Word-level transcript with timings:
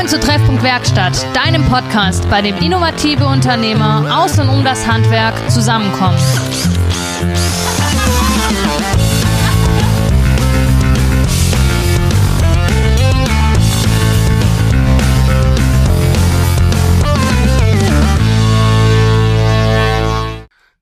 Willkommen 0.00 0.18
zu 0.18 0.26
Treffpunkt 0.26 0.62
Werkstatt, 0.62 1.26
deinem 1.36 1.62
Podcast, 1.66 2.26
bei 2.30 2.40
dem 2.40 2.56
innovative 2.56 3.26
Unternehmer 3.26 4.22
aus 4.22 4.38
und 4.38 4.48
um 4.48 4.64
das 4.64 4.86
Handwerk 4.86 5.34
zusammenkommen. 5.50 6.16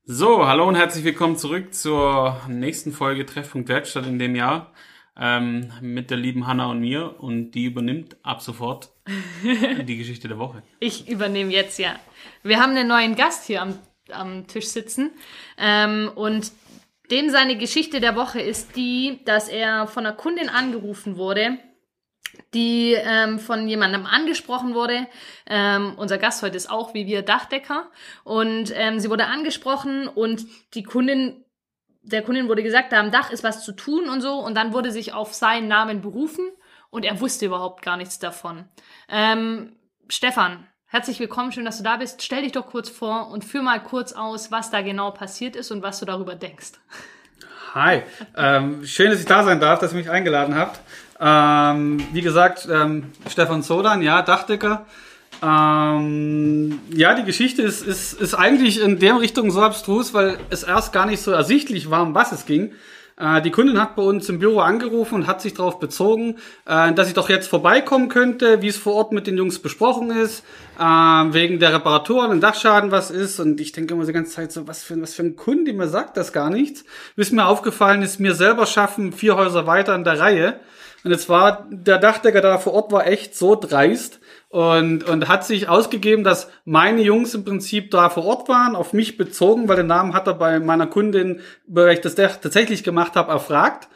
So, 0.05 0.47
hallo 0.47 0.65
und 0.65 0.75
herzlich 0.75 1.03
willkommen 1.03 1.35
zurück 1.35 1.73
zur 1.73 2.39
nächsten 2.47 2.93
Folge 2.93 3.25
Treffpunkt 3.25 3.67
Werkstatt 3.67 4.05
in 4.07 4.17
dem 4.17 4.37
Jahr 4.37 4.71
ähm, 5.19 5.73
mit 5.81 6.09
der 6.09 6.17
lieben 6.17 6.47
Hanna 6.47 6.67
und 6.67 6.79
mir 6.79 7.21
und 7.21 7.51
die 7.51 7.65
übernimmt 7.65 8.15
ab 8.23 8.41
sofort 8.41 8.91
die 9.83 9.97
Geschichte 9.97 10.27
der 10.27 10.37
Woche. 10.37 10.63
Ich 10.79 11.07
übernehme 11.07 11.51
jetzt, 11.51 11.79
ja. 11.79 11.99
Wir 12.43 12.59
haben 12.59 12.75
einen 12.75 12.87
neuen 12.87 13.15
Gast 13.15 13.45
hier 13.45 13.61
am, 13.61 13.79
am 14.11 14.47
Tisch 14.47 14.67
sitzen 14.67 15.11
ähm, 15.57 16.11
und 16.15 16.51
dem 17.11 17.29
seine 17.29 17.57
Geschichte 17.57 17.99
der 17.99 18.15
Woche 18.15 18.39
ist 18.39 18.75
die, 18.75 19.19
dass 19.25 19.49
er 19.49 19.87
von 19.87 20.05
einer 20.05 20.15
Kundin 20.15 20.47
angerufen 20.47 21.17
wurde, 21.17 21.57
die 22.53 22.93
ähm, 22.93 23.39
von 23.39 23.67
jemandem 23.67 24.05
angesprochen 24.05 24.75
wurde. 24.75 25.07
Ähm, 25.47 25.93
unser 25.97 26.19
Gast 26.19 26.43
heute 26.43 26.57
ist 26.57 26.69
auch 26.69 26.93
wie 26.93 27.07
wir 27.07 27.23
Dachdecker 27.23 27.89
und 28.23 28.71
ähm, 28.75 28.99
sie 28.99 29.09
wurde 29.09 29.25
angesprochen 29.25 30.07
und 30.07 30.45
die 30.75 30.83
Kundin 30.83 31.43
der 32.01 32.21
Kundin 32.21 32.47
wurde 32.47 32.63
gesagt, 32.63 32.91
da 32.91 32.99
am 32.99 33.11
Dach 33.11 33.31
ist 33.31 33.43
was 33.43 33.63
zu 33.63 33.71
tun 33.73 34.09
und 34.09 34.21
so. 34.21 34.33
Und 34.39 34.55
dann 34.55 34.73
wurde 34.73 34.91
sich 34.91 35.13
auf 35.13 35.33
seinen 35.33 35.67
Namen 35.67 36.01
berufen 36.01 36.49
und 36.89 37.05
er 37.05 37.19
wusste 37.19 37.45
überhaupt 37.45 37.81
gar 37.81 37.97
nichts 37.97 38.19
davon. 38.19 38.65
Ähm, 39.07 39.73
Stefan, 40.07 40.67
herzlich 40.85 41.19
willkommen, 41.19 41.51
schön, 41.51 41.65
dass 41.65 41.77
du 41.77 41.83
da 41.83 41.97
bist. 41.97 42.23
Stell 42.23 42.43
dich 42.43 42.51
doch 42.51 42.67
kurz 42.67 42.89
vor 42.89 43.29
und 43.29 43.45
führ 43.45 43.61
mal 43.61 43.81
kurz 43.81 44.13
aus, 44.13 44.51
was 44.51 44.71
da 44.71 44.81
genau 44.81 45.11
passiert 45.11 45.55
ist 45.55 45.71
und 45.71 45.83
was 45.83 45.99
du 45.99 46.05
darüber 46.05 46.35
denkst. 46.35 46.71
Hi, 47.75 48.01
ähm, 48.35 48.83
schön, 48.85 49.11
dass 49.11 49.19
ich 49.19 49.27
da 49.27 49.43
sein 49.43 49.59
darf, 49.59 49.79
dass 49.79 49.93
ihr 49.93 49.99
mich 49.99 50.09
eingeladen 50.09 50.55
habt. 50.55 50.79
Ähm, 51.19 52.03
wie 52.13 52.21
gesagt, 52.21 52.67
ähm, 52.71 53.11
Stefan 53.29 53.61
Sodan, 53.61 54.01
ja, 54.01 54.23
Dachdecker. 54.23 54.87
Ähm, 55.43 56.79
ja, 56.91 57.13
die 57.13 57.23
Geschichte 57.23 57.61
ist, 57.61 57.85
ist, 57.85 58.13
ist 58.13 58.33
eigentlich 58.33 58.81
in 58.81 58.99
der 58.99 59.19
Richtung 59.19 59.51
so 59.51 59.61
abstrus, 59.61 60.13
weil 60.15 60.39
es 60.49 60.63
erst 60.63 60.91
gar 60.91 61.05
nicht 61.05 61.21
so 61.21 61.31
ersichtlich 61.31 61.91
war, 61.91 62.01
um 62.01 62.15
was 62.15 62.31
es 62.31 62.45
ging. 62.47 62.73
Äh, 63.19 63.41
die 63.41 63.51
Kundin 63.51 63.79
hat 63.79 63.95
bei 63.95 64.01
uns 64.01 64.29
im 64.29 64.39
Büro 64.39 64.59
angerufen 64.59 65.15
und 65.15 65.27
hat 65.27 65.41
sich 65.41 65.53
darauf 65.53 65.79
bezogen, 65.79 66.37
äh, 66.65 66.93
dass 66.93 67.09
ich 67.09 67.13
doch 67.13 67.29
jetzt 67.29 67.47
vorbeikommen 67.47 68.07
könnte, 68.07 68.61
wie 68.61 68.67
es 68.67 68.77
vor 68.77 68.95
Ort 68.95 69.11
mit 69.11 69.27
den 69.27 69.37
Jungs 69.37 69.59
besprochen 69.59 70.09
ist, 70.09 70.43
äh, 70.79 70.83
wegen 70.83 71.59
der 71.59 71.73
Reparaturen 71.73 72.31
und 72.31 72.41
Dachschaden 72.41 72.91
was 72.91 73.11
ist. 73.11 73.39
Und 73.39 73.59
ich 73.59 73.73
denke 73.73 73.93
immer 73.93 74.05
die 74.05 74.13
ganze 74.13 74.31
Zeit 74.31 74.51
so, 74.51 74.67
was 74.67 74.83
für, 74.83 74.99
was 75.01 75.13
für 75.13 75.23
ein 75.23 75.35
Kunde, 75.35 75.73
mir 75.73 75.89
sagt 75.89 76.15
das 76.15 76.31
gar 76.31 76.49
nichts. 76.49 76.85
Bis 77.15 77.31
mir 77.31 77.45
aufgefallen 77.45 78.01
ist, 78.01 78.19
mir 78.19 78.33
selber 78.33 78.65
schaffen 78.65 79.11
vier 79.11 79.35
Häuser 79.35 79.67
weiter 79.67 79.93
in 79.95 80.05
der 80.05 80.19
Reihe. 80.19 80.59
Und 81.03 81.11
jetzt 81.11 81.29
war 81.29 81.67
der 81.69 81.97
Dachdecker 81.97 82.41
da 82.41 82.57
vor 82.57 82.73
Ort 82.73 82.91
war 82.91 83.07
echt 83.07 83.35
so 83.35 83.55
dreist, 83.55 84.18
und, 84.49 85.03
und 85.07 85.27
hat 85.27 85.45
sich 85.45 85.69
ausgegeben, 85.69 86.23
dass 86.23 86.49
meine 86.65 87.01
Jungs 87.01 87.35
im 87.35 87.45
Prinzip 87.45 87.91
da 87.91 88.09
vor 88.09 88.25
Ort 88.25 88.49
waren, 88.49 88.75
auf 88.75 88.93
mich 88.93 89.15
bezogen, 89.15 89.67
weil 89.67 89.77
den 89.77 89.87
Namen 89.87 90.13
hat 90.13 90.27
er 90.27 90.33
bei 90.33 90.59
meiner 90.59 90.87
Kundin, 90.87 91.41
weil 91.67 91.93
ich 91.93 92.01
das 92.01 92.15
tatsächlich 92.15 92.83
gemacht 92.83 93.15
habe, 93.15 93.31
erfragt 93.31 93.87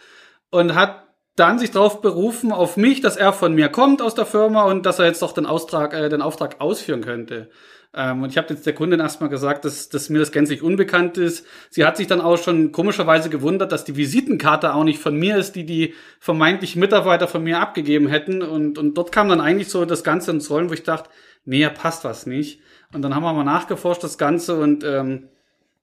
und 0.51 0.75
hat 0.75 1.07
dann 1.35 1.57
sich 1.57 1.71
darauf 1.71 2.01
berufen, 2.01 2.51
auf 2.51 2.77
mich, 2.77 3.01
dass 3.01 3.17
er 3.17 3.33
von 3.33 3.55
mir 3.55 3.69
kommt 3.69 4.03
aus 4.03 4.13
der 4.13 4.27
Firma 4.27 4.65
und 4.65 4.85
dass 4.85 4.99
er 4.99 5.05
jetzt 5.05 5.23
doch 5.23 5.31
den, 5.31 5.47
Austrag, 5.47 5.93
äh, 5.93 6.09
den 6.09 6.21
Auftrag 6.21 6.61
ausführen 6.61 7.01
könnte. 7.01 7.49
Ähm, 7.95 8.23
und 8.23 8.29
ich 8.29 8.37
habe 8.37 8.53
jetzt 8.53 8.65
der 8.65 8.73
Kundin 8.73 8.99
erstmal 8.99 9.29
gesagt, 9.29 9.65
dass, 9.65 9.89
dass 9.89 10.09
mir 10.09 10.19
das 10.19 10.31
gänzlich 10.31 10.63
unbekannt 10.63 11.17
ist. 11.17 11.45
Sie 11.69 11.85
hat 11.85 11.97
sich 11.97 12.07
dann 12.07 12.21
auch 12.21 12.37
schon 12.37 12.71
komischerweise 12.71 13.29
gewundert, 13.29 13.71
dass 13.71 13.85
die 13.85 13.95
Visitenkarte 13.95 14.73
auch 14.73 14.83
nicht 14.83 14.99
von 14.99 15.15
mir 15.15 15.37
ist, 15.37 15.55
die 15.55 15.65
die 15.65 15.93
vermeintlichen 16.19 16.79
Mitarbeiter 16.79 17.27
von 17.27 17.43
mir 17.43 17.59
abgegeben 17.59 18.07
hätten. 18.07 18.41
Und, 18.41 18.77
und 18.77 18.95
dort 18.95 19.11
kam 19.11 19.29
dann 19.29 19.41
eigentlich 19.41 19.69
so 19.69 19.85
das 19.85 20.03
Ganze 20.03 20.31
ins 20.31 20.49
Rollen, 20.49 20.69
wo 20.69 20.73
ich 20.73 20.83
dachte, 20.83 21.09
nee, 21.45 21.67
passt 21.69 22.03
was 22.03 22.25
nicht. 22.25 22.61
Und 22.93 23.03
dann 23.03 23.13
haben 23.15 23.23
wir 23.23 23.33
mal 23.33 23.43
nachgeforscht, 23.43 24.03
das 24.03 24.17
Ganze. 24.17 24.59
Und 24.59 24.83
ähm, 24.83 25.29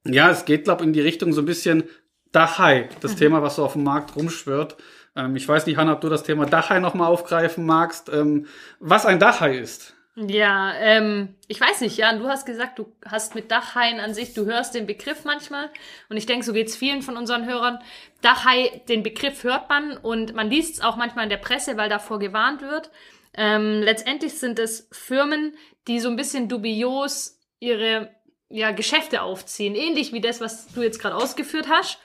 ja, 0.04 0.30
es 0.30 0.44
geht, 0.44 0.64
glaube 0.64 0.84
in 0.84 0.92
die 0.92 1.00
Richtung 1.00 1.32
so 1.32 1.42
ein 1.42 1.46
bisschen 1.46 1.84
Dachai, 2.32 2.88
das 3.00 3.14
mhm. 3.14 3.18
Thema, 3.18 3.42
was 3.42 3.56
so 3.56 3.64
auf 3.64 3.74
dem 3.74 3.84
Markt 3.84 4.16
rumschwört. 4.16 4.76
Ähm, 5.16 5.36
ich 5.36 5.46
weiß 5.46 5.66
nicht, 5.66 5.76
Hanna, 5.76 5.92
ob 5.92 6.00
du 6.00 6.08
das 6.08 6.22
Thema 6.22 6.46
Dachai 6.46 6.80
nochmal 6.80 7.08
aufgreifen 7.08 7.66
magst. 7.66 8.08
Ähm, 8.12 8.46
was 8.80 9.06
ein 9.06 9.20
Dachai 9.20 9.58
ist. 9.58 9.94
Ja, 10.16 10.74
ähm, 10.74 11.36
ich 11.46 11.60
weiß 11.60 11.80
nicht, 11.82 11.96
Jan, 11.96 12.18
du 12.18 12.28
hast 12.28 12.44
gesagt, 12.44 12.78
du 12.78 12.92
hast 13.06 13.36
mit 13.36 13.50
Dachhaien 13.50 14.00
an 14.00 14.12
sich, 14.12 14.34
du 14.34 14.44
hörst 14.44 14.74
den 14.74 14.86
Begriff 14.86 15.24
manchmal 15.24 15.70
und 16.08 16.16
ich 16.16 16.26
denke, 16.26 16.44
so 16.44 16.52
geht's 16.52 16.76
vielen 16.76 17.02
von 17.02 17.16
unseren 17.16 17.46
Hörern. 17.46 17.78
Dachhai, 18.20 18.82
den 18.88 19.04
Begriff 19.04 19.44
hört 19.44 19.68
man 19.68 19.96
und 19.96 20.34
man 20.34 20.50
liest 20.50 20.74
es 20.74 20.80
auch 20.80 20.96
manchmal 20.96 21.24
in 21.24 21.30
der 21.30 21.36
Presse, 21.36 21.76
weil 21.76 21.88
davor 21.88 22.18
gewarnt 22.18 22.60
wird. 22.60 22.90
Ähm, 23.34 23.82
letztendlich 23.82 24.38
sind 24.38 24.58
es 24.58 24.88
Firmen, 24.90 25.54
die 25.86 26.00
so 26.00 26.08
ein 26.08 26.16
bisschen 26.16 26.48
dubios 26.48 27.38
ihre 27.60 28.10
ja, 28.50 28.72
Geschäfte 28.72 29.22
aufziehen, 29.22 29.76
ähnlich 29.76 30.12
wie 30.12 30.20
das, 30.20 30.40
was 30.40 30.66
du 30.74 30.82
jetzt 30.82 31.00
gerade 31.00 31.14
ausgeführt 31.14 31.68
hast. 31.70 31.98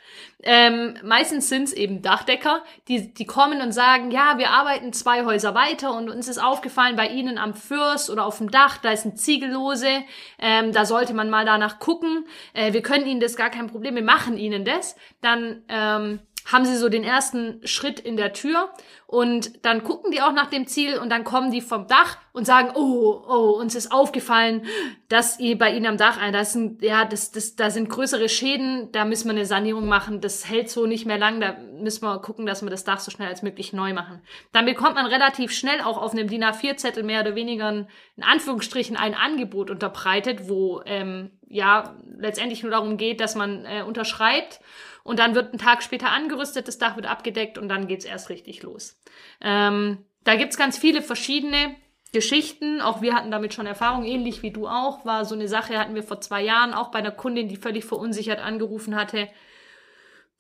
Ähm, 0.44 0.96
meistens 1.04 1.50
sind 1.50 1.64
es 1.64 1.74
eben 1.74 2.04
Dachdecker, 2.04 2.64
die, 2.88 3.12
die 3.14 3.26
kommen 3.26 3.62
und 3.62 3.72
sagen, 3.72 4.12
ja, 4.12 4.38
wir 4.38 4.52
arbeiten 4.52 4.94
zwei 4.94 5.26
Häuser 5.26 5.56
weiter 5.56 5.98
und 5.98 6.10
uns 6.10 6.28
ist 6.28 6.38
aufgefallen, 6.38 6.96
bei 6.96 7.08
Ihnen 7.08 7.40
am 7.40 7.56
Fürst 7.56 8.12
oder 8.12 8.26
auf 8.26 8.38
dem 8.38 8.52
Dach, 8.52 8.78
da 8.78 8.92
ist 8.92 9.06
ein 9.06 9.18
Ziegellose, 9.18 10.04
ähm, 10.38 10.72
da 10.72 10.86
sollte 10.86 11.16
man 11.16 11.32
mal 11.32 11.46
danach 11.46 11.80
gucken. 11.80 12.28
Äh, 12.54 12.74
wir 12.74 12.84
können 12.84 13.08
Ihnen 13.08 13.20
das 13.20 13.36
gar 13.36 13.50
kein 13.50 13.68
Problem, 13.68 13.96
wir 13.96 14.04
machen 14.04 14.38
Ihnen 14.38 14.66
das. 14.66 14.96
Dann 15.22 15.64
ähm, 15.68 16.20
haben 16.46 16.64
sie 16.64 16.78
so 16.78 16.90
den 16.90 17.04
ersten 17.04 17.60
Schritt 17.66 18.00
in 18.00 18.18
der 18.18 18.32
Tür 18.34 18.70
und 19.08 19.66
dann 19.66 19.84
gucken 19.84 20.12
die 20.12 20.22
auch 20.22 20.32
nach 20.32 20.50
dem 20.50 20.68
Ziel 20.68 21.00
und 21.00 21.10
dann 21.10 21.24
kommen 21.24 21.50
die 21.50 21.62
vom 21.62 21.88
Dach 21.88 22.18
und 22.34 22.46
sagen, 22.46 22.72
oh, 22.76 23.24
oh, 23.28 23.60
uns 23.60 23.74
ist 23.74 23.92
aufgefallen, 23.92 24.66
dass 25.10 25.40
ihr 25.40 25.58
bei 25.58 25.74
ihnen 25.74 25.88
am 25.88 25.98
Dach, 25.98 26.20
ein, 26.20 26.34
das 26.34 26.54
sind, 26.54 26.84
ja, 26.84 27.04
das, 27.06 27.32
das, 27.32 27.56
da 27.56 27.72
sind 27.72 27.90
größere 27.90 28.30
Schäden, 28.30 28.92
da 28.92 29.06
müssen 29.06 29.26
wir 29.28 29.32
eine 29.32 29.46
Sanierung 29.46 29.88
machen, 29.88 30.22
das 30.22 30.48
hält 30.48 30.70
so 30.70 30.86
nicht 30.86 31.08
mehr 31.08 31.18
lang, 31.18 31.40
da 31.40 31.56
müssen 31.82 32.04
wir 32.04 32.20
gucken, 32.20 32.46
dass 32.46 32.62
wir 32.62 32.70
das 32.70 32.84
Dach 32.84 33.00
so 33.00 33.10
schnell 33.10 33.28
als 33.28 33.42
möglich 33.42 33.74
neu 33.74 33.94
machen. 33.94 34.22
Dann 34.52 34.66
bekommt 34.66 34.96
man 34.96 35.08
relativ 35.08 35.52
schnell 35.52 35.82
auch 35.82 35.98
auf 35.98 36.12
einem 36.12 36.28
DIN 36.28 36.44
A4-Zettel 36.44 37.04
mehr 37.04 37.22
oder 37.22 37.34
weniger 37.36 37.70
in 37.70 37.88
Anführungsstrichen 38.24 38.98
ein 38.98 39.16
Angebot 39.16 39.72
unterbreitet, 39.72 40.48
wo 40.48 40.82
ähm, 40.86 41.32
ja 41.48 41.96
letztendlich 42.18 42.62
nur 42.62 42.72
darum 42.72 42.98
geht, 42.98 43.20
dass 43.20 43.34
man 43.34 43.66
äh, 43.66 43.82
unterschreibt 43.82 44.60
und 45.06 45.20
dann 45.20 45.36
wird 45.36 45.54
ein 45.54 45.60
Tag 45.60 45.84
später 45.84 46.10
angerüstet, 46.10 46.68
das 46.68 46.80
Dach 46.80 46.96
wird 46.96 47.06
abgedeckt 47.06 47.60
und 47.60 47.70
dann 47.70 47.88
geht's 47.88 48.06
erst 48.06 48.30
richtig 48.30 48.64
los. 48.64 49.00
Ähm, 49.40 50.00
da 50.24 50.36
gibt's 50.36 50.58
ganz 50.58 50.80
viele 50.80 51.04
verschiedene 51.04 51.76
Geschichten. 52.12 52.82
Auch 52.82 53.04
wir 53.04 53.14
hatten 53.14 53.30
damit 53.30 53.54
schon 53.54 53.68
Erfahrung, 53.68 54.04
ähnlich 54.04 54.42
wie 54.42 54.50
du 54.50 54.68
auch. 54.68 55.06
War 55.06 55.24
so 55.24 55.36
eine 55.36 55.48
Sache, 55.48 55.78
hatten 55.78 55.94
wir 55.94 56.02
vor 56.02 56.22
zwei 56.22 56.42
Jahren 56.42 56.74
auch 56.74 56.90
bei 56.90 56.98
einer 56.98 57.12
Kundin, 57.12 57.48
die 57.48 57.56
völlig 57.56 57.86
verunsichert 57.86 58.40
angerufen 58.40 58.96
hatte, 58.96 59.30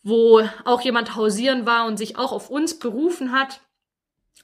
wo 0.01 0.41
auch 0.65 0.81
jemand 0.81 1.15
hausieren 1.15 1.67
war 1.67 1.85
und 1.85 1.97
sich 1.97 2.17
auch 2.17 2.31
auf 2.31 2.49
uns 2.49 2.79
berufen 2.79 3.31
hat. 3.31 3.61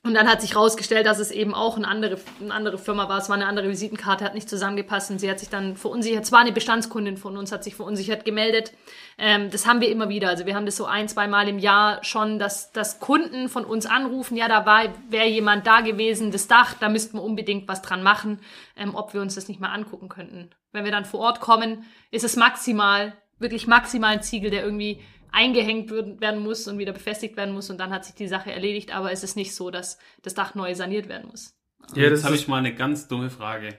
Und 0.04 0.16
dann 0.16 0.28
hat 0.28 0.42
sich 0.42 0.56
rausgestellt, 0.56 1.06
dass 1.06 1.20
es 1.20 1.30
eben 1.30 1.54
auch 1.54 1.78
eine 1.78 1.88
andere, 1.88 2.18
eine 2.40 2.54
andere 2.54 2.80
Firma 2.80 3.08
war. 3.08 3.20
Es 3.20 3.30
war 3.30 3.36
eine 3.36 3.46
andere 3.46 3.70
Visitenkarte, 3.70 4.26
hat 4.26 4.34
nicht 4.34 4.50
zusammengepasst 4.50 5.12
und 5.12 5.20
sie 5.20 5.30
hat 5.30 5.40
sich 5.40 5.50
dann 5.50 5.76
verunsichert. 5.78 6.24
Es 6.24 6.32
war 6.32 6.40
eine 6.40 6.52
Bestandskundin 6.52 7.18
von 7.18 7.38
uns, 7.38 7.52
hat 7.52 7.64
sich 7.64 7.76
verunsichert 7.76 8.26
gemeldet. 8.26 8.74
Ähm, 9.20 9.52
das 9.52 9.68
haben 9.68 9.80
wir 9.80 9.90
immer 9.90 10.10
wieder. 10.10 10.30
Also 10.30 10.48
wir 10.48 10.56
haben 10.56 10.66
das 10.66 10.76
so 10.76 10.86
ein, 10.86 11.08
zwei 11.08 11.28
Mal 11.28 11.48
im 11.48 11.60
Jahr 11.60 12.04
schon, 12.04 12.40
dass, 12.40 12.72
dass 12.72 13.00
Kunden 13.00 13.48
von 13.48 13.64
uns 13.64 13.86
anrufen, 13.86 14.38
ja, 14.38 14.48
da 14.48 14.66
war, 14.66 14.86
wäre 15.10 15.28
jemand 15.28 15.68
da 15.68 15.82
gewesen, 15.82 16.32
das 16.32 16.48
Dach, 16.48 16.74
da 16.80 16.90
müssten 16.90 17.18
wir 17.18 17.24
unbedingt 17.24 17.68
was 17.68 17.84
dran 17.84 18.02
machen, 18.02 18.40
ähm, 18.76 18.96
ob 18.96 19.14
wir 19.14 19.22
uns 19.22 19.36
das 19.36 19.50
nicht 19.50 19.60
mal 19.60 19.72
angucken 19.72 20.10
könnten. 20.10 20.50
Wenn 20.72 20.84
wir 20.84 20.92
dann 20.92 21.06
vor 21.06 21.20
Ort 21.20 21.42
kommen, 21.42 21.86
ist 22.10 22.24
es 22.24 22.36
maximal, 22.36 23.14
wirklich 23.38 23.68
maximal 23.68 24.14
ein 24.14 24.24
Ziegel, 24.24 24.50
der 24.50 24.64
irgendwie 24.64 25.02
eingehängt 25.32 25.92
werden 25.92 26.42
muss 26.42 26.68
und 26.68 26.78
wieder 26.78 26.94
befestigt 26.94 27.38
werden 27.38 27.54
muss 27.54 27.70
und 27.70 27.78
dann 27.78 27.92
hat 27.92 28.06
sich 28.06 28.16
die 28.16 28.28
Sache 28.28 28.52
erledigt, 28.52 28.94
aber 28.94 29.12
es 29.12 29.24
ist 29.24 29.36
nicht 29.36 29.56
so, 29.56 29.72
dass 29.72 29.98
das 30.22 30.34
Dach 30.34 30.56
neu 30.56 30.76
saniert 30.76 31.08
werden 31.08 31.30
muss. 31.30 31.56
Ja, 31.96 32.10
das 32.10 32.24
habe 32.24 32.36
ich 32.36 32.48
mal 32.48 32.58
eine 32.58 32.76
ganz 32.76 33.08
dumme 33.08 33.30
Frage. 33.30 33.78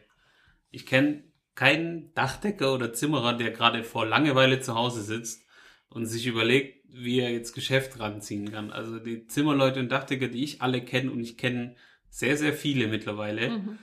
Ich 0.71 0.87
kenne 0.87 1.25
keinen 1.55 2.13
Dachdecker 2.15 2.73
oder 2.75 2.93
Zimmerer, 2.93 3.35
der 3.35 3.51
gerade 3.51 3.85
vor 3.85 4.07
Langeweile 4.07 4.61
zu 4.61 4.75
Hause 4.75 5.03
sitzt 5.03 5.47
und 5.89 6.07
sich 6.07 6.27
überlegt, 6.27 6.83
wie 6.89 7.21
er 7.21 7.31
jetzt 7.31 7.53
Geschäft 7.53 7.99
ranziehen 8.01 8.51
kann. 8.51 8.71
Also 8.71 8.99
die 8.99 9.27
Zimmerleute 9.27 9.81
und 9.81 9.91
Dachdecker, 9.91 10.29
die 10.29 10.45
ich 10.45 10.63
alle 10.63 10.83
kenne 10.83 11.11
und 11.11 11.21
ich 11.21 11.37
kenne 11.37 11.77
sehr, 12.09 12.37
sehr 12.37 12.53
viele 12.53 12.89
mittlerweile, 12.89 13.51
mhm. 13.51 13.79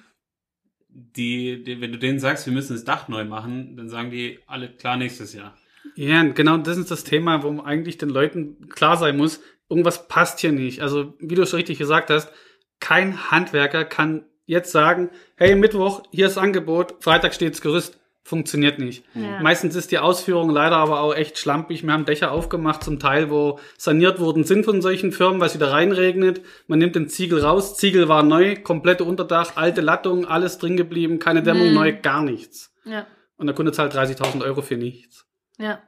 die, 0.90 1.64
die, 1.64 1.82
wenn 1.82 1.92
du 1.92 2.00
denen 2.00 2.20
sagst, 2.20 2.46
wir 2.46 2.54
müssen 2.54 2.74
das 2.74 2.84
Dach 2.84 3.08
neu 3.08 3.26
machen, 3.26 3.78
dann 3.78 3.90
sagen 3.90 4.12
die 4.12 4.40
alle 4.48 4.70
klar 4.70 4.98
nächstes 4.98 5.34
Jahr. 5.34 5.58
Ja, 6.00 6.24
genau 6.24 6.56
das 6.56 6.78
ist 6.78 6.92
das 6.92 7.04
Thema, 7.04 7.44
wo 7.44 7.62
eigentlich 7.62 7.98
den 7.98 8.08
Leuten 8.08 8.70
klar 8.70 8.96
sein 8.96 9.18
muss, 9.18 9.42
irgendwas 9.68 10.08
passt 10.08 10.40
hier 10.40 10.54
nicht. 10.54 10.82
Also, 10.82 11.14
wie 11.20 11.36
du 11.36 11.42
es 11.42 11.54
richtig 11.54 11.78
gesagt 11.78 12.10
hast, 12.10 12.32
kein 12.80 13.32
Handwerker 13.32 13.84
kann 13.84 14.24
jetzt 14.46 14.72
sagen, 14.72 15.10
hey, 15.36 15.56
Mittwoch, 15.56 16.04
hier 16.12 16.28
ist 16.28 16.38
Angebot, 16.38 16.96
Freitag 17.02 17.34
steht's 17.34 17.60
Gerüst. 17.60 18.00
Funktioniert 18.24 18.80
nicht. 18.80 19.04
Ja. 19.14 19.42
Meistens 19.42 19.76
ist 19.76 19.92
die 19.92 19.98
Ausführung 19.98 20.52
leider 20.52 20.78
aber 20.78 21.02
auch 21.02 21.14
echt 21.14 21.38
schlampig. 21.38 21.84
Wir 21.84 21.92
haben 21.92 22.06
Dächer 22.06 22.32
aufgemacht, 22.32 22.82
zum 22.84 23.00
Teil, 23.00 23.30
wo 23.30 23.60
saniert 23.78 24.20
worden 24.22 24.46
sind 24.46 24.64
von 24.64 24.82
solchen 24.82 25.12
Firmen, 25.12 25.42
weil 25.42 25.48
es 25.48 25.56
wieder 25.56 25.72
reinregnet. 25.72 26.42
Man 26.68 26.80
nimmt 26.80 26.96
den 26.96 27.10
Ziegel 27.10 27.40
raus. 27.42 27.76
Ziegel 27.76 28.08
war 28.08 28.24
neu, 28.24 28.56
komplette 28.56 29.04
Unterdach, 29.04 29.58
alte 29.58 29.82
Lattung, 29.82 30.26
alles 30.26 30.60
drin 30.60 30.78
geblieben, 30.78 31.20
keine 31.20 31.44
Dämmung, 31.44 31.70
Mhm. 31.70 31.74
neu, 31.74 31.94
gar 32.02 32.22
nichts. 32.24 32.74
Ja. 32.86 33.06
Und 33.36 33.48
der 33.48 33.56
Kunde 33.56 33.74
zahlt 33.74 33.94
30.000 33.94 34.44
Euro 34.44 34.62
für 34.62 34.78
nichts. 34.78 35.26
Ja. 35.58 35.80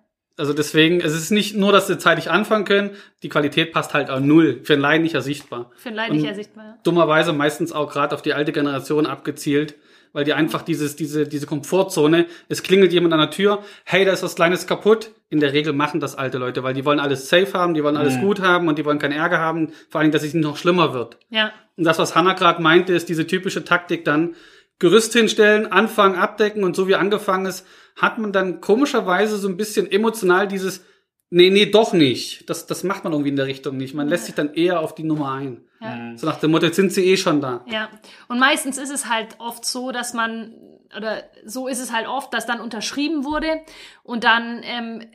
Also 0.41 0.53
deswegen, 0.53 1.01
es 1.01 1.13
ist 1.13 1.29
nicht 1.29 1.55
nur, 1.55 1.71
dass 1.71 1.85
sie 1.85 1.99
zeitig 1.99 2.31
anfangen 2.31 2.65
können, 2.65 2.89
die 3.21 3.29
Qualität 3.29 3.71
passt 3.73 3.93
halt 3.93 4.09
auch 4.09 4.19
null. 4.19 4.59
Für 4.63 4.73
einen 4.73 4.81
Laien 4.81 5.03
nicht 5.03 5.13
ersichtbar. 5.13 5.69
Für 5.75 5.89
ein 5.89 5.95
Leid 5.95 6.11
nicht 6.11 6.25
ersichtbar. 6.25 6.65
Ja. 6.65 6.77
Dummerweise 6.83 7.31
meistens 7.31 7.71
auch 7.71 7.91
gerade 7.91 8.15
auf 8.15 8.23
die 8.23 8.33
alte 8.33 8.51
Generation 8.51 9.05
abgezielt, 9.05 9.75
weil 10.13 10.23
die 10.25 10.33
einfach 10.33 10.63
dieses, 10.63 10.95
diese, 10.95 11.27
diese 11.27 11.45
Komfortzone, 11.45 12.25
es 12.49 12.63
klingelt 12.63 12.91
jemand 12.91 13.13
an 13.13 13.19
der 13.19 13.29
Tür, 13.29 13.63
hey, 13.83 14.03
da 14.03 14.13
ist 14.13 14.23
was 14.23 14.33
Kleines 14.35 14.65
kaputt. 14.65 15.11
In 15.29 15.39
der 15.39 15.53
Regel 15.53 15.73
machen 15.73 15.99
das 15.99 16.15
alte 16.15 16.39
Leute, 16.39 16.63
weil 16.63 16.73
die 16.73 16.85
wollen 16.85 16.99
alles 16.99 17.29
safe 17.29 17.53
haben, 17.53 17.75
die 17.75 17.83
wollen 17.83 17.95
alles 17.95 18.15
Mhm. 18.15 18.21
gut 18.21 18.41
haben 18.41 18.67
und 18.67 18.79
die 18.79 18.83
wollen 18.83 18.97
keinen 18.97 19.13
Ärger 19.13 19.37
haben, 19.37 19.71
vor 19.91 20.01
allem, 20.01 20.09
dass 20.09 20.23
es 20.23 20.33
nicht 20.33 20.43
noch 20.43 20.57
schlimmer 20.57 20.95
wird. 20.95 21.17
Ja. 21.29 21.51
Und 21.77 21.83
das, 21.83 21.99
was 21.99 22.15
Hannah 22.15 22.33
gerade 22.33 22.63
meinte, 22.63 22.93
ist 22.93 23.09
diese 23.09 23.27
typische 23.27 23.63
Taktik 23.63 24.05
dann, 24.05 24.33
Gerüst 24.81 25.13
hinstellen, 25.13 25.71
anfangen, 25.71 26.15
abdecken 26.15 26.63
und 26.63 26.75
so 26.75 26.87
wie 26.87 26.95
angefangen 26.95 27.45
ist, 27.45 27.67
hat 27.95 28.17
man 28.17 28.33
dann 28.33 28.61
komischerweise 28.61 29.37
so 29.37 29.47
ein 29.47 29.55
bisschen 29.55 29.89
emotional 29.89 30.47
dieses, 30.47 30.83
nee, 31.29 31.51
nee, 31.51 31.67
doch 31.67 31.93
nicht. 31.93 32.49
Das, 32.49 32.65
das 32.65 32.83
macht 32.83 33.03
man 33.03 33.13
irgendwie 33.13 33.29
in 33.29 33.35
der 33.35 33.45
Richtung 33.45 33.77
nicht. 33.77 33.93
Man 33.93 34.07
lässt 34.07 34.25
sich 34.25 34.33
dann 34.33 34.55
eher 34.55 34.79
auf 34.79 34.95
die 34.95 35.03
Nummer 35.03 35.33
ein. 35.33 35.61
Ja. 35.81 36.17
So 36.17 36.25
nach 36.25 36.39
dem 36.39 36.49
Motto, 36.49 36.65
jetzt 36.65 36.77
sind 36.77 36.91
sie 36.91 37.05
eh 37.05 37.15
schon 37.15 37.41
da. 37.41 37.63
Ja, 37.67 37.89
und 38.27 38.39
meistens 38.39 38.79
ist 38.79 38.89
es 38.89 39.07
halt 39.07 39.35
oft 39.37 39.65
so, 39.65 39.91
dass 39.91 40.15
man, 40.15 40.55
oder 40.97 41.25
so 41.45 41.67
ist 41.67 41.79
es 41.79 41.93
halt 41.93 42.07
oft, 42.07 42.33
dass 42.33 42.47
dann 42.47 42.59
unterschrieben 42.59 43.23
wurde 43.23 43.61
und 44.01 44.23
dann, 44.23 44.61
ähm, 44.63 45.05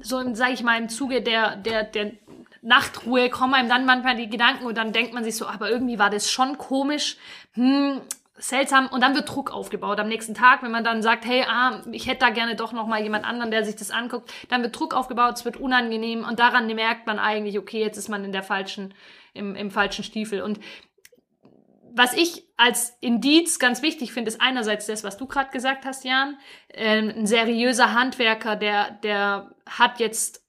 so, 0.00 0.32
sage 0.32 0.52
ich 0.52 0.62
mal, 0.62 0.80
im 0.80 0.88
Zuge 0.88 1.22
der, 1.22 1.56
der, 1.56 1.82
der 1.82 2.12
Nachtruhe 2.62 3.30
kommen 3.30 3.54
einem 3.54 3.68
dann 3.68 3.84
manchmal 3.84 4.14
die 4.14 4.30
Gedanken 4.30 4.64
und 4.64 4.78
dann 4.78 4.92
denkt 4.92 5.12
man 5.12 5.24
sich 5.24 5.34
so, 5.34 5.46
aber 5.46 5.70
irgendwie 5.70 5.98
war 5.98 6.08
das 6.08 6.30
schon 6.30 6.56
komisch, 6.56 7.16
hm, 7.54 8.00
seltsam 8.38 8.86
und 8.88 9.02
dann 9.02 9.14
wird 9.14 9.28
Druck 9.28 9.50
aufgebaut 9.50 9.98
am 9.98 10.08
nächsten 10.08 10.34
Tag, 10.34 10.62
wenn 10.62 10.70
man 10.70 10.84
dann 10.84 11.02
sagt, 11.02 11.24
hey, 11.24 11.44
ah, 11.48 11.82
ich 11.92 12.06
hätte 12.06 12.20
da 12.20 12.30
gerne 12.30 12.56
doch 12.56 12.72
noch 12.72 12.86
mal 12.86 13.02
jemand 13.02 13.24
anderen, 13.24 13.50
der 13.50 13.64
sich 13.64 13.76
das 13.76 13.90
anguckt, 13.90 14.32
dann 14.48 14.62
wird 14.62 14.78
Druck 14.78 14.94
aufgebaut, 14.94 15.36
es 15.36 15.44
wird 15.44 15.56
unangenehm 15.56 16.24
und 16.24 16.38
daran 16.38 16.66
merkt 16.66 17.06
man 17.06 17.18
eigentlich, 17.18 17.58
okay, 17.58 17.80
jetzt 17.80 17.96
ist 17.96 18.08
man 18.08 18.24
in 18.24 18.32
der 18.32 18.42
falschen, 18.42 18.94
im, 19.34 19.54
im 19.54 19.70
falschen 19.70 20.04
Stiefel 20.04 20.42
und 20.42 20.60
was 21.90 22.14
ich 22.14 22.44
als 22.56 22.96
Indiz 23.00 23.58
ganz 23.58 23.82
wichtig 23.82 24.12
finde, 24.12 24.28
ist 24.28 24.40
einerseits 24.40 24.86
das, 24.86 25.04
was 25.04 25.16
du 25.16 25.26
gerade 25.26 25.50
gesagt 25.50 25.84
hast, 25.84 26.04
Jan. 26.04 26.38
Ähm, 26.72 27.08
ein 27.08 27.26
seriöser 27.26 27.92
Handwerker, 27.92 28.56
der, 28.56 28.92
der 29.02 29.54
hat 29.66 29.98
jetzt 29.98 30.47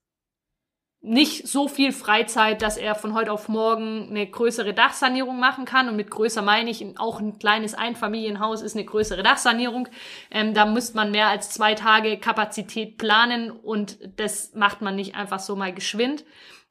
nicht 1.02 1.48
so 1.48 1.66
viel 1.66 1.92
Freizeit, 1.92 2.60
dass 2.60 2.76
er 2.76 2.94
von 2.94 3.14
heute 3.14 3.32
auf 3.32 3.48
morgen 3.48 4.08
eine 4.10 4.26
größere 4.26 4.74
Dachsanierung 4.74 5.40
machen 5.40 5.64
kann. 5.64 5.88
Und 5.88 5.96
mit 5.96 6.10
größer 6.10 6.42
meine 6.42 6.68
ich, 6.70 6.84
auch 6.98 7.20
ein 7.20 7.38
kleines 7.38 7.74
Einfamilienhaus 7.74 8.60
ist 8.60 8.76
eine 8.76 8.84
größere 8.84 9.22
Dachsanierung. 9.22 9.88
Ähm, 10.30 10.52
da 10.52 10.66
müsste 10.66 10.96
man 10.96 11.10
mehr 11.10 11.28
als 11.28 11.50
zwei 11.50 11.74
Tage 11.74 12.18
Kapazität 12.18 12.98
planen 12.98 13.50
und 13.50 13.98
das 14.18 14.54
macht 14.54 14.82
man 14.82 14.94
nicht 14.94 15.14
einfach 15.14 15.40
so 15.40 15.56
mal 15.56 15.72
geschwind. 15.72 16.24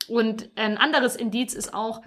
Und 0.07 0.49
ein 0.55 0.77
anderes 0.77 1.15
Indiz 1.15 1.55
ist 1.55 1.73
auch, 1.73 2.01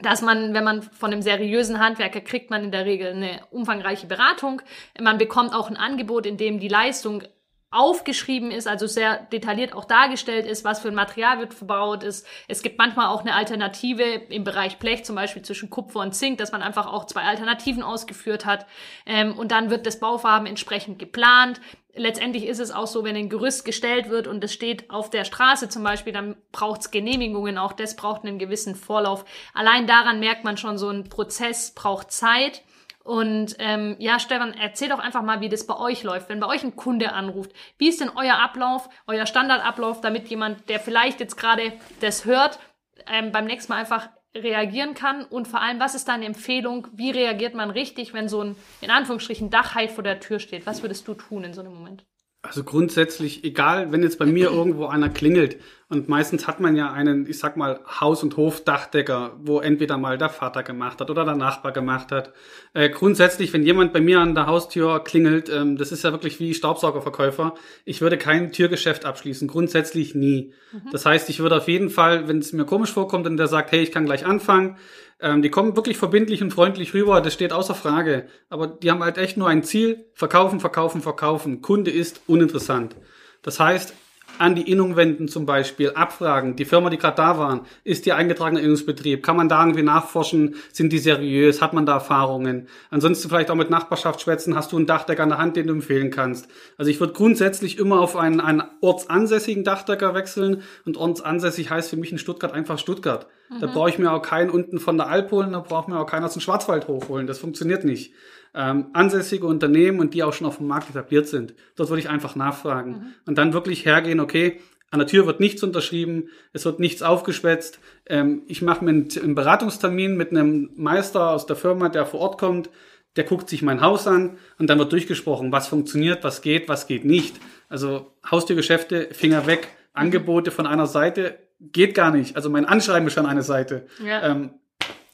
dass 0.00 0.22
man, 0.22 0.54
wenn 0.54 0.64
man 0.64 0.82
von 0.82 1.12
einem 1.12 1.22
seriösen 1.22 1.80
Handwerker 1.80 2.20
kriegt, 2.20 2.50
man 2.50 2.64
in 2.64 2.72
der 2.72 2.86
Regel 2.86 3.12
eine 3.12 3.40
umfangreiche 3.50 4.06
Beratung. 4.06 4.62
Man 4.98 5.18
bekommt 5.18 5.54
auch 5.54 5.68
ein 5.68 5.76
Angebot, 5.76 6.24
in 6.24 6.36
dem 6.36 6.60
die 6.60 6.68
Leistung 6.68 7.24
aufgeschrieben 7.72 8.50
ist, 8.50 8.68
also 8.68 8.86
sehr 8.86 9.16
detailliert 9.32 9.72
auch 9.72 9.86
dargestellt 9.86 10.46
ist, 10.46 10.62
was 10.62 10.80
für 10.80 10.88
ein 10.88 10.94
Material 10.94 11.38
wird 11.38 11.54
verbaut 11.54 12.04
ist. 12.04 12.26
Es 12.46 12.62
gibt 12.62 12.78
manchmal 12.78 13.08
auch 13.08 13.22
eine 13.22 13.34
Alternative 13.34 14.02
im 14.02 14.44
Bereich 14.44 14.78
Blech, 14.78 15.04
zum 15.04 15.16
Beispiel 15.16 15.42
zwischen 15.42 15.70
Kupfer 15.70 16.00
und 16.00 16.14
Zink, 16.14 16.38
dass 16.38 16.52
man 16.52 16.62
einfach 16.62 16.86
auch 16.86 17.06
zwei 17.06 17.22
Alternativen 17.22 17.82
ausgeführt 17.82 18.44
hat. 18.44 18.66
Ähm, 19.06 19.36
und 19.38 19.52
dann 19.52 19.70
wird 19.70 19.86
das 19.86 19.98
Bauvorhaben 19.98 20.46
entsprechend 20.46 20.98
geplant. 20.98 21.60
Letztendlich 21.94 22.46
ist 22.46 22.58
es 22.58 22.70
auch 22.70 22.86
so, 22.86 23.04
wenn 23.04 23.16
ein 23.16 23.28
Gerüst 23.28 23.64
gestellt 23.64 24.08
wird 24.10 24.26
und 24.26 24.44
es 24.44 24.52
steht 24.52 24.90
auf 24.90 25.10
der 25.10 25.24
Straße 25.24 25.68
zum 25.68 25.82
Beispiel, 25.82 26.12
dann 26.12 26.36
braucht 26.50 26.82
es 26.82 26.90
Genehmigungen, 26.90 27.58
auch 27.58 27.72
das 27.72 27.96
braucht 27.96 28.24
einen 28.24 28.38
gewissen 28.38 28.74
Vorlauf. 28.74 29.24
Allein 29.54 29.86
daran 29.86 30.20
merkt 30.20 30.44
man 30.44 30.56
schon, 30.56 30.78
so 30.78 30.88
ein 30.88 31.04
Prozess 31.04 31.72
braucht 31.74 32.10
Zeit. 32.10 32.62
Und 33.04 33.56
ähm, 33.58 33.96
ja, 33.98 34.18
Stefan, 34.18 34.54
erzähl 34.54 34.88
doch 34.88 35.00
einfach 35.00 35.22
mal, 35.22 35.40
wie 35.40 35.48
das 35.48 35.66
bei 35.66 35.76
euch 35.76 36.02
läuft. 36.04 36.28
Wenn 36.28 36.40
bei 36.40 36.46
euch 36.46 36.62
ein 36.62 36.76
Kunde 36.76 37.12
anruft, 37.12 37.52
wie 37.78 37.88
ist 37.88 38.00
denn 38.00 38.10
euer 38.14 38.38
Ablauf, 38.38 38.88
euer 39.06 39.26
Standardablauf, 39.26 40.00
damit 40.00 40.28
jemand, 40.28 40.68
der 40.68 40.78
vielleicht 40.78 41.20
jetzt 41.20 41.36
gerade 41.36 41.72
das 42.00 42.24
hört, 42.24 42.60
ähm, 43.06 43.32
beim 43.32 43.46
nächsten 43.46 43.72
Mal 43.72 43.80
einfach 43.80 44.08
reagieren 44.34 44.94
kann? 44.94 45.24
Und 45.24 45.48
vor 45.48 45.60
allem, 45.60 45.80
was 45.80 45.94
ist 45.94 46.08
deine 46.08 46.26
Empfehlung? 46.26 46.86
Wie 46.92 47.10
reagiert 47.10 47.54
man 47.54 47.70
richtig, 47.70 48.14
wenn 48.14 48.28
so 48.28 48.42
ein, 48.42 48.56
in 48.80 48.90
Anführungsstrichen, 48.90 49.50
Dachheit 49.50 49.90
vor 49.90 50.04
der 50.04 50.20
Tür 50.20 50.38
steht? 50.38 50.66
Was 50.66 50.82
würdest 50.82 51.08
du 51.08 51.14
tun 51.14 51.42
in 51.44 51.54
so 51.54 51.60
einem 51.60 51.74
Moment? 51.74 52.04
Also 52.44 52.64
grundsätzlich, 52.64 53.44
egal, 53.44 53.92
wenn 53.92 54.02
jetzt 54.02 54.18
bei 54.18 54.26
mir 54.26 54.50
irgendwo 54.50 54.86
einer 54.86 55.08
klingelt 55.08 55.58
und 55.88 56.08
meistens 56.08 56.48
hat 56.48 56.58
man 56.58 56.74
ja 56.74 56.92
einen, 56.92 57.24
ich 57.28 57.38
sag 57.38 57.56
mal, 57.56 57.78
Haus- 58.00 58.24
und 58.24 58.36
Hofdachdecker, 58.36 59.38
wo 59.44 59.60
entweder 59.60 59.96
mal 59.96 60.18
der 60.18 60.28
Vater 60.28 60.64
gemacht 60.64 61.00
hat 61.00 61.08
oder 61.08 61.24
der 61.24 61.36
Nachbar 61.36 61.70
gemacht 61.70 62.10
hat. 62.10 62.32
Äh, 62.74 62.90
grundsätzlich, 62.90 63.52
wenn 63.52 63.62
jemand 63.62 63.92
bei 63.92 64.00
mir 64.00 64.18
an 64.18 64.34
der 64.34 64.46
Haustür 64.46 65.04
klingelt, 65.04 65.50
ähm, 65.50 65.76
das 65.76 65.92
ist 65.92 66.02
ja 66.02 66.10
wirklich 66.10 66.40
wie 66.40 66.52
Staubsaugerverkäufer, 66.52 67.54
ich 67.84 68.00
würde 68.00 68.18
kein 68.18 68.50
Türgeschäft 68.50 69.04
abschließen, 69.04 69.46
grundsätzlich 69.46 70.16
nie. 70.16 70.52
Das 70.90 71.06
heißt, 71.06 71.30
ich 71.30 71.38
würde 71.38 71.58
auf 71.58 71.68
jeden 71.68 71.90
Fall, 71.90 72.26
wenn 72.26 72.38
es 72.38 72.52
mir 72.52 72.64
komisch 72.64 72.92
vorkommt 72.92 73.26
und 73.26 73.36
der 73.36 73.46
sagt, 73.46 73.70
hey, 73.70 73.82
ich 73.82 73.92
kann 73.92 74.06
gleich 74.06 74.26
anfangen, 74.26 74.78
ähm, 75.22 75.40
die 75.40 75.50
kommen 75.50 75.76
wirklich 75.76 75.96
verbindlich 75.96 76.42
und 76.42 76.52
freundlich 76.52 76.92
rüber, 76.94 77.20
das 77.20 77.32
steht 77.32 77.52
außer 77.52 77.74
Frage. 77.74 78.26
Aber 78.50 78.66
die 78.66 78.90
haben 78.90 79.02
halt 79.02 79.18
echt 79.18 79.36
nur 79.36 79.48
ein 79.48 79.62
Ziel, 79.62 80.04
verkaufen, 80.14 80.60
verkaufen, 80.60 81.00
verkaufen. 81.00 81.62
Kunde 81.62 81.90
ist 81.90 82.20
uninteressant. 82.26 82.96
Das 83.42 83.58
heißt, 83.60 83.94
an 84.38 84.54
die 84.54 84.70
Innung 84.70 84.96
wenden 84.96 85.28
zum 85.28 85.46
Beispiel, 85.46 85.90
abfragen, 85.90 86.56
die 86.56 86.64
Firma, 86.64 86.90
die 86.90 86.96
gerade 86.96 87.16
da 87.16 87.38
waren, 87.38 87.60
ist 87.84 88.06
die 88.06 88.12
eingetragener 88.12 88.60
Innungsbetrieb? 88.60 89.22
Kann 89.22 89.36
man 89.36 89.48
da 89.48 89.60
irgendwie 89.60 89.82
nachforschen? 89.82 90.56
Sind 90.72 90.92
die 90.92 90.98
seriös? 90.98 91.60
Hat 91.60 91.74
man 91.74 91.86
da 91.86 91.94
Erfahrungen? 91.94 92.66
Ansonsten 92.90 93.28
vielleicht 93.28 93.50
auch 93.50 93.56
mit 93.56 93.70
Nachbarschaft 93.70 94.20
schwätzen. 94.20 94.56
Hast 94.56 94.72
du 94.72 94.76
einen 94.76 94.86
Dachdecker 94.86 95.22
an 95.22 95.28
der 95.28 95.38
Hand, 95.38 95.56
den 95.56 95.66
du 95.66 95.74
empfehlen 95.74 96.10
kannst? 96.10 96.48
Also 96.76 96.90
ich 96.90 96.98
würde 96.98 97.12
grundsätzlich 97.12 97.78
immer 97.78 98.00
auf 98.00 98.16
einen, 98.16 98.40
einen 98.40 98.62
ortsansässigen 98.80 99.64
Dachdecker 99.64 100.14
wechseln 100.14 100.62
und 100.84 100.96
ortsansässig 100.96 101.70
heißt 101.70 101.90
für 101.90 101.96
mich 101.96 102.10
in 102.10 102.18
Stuttgart 102.18 102.52
einfach 102.52 102.78
Stuttgart. 102.78 103.26
Da 103.60 103.66
brauche 103.66 103.90
ich 103.90 103.98
mir 103.98 104.12
auch 104.12 104.22
keinen 104.22 104.50
unten 104.50 104.78
von 104.78 104.96
der 104.96 105.08
Alp 105.08 105.30
holen, 105.30 105.52
da 105.52 105.60
braucht 105.60 105.88
mir 105.88 105.98
auch 105.98 106.06
keinen 106.06 106.24
aus 106.24 106.32
dem 106.32 106.40
Schwarzwald 106.40 106.88
hochholen. 106.88 107.26
Das 107.26 107.38
funktioniert 107.38 107.84
nicht. 107.84 108.12
Ähm, 108.54 108.86
ansässige 108.92 109.46
Unternehmen 109.46 110.00
und 110.00 110.14
die 110.14 110.22
auch 110.22 110.32
schon 110.32 110.46
auf 110.46 110.58
dem 110.58 110.66
Markt 110.66 110.90
etabliert 110.90 111.26
sind. 111.26 111.54
Dort 111.76 111.88
würde 111.88 112.00
ich 112.00 112.10
einfach 112.10 112.36
nachfragen 112.36 113.14
und 113.24 113.38
dann 113.38 113.54
wirklich 113.54 113.86
hergehen, 113.86 114.20
okay, 114.20 114.60
an 114.90 114.98
der 114.98 115.08
Tür 115.08 115.26
wird 115.26 115.40
nichts 115.40 115.62
unterschrieben, 115.62 116.28
es 116.52 116.66
wird 116.66 116.78
nichts 116.78 117.00
aufgeschwätzt. 117.00 117.80
Ähm, 118.06 118.42
ich 118.46 118.60
mache 118.60 118.84
mir 118.84 118.90
einen, 118.90 119.08
einen 119.22 119.34
Beratungstermin 119.34 120.16
mit 120.18 120.32
einem 120.32 120.70
Meister 120.76 121.30
aus 121.30 121.46
der 121.46 121.56
Firma, 121.56 121.88
der 121.88 122.04
vor 122.04 122.20
Ort 122.20 122.38
kommt, 122.38 122.68
der 123.16 123.24
guckt 123.24 123.48
sich 123.48 123.62
mein 123.62 123.80
Haus 123.80 124.06
an 124.06 124.36
und 124.58 124.68
dann 124.68 124.78
wird 124.78 124.92
durchgesprochen, 124.92 125.50
was 125.50 125.66
funktioniert, 125.66 126.24
was 126.24 126.42
geht, 126.42 126.68
was 126.68 126.86
geht 126.86 127.06
nicht. 127.06 127.36
Also 127.70 128.12
Haustürgeschäfte, 128.30 129.08
Finger 129.12 129.46
weg, 129.46 129.68
Angebote 129.94 130.50
von 130.50 130.66
einer 130.66 130.86
Seite 130.86 131.38
geht 131.72 131.94
gar 131.94 132.10
nicht. 132.10 132.36
Also 132.36 132.50
mein 132.50 132.64
Anschreiben 132.64 133.06
ist 133.06 133.14
schon 133.14 133.26
eine 133.26 133.42
Seite. 133.42 133.86
Ja. 134.04 134.22
Ähm, 134.30 134.50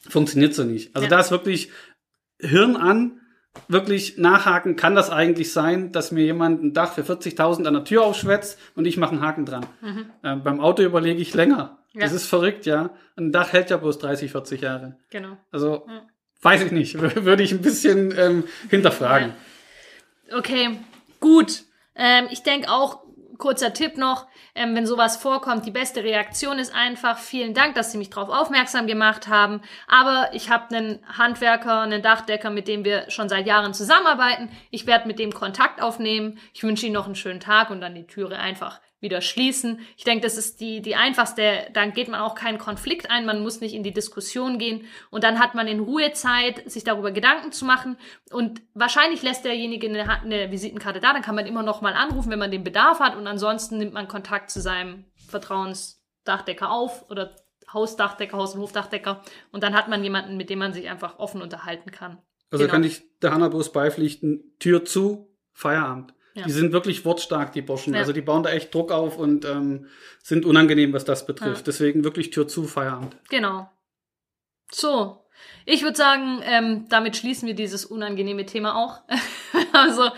funktioniert 0.09 0.55
so 0.55 0.65
nicht. 0.65 0.95
Also 0.97 1.05
Ja. 1.07 1.11
da 1.11 1.21
ist 1.21 1.31
wirklich 1.31 1.71
Hirn 2.41 2.77
an, 2.77 3.21
wirklich 3.67 4.17
nachhaken, 4.19 4.77
kann 4.77 4.95
das 4.95 5.11
eigentlich 5.11 5.53
sein, 5.53 5.91
dass 5.93 6.13
mir 6.13 6.25
jemand 6.25 6.63
ein 6.63 6.73
Dach 6.73 6.93
für 6.95 7.03
40.000 7.03 7.67
an 7.67 7.75
der 7.75 7.85
Tür 7.85 8.05
aufschwätzt 8.05 8.59
und 8.77 8.87
ich 8.87 8.97
mache 8.97 9.13
einen 9.13 9.21
Haken 9.21 9.45
dran. 9.45 9.67
Ähm, 10.23 10.43
beim 10.45 10.61
Auto 10.61 10.83
überlege 10.83 11.21
ich 11.21 11.35
länger. 11.35 11.79
Ja. 11.93 12.03
Das 12.03 12.13
ist 12.13 12.27
verrückt, 12.27 12.67
ja. 12.67 12.91
Ein 13.17 13.33
Dach 13.33 13.53
hält 13.53 13.71
ja 13.71 13.77
bloß 13.77 13.99
30, 13.99 14.31
40 14.31 14.61
Jahre. 14.61 14.97
Genau. 15.11 15.37
Also 15.51 15.85
Ja. 15.89 16.03
weiß 16.43 16.63
ich 16.63 16.71
nicht, 16.73 16.97
Wür- 16.97 17.25
würde 17.25 17.43
ich 17.43 17.51
ein 17.53 17.61
bisschen 17.63 18.15
ähm, 18.17 18.45
hinterfragen. 18.71 19.33
Okay, 20.37 20.79
gut. 21.21 21.65
Ähm, 21.97 22.27
ich 22.31 22.43
denke 22.45 22.71
auch, 22.71 23.01
kurzer 23.39 23.73
Tipp 23.73 23.97
noch, 23.97 24.27
ähm, 24.55 24.75
wenn 24.75 24.87
sowas 24.87 25.17
vorkommt, 25.17 25.65
die 25.65 25.71
beste 25.71 26.03
Reaktion 26.03 26.59
ist 26.59 26.75
einfach, 26.75 27.19
vielen 27.19 27.55
Dank, 27.55 27.75
dass 27.75 27.93
Sie 27.93 27.99
mich 27.99 28.11
darauf 28.11 28.29
aufmerksam 28.29 28.87
gemacht 28.87 29.29
haben. 29.29 29.61
Aber 29.87 30.31
ich 30.33 30.51
habe 30.51 30.75
einen 30.77 30.99
Handwerker, 31.17 31.81
einen 31.81 32.03
Dachdecker, 32.03 32.51
mit 32.51 32.69
dem 32.69 32.85
wir 32.85 33.11
schon 33.11 33.29
seit 33.29 33.47
Jahren 33.47 33.73
zusammenarbeiten. 33.75 34.51
Ich 34.71 34.87
werde 34.87 35.07
mit 35.07 35.19
dem 35.19 35.33
Kontakt 35.33 35.81
aufnehmen. 35.81 36.39
Ich 36.53 36.63
wünsche 36.63 36.87
Ihnen 36.87 36.95
noch 36.95 37.07
einen 37.07 37.15
schönen 37.15 37.41
Tag 37.41 37.71
und 37.71 37.81
dann 37.81 37.95
die 37.95 38.07
Türe 38.07 38.39
einfach 38.39 38.81
wieder 39.01 39.21
schließen. 39.21 39.81
Ich 39.97 40.05
denke, 40.05 40.23
das 40.23 40.37
ist 40.37 40.61
die, 40.61 40.83
die 40.83 40.97
einfachste, 40.97 41.69
dann 41.73 41.93
geht 41.93 42.09
man 42.09 42.21
auch 42.21 42.35
keinen 42.35 42.59
Konflikt 42.59 43.11
ein, 43.11 43.27
man 43.27 43.43
muss 43.43 43.61
nicht 43.61 43.75
in 43.75 43.83
die 43.83 43.93
Diskussion 43.93 44.59
gehen 44.59 44.87
und 45.11 45.23
dann 45.25 45.39
hat 45.39 45.55
man 45.55 45.69
in 45.69 45.81
Ruhe 45.81 46.13
Zeit, 46.13 46.69
sich 46.71 46.85
darüber 46.85 47.13
Gedanken 47.13 47.53
zu 47.53 47.65
machen 47.65 47.97
und 48.33 48.61
wahrscheinlich 48.75 49.23
lässt 49.23 49.45
derjenige 49.45 49.89
eine, 49.89 50.09
eine 50.09 50.51
Visitenkarte 50.51 51.01
da, 51.01 51.13
dann 51.13 51.23
kann 51.23 51.37
man 51.37 51.47
immer 51.47 51.63
noch 51.63 51.81
mal 51.81 51.95
anrufen, 51.95 52.31
wenn 52.31 52.39
man 52.41 52.51
den 52.51 52.65
Bedarf 52.65 52.99
hat 52.99 53.15
und 53.15 53.27
ansonsten 53.27 53.79
nimmt 53.79 53.93
man 53.93 54.09
Kontakt 54.09 54.51
zu 54.51 54.61
seinem 54.61 55.05
Vertrauensdachdecker 55.29 56.71
auf 56.71 57.09
oder 57.11 57.37
Hausdachdecker, 57.73 58.37
Haus- 58.37 58.55
und 58.55 58.63
Hofdachdecker 58.63 59.23
und 59.53 59.63
dann 59.63 59.75
hat 59.75 59.89
man 59.89 60.03
jemanden, 60.03 60.37
mit 60.37 60.51
dem 60.51 60.59
man 60.59 60.73
sich 60.73 60.89
einfach 60.89 61.19
offen 61.19 61.43
unterhalten 61.43 61.91
kann. 61.91 62.19
Also 62.51 62.65
Genau. 62.65 62.73
kann 62.73 62.85
ich 62.85 63.03
der 63.21 63.33
Hanna 63.33 63.49
bloß 63.49 63.73
beipflichten, 63.73 64.57
Tür 64.59 64.85
zu, 64.85 65.29
Feierabend. 65.53 66.15
Ja. 66.39 66.45
Die 66.45 66.53
sind 66.53 66.73
wirklich 66.73 67.05
wortstark, 67.05 67.53
die 67.53 67.63
Burschen. 67.63 67.95
Ja. 67.95 68.01
Also 68.01 68.13
die 68.13 68.21
bauen 68.21 68.45
da 68.45 68.51
echt 68.51 68.73
Druck 68.73 68.93
auf 68.93 69.19
und 69.19 69.45
ähm, 69.45 69.89
sind 70.23 70.47
unangenehm, 70.47 70.93
was 70.93 71.05
das 71.05 71.27
betrifft. 71.27 71.59
Ja. 71.59 71.65
Deswegen 71.67 72.05
wirklich 72.05 72.31
Tür 72.31 72.47
zu, 72.47 72.65
Feierabend. 72.65 73.17
Genau. 73.29 73.69
So. 74.71 75.25
Ich 75.67 75.83
würde 75.83 75.97
sagen, 75.97 76.41
ähm, 76.45 76.87
damit 76.89 77.17
schließen 77.17 77.47
wir 77.47 77.55
dieses 77.55 77.85
unangenehme 77.85 78.47
Thema 78.47 78.77
auch. 78.77 79.03
also, 79.73 80.11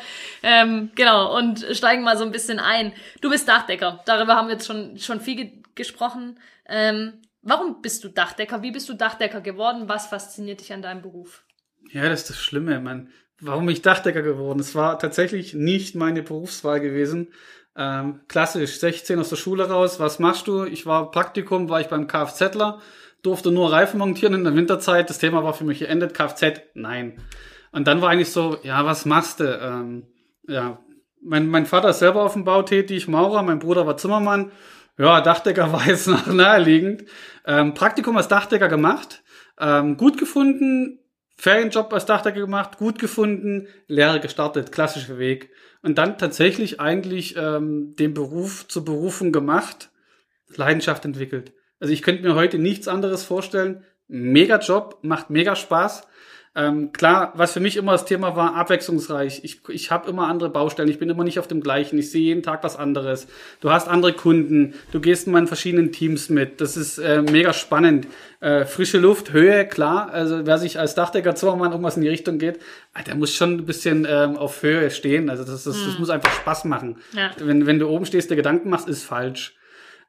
ähm, 0.42 0.90
genau, 0.94 1.36
und 1.36 1.66
steigen 1.72 2.02
mal 2.02 2.16
so 2.16 2.24
ein 2.24 2.32
bisschen 2.32 2.58
ein. 2.58 2.92
Du 3.20 3.30
bist 3.30 3.48
Dachdecker. 3.48 4.00
Darüber 4.06 4.36
haben 4.36 4.48
wir 4.48 4.54
jetzt 4.54 4.66
schon, 4.66 4.98
schon 4.98 5.20
viel 5.20 5.36
ge 5.36 5.52
gesprochen. 5.74 6.38
Ähm, 6.66 7.22
warum 7.42 7.80
bist 7.80 8.04
du 8.04 8.08
Dachdecker? 8.08 8.62
Wie 8.62 8.72
bist 8.72 8.88
du 8.88 8.94
Dachdecker 8.94 9.40
geworden? 9.40 9.88
Was 9.88 10.08
fasziniert 10.08 10.60
dich 10.60 10.72
an 10.72 10.82
deinem 10.82 11.00
Beruf? 11.00 11.44
Ja, 11.90 12.08
das 12.08 12.22
ist 12.22 12.30
das 12.30 12.38
Schlimme, 12.38 12.80
man. 12.80 13.10
Warum 13.40 13.68
ich 13.68 13.82
Dachdecker 13.82 14.22
geworden? 14.22 14.60
Es 14.60 14.74
war 14.74 14.98
tatsächlich 14.98 15.54
nicht 15.54 15.94
meine 15.94 16.22
Berufswahl 16.22 16.80
gewesen. 16.80 17.28
Ähm, 17.76 18.20
klassisch, 18.28 18.78
16 18.78 19.18
aus 19.18 19.30
der 19.30 19.36
Schule 19.36 19.68
raus. 19.68 20.00
Was 20.00 20.18
machst 20.18 20.46
du? 20.46 20.64
Ich 20.64 20.84
war 20.86 21.10
Praktikum, 21.10 21.68
war 21.68 21.80
ich 21.80 21.88
beim 21.88 22.06
Kfzler, 22.06 22.80
durfte 23.22 23.50
nur 23.50 23.72
Reifen 23.72 23.98
montieren 23.98 24.34
in 24.34 24.44
der 24.44 24.54
Winterzeit. 24.54 25.08
Das 25.08 25.18
Thema 25.18 25.42
war 25.42 25.54
für 25.54 25.64
mich 25.64 25.78
geendet. 25.78 26.14
Kfz, 26.14 26.60
nein. 26.74 27.18
Und 27.72 27.86
dann 27.86 28.02
war 28.02 28.10
eigentlich 28.10 28.32
so, 28.32 28.58
ja, 28.62 28.84
was 28.84 29.06
machst 29.06 29.40
du? 29.40 29.44
Ähm, 29.44 30.06
ja, 30.46 30.78
mein, 31.22 31.48
mein 31.48 31.66
Vater 31.66 31.90
ist 31.90 32.00
selber 32.00 32.22
auf 32.22 32.32
dem 32.32 32.44
Bau 32.44 32.62
tätig, 32.62 33.08
Maurer, 33.08 33.42
mein 33.42 33.58
Bruder 33.58 33.86
war 33.86 33.96
Zimmermann. 33.96 34.52
Ja, 34.98 35.20
Dachdecker 35.20 35.72
war 35.72 35.86
jetzt 35.86 36.08
noch 36.08 36.26
naheliegend. 36.26 37.04
Ähm, 37.46 37.74
Praktikum 37.74 38.16
als 38.16 38.28
Dachdecker 38.28 38.68
gemacht, 38.68 39.22
ähm, 39.58 39.96
gut 39.96 40.18
gefunden, 40.18 40.99
Ferienjob 41.40 41.90
als 41.94 42.04
Dachdecker 42.04 42.40
gemacht, 42.40 42.76
gut 42.76 42.98
gefunden, 42.98 43.66
Lehre 43.86 44.20
gestartet, 44.20 44.72
klassischer 44.72 45.16
Weg. 45.16 45.48
Und 45.80 45.96
dann 45.96 46.18
tatsächlich 46.18 46.80
eigentlich 46.80 47.34
ähm, 47.34 47.96
den 47.96 48.12
Beruf 48.12 48.68
zur 48.68 48.84
Berufung 48.84 49.32
gemacht, 49.32 49.88
Leidenschaft 50.54 51.06
entwickelt. 51.06 51.54
Also 51.78 51.94
ich 51.94 52.02
könnte 52.02 52.22
mir 52.22 52.34
heute 52.34 52.58
nichts 52.58 52.88
anderes 52.88 53.24
vorstellen. 53.24 53.84
Mega 54.06 54.58
Job, 54.58 54.98
macht 55.00 55.30
mega 55.30 55.56
Spaß. 55.56 56.06
Ähm, 56.56 56.90
klar, 56.90 57.32
was 57.36 57.52
für 57.52 57.60
mich 57.60 57.76
immer 57.76 57.92
das 57.92 58.06
Thema 58.06 58.34
war, 58.34 58.56
abwechslungsreich. 58.56 59.42
Ich, 59.44 59.60
ich 59.68 59.92
habe 59.92 60.10
immer 60.10 60.26
andere 60.26 60.50
Baustellen, 60.50 60.88
ich 60.88 60.98
bin 60.98 61.08
immer 61.08 61.22
nicht 61.22 61.38
auf 61.38 61.46
dem 61.46 61.60
gleichen, 61.60 61.96
ich 61.96 62.10
sehe 62.10 62.22
jeden 62.22 62.42
Tag 62.42 62.64
was 62.64 62.76
anderes. 62.76 63.28
Du 63.60 63.70
hast 63.70 63.86
andere 63.86 64.14
Kunden, 64.14 64.74
du 64.90 65.00
gehst 65.00 65.28
in 65.28 65.32
meinen 65.32 65.46
verschiedenen 65.46 65.92
Teams 65.92 66.28
mit. 66.28 66.60
Das 66.60 66.76
ist 66.76 66.98
äh, 66.98 67.22
mega 67.22 67.52
spannend. 67.52 68.08
Äh, 68.40 68.64
frische 68.64 68.98
Luft, 68.98 69.32
Höhe, 69.32 69.64
klar. 69.64 70.10
Also 70.10 70.44
wer 70.44 70.58
sich 70.58 70.76
als 70.76 70.96
Dachdecker 70.96 71.36
Zimmermann 71.36 71.70
irgendwas 71.70 71.96
in 71.96 72.02
die 72.02 72.08
Richtung 72.08 72.38
geht, 72.38 72.58
ah, 72.94 73.02
der 73.02 73.14
muss 73.14 73.32
schon 73.32 73.58
ein 73.58 73.66
bisschen 73.66 74.04
ähm, 74.10 74.36
auf 74.36 74.60
Höhe 74.62 74.90
stehen. 74.90 75.30
Also 75.30 75.44
das, 75.44 75.62
das, 75.62 75.76
das 75.84 75.98
muss 76.00 76.10
einfach 76.10 76.32
Spaß 76.32 76.64
machen. 76.64 76.96
Ja. 77.12 77.30
Wenn, 77.38 77.66
wenn 77.66 77.78
du 77.78 77.88
oben 77.88 78.06
stehst, 78.06 78.28
der 78.28 78.36
Gedanken 78.36 78.70
machst, 78.70 78.88
ist 78.88 79.04
falsch. 79.04 79.54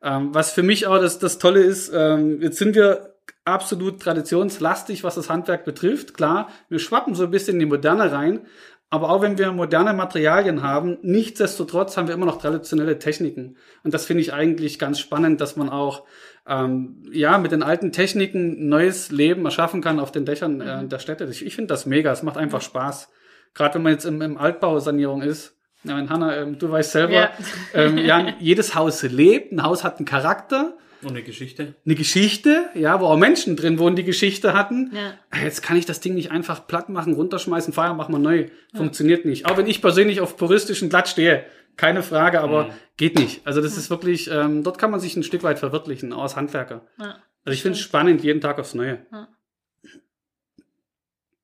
Ähm, 0.02 0.34
was 0.34 0.52
für 0.52 0.64
mich 0.64 0.88
auch 0.88 0.98
das, 1.00 1.20
das 1.20 1.38
Tolle 1.38 1.62
ist, 1.62 1.92
ähm, 1.94 2.42
jetzt 2.42 2.58
sind 2.58 2.74
wir 2.74 3.11
absolut 3.46 4.02
traditionslastig, 4.02 5.04
was 5.04 5.16
das 5.16 5.30
Handwerk 5.30 5.66
betrifft. 5.66 6.14
Klar, 6.14 6.50
wir 6.70 6.80
schwappen 6.80 7.16
so 7.16 7.24
ein 7.24 7.32
bisschen 7.32 7.56
in 7.56 7.60
die 7.62 7.66
Moderne 7.66 8.12
rein, 8.12 8.42
aber 8.90 9.10
auch 9.10 9.22
wenn 9.22 9.38
wir 9.38 9.52
moderne 9.54 9.94
Materialien 9.94 10.64
haben, 10.64 10.98
nichtsdestotrotz 11.02 11.96
haben 11.96 12.08
wir 12.08 12.14
immer 12.14 12.26
noch 12.26 12.42
traditionelle 12.42 13.00
Techniken. 13.00 13.56
Und 13.84 13.94
das 13.94 14.06
finde 14.06 14.22
ich 14.22 14.34
eigentlich 14.34 14.80
ganz 14.80 15.00
spannend, 15.00 15.40
dass 15.40 15.56
man 15.56 15.70
auch 15.70 16.04
ähm, 16.46 17.04
ja 17.12 17.38
mit 17.38 17.52
den 17.52 17.64
alten 17.64 17.92
Techniken 17.92 18.68
neues 18.68 19.10
Leben 19.12 19.46
erschaffen 19.46 19.82
kann 19.82 20.00
auf 20.00 20.12
den 20.12 20.26
Dächern 20.26 20.60
äh, 20.60 20.86
der 20.88 21.00
Städte. 21.00 21.26
Ich, 21.26 21.46
ich 21.46 21.56
finde 21.56 21.70
das 21.74 21.86
mega, 21.86 22.12
es 22.12 22.24
macht 22.24 22.38
einfach 22.38 22.62
Spaß. 22.62 23.10
Gerade 23.54 23.76
wenn 23.76 23.84
man 23.84 23.94
jetzt 23.94 24.06
im, 24.06 24.22
im 24.22 24.38
Altbausanierung 24.38 25.22
ist. 25.22 25.56
Ja, 25.84 25.96
Hanna, 26.10 26.36
ähm, 26.38 26.60
du 26.60 26.70
weißt 26.70 26.92
selber, 26.92 27.14
Ja. 27.14 27.30
ähm, 27.74 27.98
ja, 27.98 28.34
jedes 28.40 28.76
Haus 28.76 29.02
lebt, 29.04 29.52
ein 29.52 29.64
Haus 29.64 29.84
hat 29.84 29.98
einen 29.98 30.06
Charakter, 30.06 30.78
Und 31.03 31.12
eine 31.12 31.24
Geschichte. 31.24 31.75
eine 31.86 31.96
Geschichte, 31.96 32.70
ja, 32.75 33.00
wo 33.01 33.05
auch 33.05 33.17
Menschen 33.17 33.55
drin 33.55 33.79
wohnen, 33.79 33.96
die 33.96 34.03
Geschichte 34.03 34.53
hatten. 34.53 34.91
Ja. 34.93 35.13
Jetzt 35.43 35.63
kann 35.63 35.77
ich 35.77 35.86
das 35.86 36.00
Ding 36.00 36.13
nicht 36.13 36.31
einfach 36.31 36.67
platt 36.67 36.89
machen, 36.89 37.13
runterschmeißen, 37.13 37.74
Feier, 37.74 37.93
machen 37.93 38.13
wir 38.13 38.20
neu. 38.20 38.48
Funktioniert 38.75 39.25
nicht. 39.25 39.46
Auch 39.46 39.58
wenn 39.58 39.67
ich 39.67 39.81
persönlich 39.81 40.22
auf 40.22 40.38
puristischen 40.38 40.89
Glatt 40.89 41.08
stehe. 41.08 41.46
Keine 41.77 42.03
Frage, 42.03 42.41
aber 42.41 42.70
geht 42.98 43.17
nicht. 43.17 43.48
Also 43.48 43.62
das 43.62 43.77
ist 43.77 43.89
wirklich, 43.89 44.29
ähm, 44.31 44.63
dort 44.63 44.77
kann 44.77 44.91
man 44.91 45.00
sich 45.00 45.15
ein 45.15 45.24
Stück 45.24 45.43
weit 45.43 45.58
verwirklichen, 45.58 46.13
auch 46.13 46.24
als 46.24 46.36
Handwerker. 46.36 46.86
Ja. 47.00 47.15
Also 47.43 47.55
ich 47.55 47.62
finde 47.62 47.77
es 47.77 47.81
spannend, 47.81 48.24
jeden 48.24 48.41
Tag 48.41 48.60
aufs 48.60 48.74
Neue. 48.75 49.05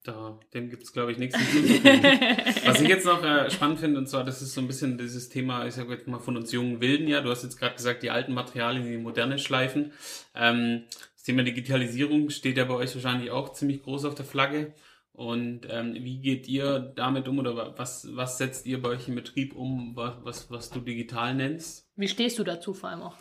Da, 0.08 0.40
dem 0.54 0.70
gibt's 0.70 0.94
glaube 0.94 1.12
ich, 1.12 1.18
nichts 1.18 1.38
hinzuzufügen. 1.38 2.02
Was 2.66 2.80
ich 2.80 2.88
jetzt 2.88 3.06
noch 3.06 3.22
äh, 3.26 3.50
spannend 3.52 3.80
finde, 3.82 3.98
und 4.00 4.08
zwar, 4.08 4.24
das 4.24 4.42
ist 4.42 4.54
so 4.54 4.62
ein 4.62 4.68
bisschen 4.68 4.98
dieses 4.98 5.28
Thema, 5.28 5.68
ich 5.68 5.74
sag 5.74 5.90
jetzt 5.90 6.08
mal 6.08 6.20
von 6.20 6.38
uns 6.38 6.54
jungen 6.54 6.80
Wilden, 6.80 7.10
ja, 7.10 7.20
du 7.20 7.30
hast 7.30 7.44
jetzt 7.44 7.58
gerade 7.60 7.76
gesagt, 7.76 8.04
die 8.04 8.10
alten 8.10 8.34
Materialien 8.34 8.86
in 8.86 8.92
die 8.94 8.98
moderne 8.98 9.38
schleifen. 9.38 9.92
Ähm, 10.34 10.84
das 11.14 11.24
Thema 11.24 11.44
Digitalisierung 11.44 12.30
steht 12.30 12.56
ja 12.56 12.64
bei 12.64 12.76
euch 12.76 12.96
wahrscheinlich 12.96 13.32
auch 13.32 13.52
ziemlich 13.52 13.84
groß 13.84 14.06
auf 14.06 14.16
der 14.16 14.24
Flagge. 14.26 14.74
Und 15.12 15.62
ähm, 15.70 15.94
wie 15.96 16.20
geht 16.20 16.48
ihr 16.48 16.80
damit 16.96 17.28
um 17.28 17.40
oder 17.40 17.56
wa- 17.58 17.74
was, 17.76 18.08
was 18.16 18.38
setzt 18.38 18.66
ihr 18.66 18.82
bei 18.82 18.90
euch 18.90 19.10
im 19.10 19.16
Betrieb 19.16 19.56
um, 19.56 19.94
was, 19.96 20.14
was, 20.24 20.52
was 20.52 20.70
du 20.70 20.80
digital 20.80 21.34
nennst? 21.36 21.90
Wie 21.98 22.08
stehst 22.08 22.40
du 22.40 22.44
dazu 22.46 22.74
vor 22.74 22.90
allem 22.92 23.02
auch? 23.02 23.18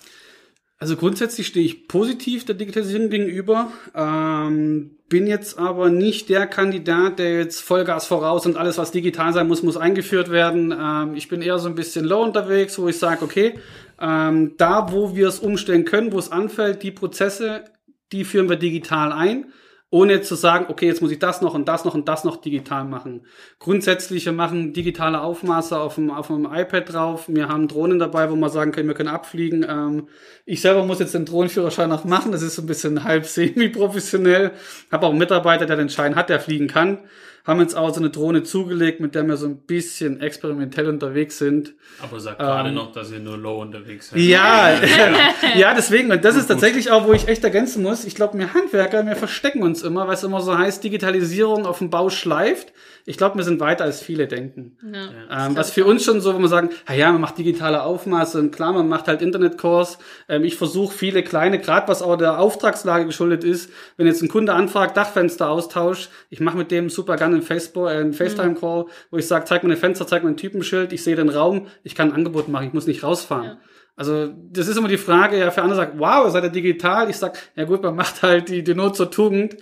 Also 0.78 0.96
grundsätzlich 0.96 1.46
stehe 1.46 1.64
ich 1.64 1.88
positiv 1.88 2.44
der 2.44 2.54
Digitalisierung 2.54 3.08
gegenüber, 3.08 3.72
ähm, 3.94 4.90
bin 5.08 5.26
jetzt 5.26 5.58
aber 5.58 5.88
nicht 5.88 6.28
der 6.28 6.46
Kandidat, 6.46 7.18
der 7.18 7.38
jetzt 7.38 7.60
Vollgas 7.60 8.06
voraus 8.06 8.44
und 8.44 8.58
alles, 8.58 8.76
was 8.76 8.90
digital 8.90 9.32
sein 9.32 9.48
muss, 9.48 9.62
muss 9.62 9.78
eingeführt 9.78 10.30
werden. 10.30 10.74
Ähm, 10.78 11.14
ich 11.14 11.28
bin 11.28 11.40
eher 11.40 11.58
so 11.58 11.68
ein 11.68 11.76
bisschen 11.76 12.04
low 12.04 12.22
unterwegs, 12.22 12.78
wo 12.78 12.88
ich 12.88 12.98
sage, 12.98 13.24
okay, 13.24 13.54
ähm, 14.00 14.54
da, 14.58 14.92
wo 14.92 15.16
wir 15.16 15.28
es 15.28 15.38
umstellen 15.38 15.86
können, 15.86 16.12
wo 16.12 16.18
es 16.18 16.30
anfällt, 16.30 16.82
die 16.82 16.90
Prozesse, 16.90 17.64
die 18.12 18.24
führen 18.24 18.50
wir 18.50 18.56
digital 18.56 19.12
ein, 19.12 19.46
ohne 19.90 20.20
zu 20.20 20.34
sagen, 20.34 20.66
okay, 20.68 20.86
jetzt 20.86 21.00
muss 21.00 21.12
ich 21.12 21.20
das 21.20 21.42
noch 21.42 21.54
und 21.54 21.68
das 21.68 21.84
noch 21.84 21.94
und 21.94 22.08
das 22.08 22.24
noch 22.24 22.36
digital 22.38 22.84
machen. 22.84 23.24
Grundsätzlich, 23.60 24.26
wir 24.26 24.32
machen 24.32 24.72
digitale 24.72 25.20
Aufmaße 25.20 25.78
auf 25.78 25.94
dem, 25.94 26.10
auf 26.10 26.26
dem 26.26 26.44
iPad 26.44 26.92
drauf. 26.92 27.28
Wir 27.28 27.48
haben 27.48 27.68
Drohnen 27.68 28.00
dabei, 28.00 28.30
wo 28.30 28.34
wir 28.34 28.48
sagen 28.48 28.72
können, 28.72 28.88
wir 28.88 28.94
können 28.94 29.08
abfliegen. 29.08 29.64
Ähm, 29.68 30.08
ich 30.44 30.60
selber 30.60 30.84
muss 30.84 30.98
jetzt 30.98 31.14
den 31.14 31.24
Drohnenführerschein 31.24 31.88
noch 31.88 32.04
machen. 32.04 32.32
Das 32.32 32.42
ist 32.42 32.56
so 32.56 32.62
ein 32.62 32.66
bisschen 32.66 33.04
halb 33.04 33.26
semi-professionell. 33.26 34.52
Habe 34.90 35.06
auch 35.06 35.10
einen 35.10 35.18
Mitarbeiter, 35.18 35.66
der 35.66 35.76
den 35.76 35.88
Schein 35.88 36.16
hat, 36.16 36.30
der 36.30 36.40
fliegen 36.40 36.66
kann. 36.66 36.98
Haben 37.46 37.60
jetzt 37.60 37.76
auch 37.76 37.94
so 37.94 38.00
eine 38.00 38.10
Drohne 38.10 38.42
zugelegt, 38.42 39.00
mit 39.00 39.14
der 39.14 39.26
wir 39.26 39.36
so 39.36 39.46
ein 39.46 39.58
bisschen 39.58 40.20
experimentell 40.20 40.88
unterwegs 40.88 41.38
sind. 41.38 41.74
Aber 42.02 42.18
sag 42.18 42.38
gerade 42.38 42.70
Ähm, 42.70 42.74
noch, 42.74 42.90
dass 42.90 43.12
ihr 43.12 43.20
nur 43.20 43.38
low 43.38 43.60
unterwegs 43.60 44.10
seid. 44.10 44.18
Ja, 44.18 44.74
ja, 45.56 45.72
deswegen. 45.72 46.10
Und 46.10 46.24
das 46.24 46.34
ist 46.34 46.48
tatsächlich 46.48 46.90
auch, 46.90 47.06
wo 47.06 47.12
ich 47.12 47.28
echt 47.28 47.44
ergänzen 47.44 47.82
muss. 47.82 48.04
Ich 48.04 48.16
glaube, 48.16 48.36
wir 48.38 48.52
Handwerker, 48.52 49.06
wir 49.06 49.16
verstecken 49.16 49.62
uns 49.62 49.82
immer, 49.82 50.08
weil 50.08 50.14
es 50.14 50.24
immer 50.24 50.40
so 50.40 50.58
heißt, 50.58 50.82
Digitalisierung 50.82 51.66
auf 51.66 51.78
dem 51.78 51.90
Bau 51.90 52.10
schleift. 52.10 52.72
Ich 53.08 53.16
glaube, 53.16 53.36
wir 53.36 53.44
sind 53.44 53.60
weiter 53.60 53.84
als 53.84 54.02
viele 54.02 54.26
denken. 54.26 54.76
Ja. 54.92 55.46
Ähm, 55.46 55.56
was 55.56 55.70
für 55.70 55.84
uns 55.84 56.04
schon 56.04 56.20
so, 56.20 56.34
wo 56.34 56.40
wir 56.40 56.48
sagen, 56.48 56.70
ja, 56.88 56.94
ja, 56.94 57.12
man 57.12 57.20
macht 57.20 57.38
digitale 57.38 57.82
Aufmaße 57.84 58.40
und 58.40 58.50
klar, 58.50 58.72
man 58.72 58.88
macht 58.88 59.06
halt 59.06 59.22
Internetkurs. 59.22 59.98
Ähm, 60.28 60.42
ich 60.42 60.56
versuche 60.56 60.92
viele 60.92 61.22
kleine, 61.22 61.60
gerade 61.60 61.86
was 61.86 62.02
auch 62.02 62.16
der 62.16 62.40
Auftragslage 62.40 63.06
geschuldet 63.06 63.44
ist, 63.44 63.70
wenn 63.96 64.08
jetzt 64.08 64.22
ein 64.22 64.28
Kunde 64.28 64.54
anfragt, 64.54 64.96
Dachfenster 64.96 65.48
Austausch, 65.48 66.08
ich 66.30 66.40
mache 66.40 66.56
mit 66.56 66.72
dem 66.72 66.90
super 66.90 67.14
gerne 67.16 67.35
einen, 67.36 67.42
Facebook, 67.46 67.88
äh, 67.88 67.92
einen 67.92 68.12
FaceTime-Call, 68.12 68.86
wo 69.10 69.16
ich 69.16 69.26
sage, 69.26 69.44
zeig 69.44 69.62
mir 69.64 69.70
ein 69.70 69.76
Fenster, 69.76 70.06
zeig 70.06 70.24
mir 70.24 70.30
ein 70.30 70.36
Typenschild, 70.36 70.92
ich 70.92 71.02
sehe 71.02 71.16
den 71.16 71.28
Raum, 71.28 71.66
ich 71.84 71.94
kann 71.94 72.10
ein 72.10 72.14
Angebot 72.14 72.48
machen, 72.48 72.66
ich 72.66 72.72
muss 72.72 72.86
nicht 72.86 73.02
rausfahren. 73.02 73.44
Ja. 73.44 73.58
Also 73.94 74.28
das 74.50 74.68
ist 74.68 74.76
immer 74.76 74.88
die 74.88 74.98
Frage, 74.98 75.38
ja, 75.38 75.50
für 75.50 75.62
andere 75.62 75.76
sagt, 75.76 75.98
wow, 75.98 76.30
seid 76.30 76.44
ihr 76.44 76.50
digital? 76.50 77.08
Ich 77.08 77.16
sag, 77.16 77.38
ja 77.54 77.64
gut, 77.64 77.82
man 77.82 77.94
macht 77.96 78.22
halt 78.22 78.48
die, 78.48 78.62
die 78.62 78.74
Not 78.74 78.96
zur 78.96 79.10
Tugend, 79.10 79.56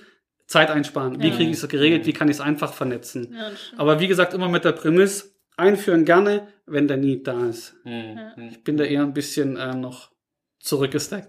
Zeit 0.47 0.71
einsparen. 0.71 1.23
Wie 1.23 1.29
Ja. 1.29 1.35
kriege 1.37 1.51
ich 1.51 1.63
es 1.63 1.69
geregelt? 1.69 2.05
Wie 2.07 2.13
kann 2.13 2.29
ich 2.29 2.37
es 2.37 2.41
einfach 2.41 2.73
vernetzen? 2.75 3.33
Ja. 3.33 3.51
Aber 3.77 4.01
wie 4.01 4.09
gesagt, 4.09 4.35
immer 4.35 4.49
mit 4.49 4.65
der 4.65 4.73
Prämisse, 4.73 5.27
einführen 5.57 6.05
gerne, 6.05 6.49
wenn 6.67 6.89
der 6.89 6.97
Need 6.97 7.27
da 7.27 7.47
ist. 7.47 7.77
Hm, 7.85 8.19
hm. 8.35 8.49
Ich 8.51 8.65
bin 8.65 8.77
da 8.77 8.85
eher 8.85 9.03
ein 9.03 9.15
bisschen 9.15 9.57
äh, 9.57 9.75
noch 9.75 10.11
zurückgesteckt. 10.59 11.29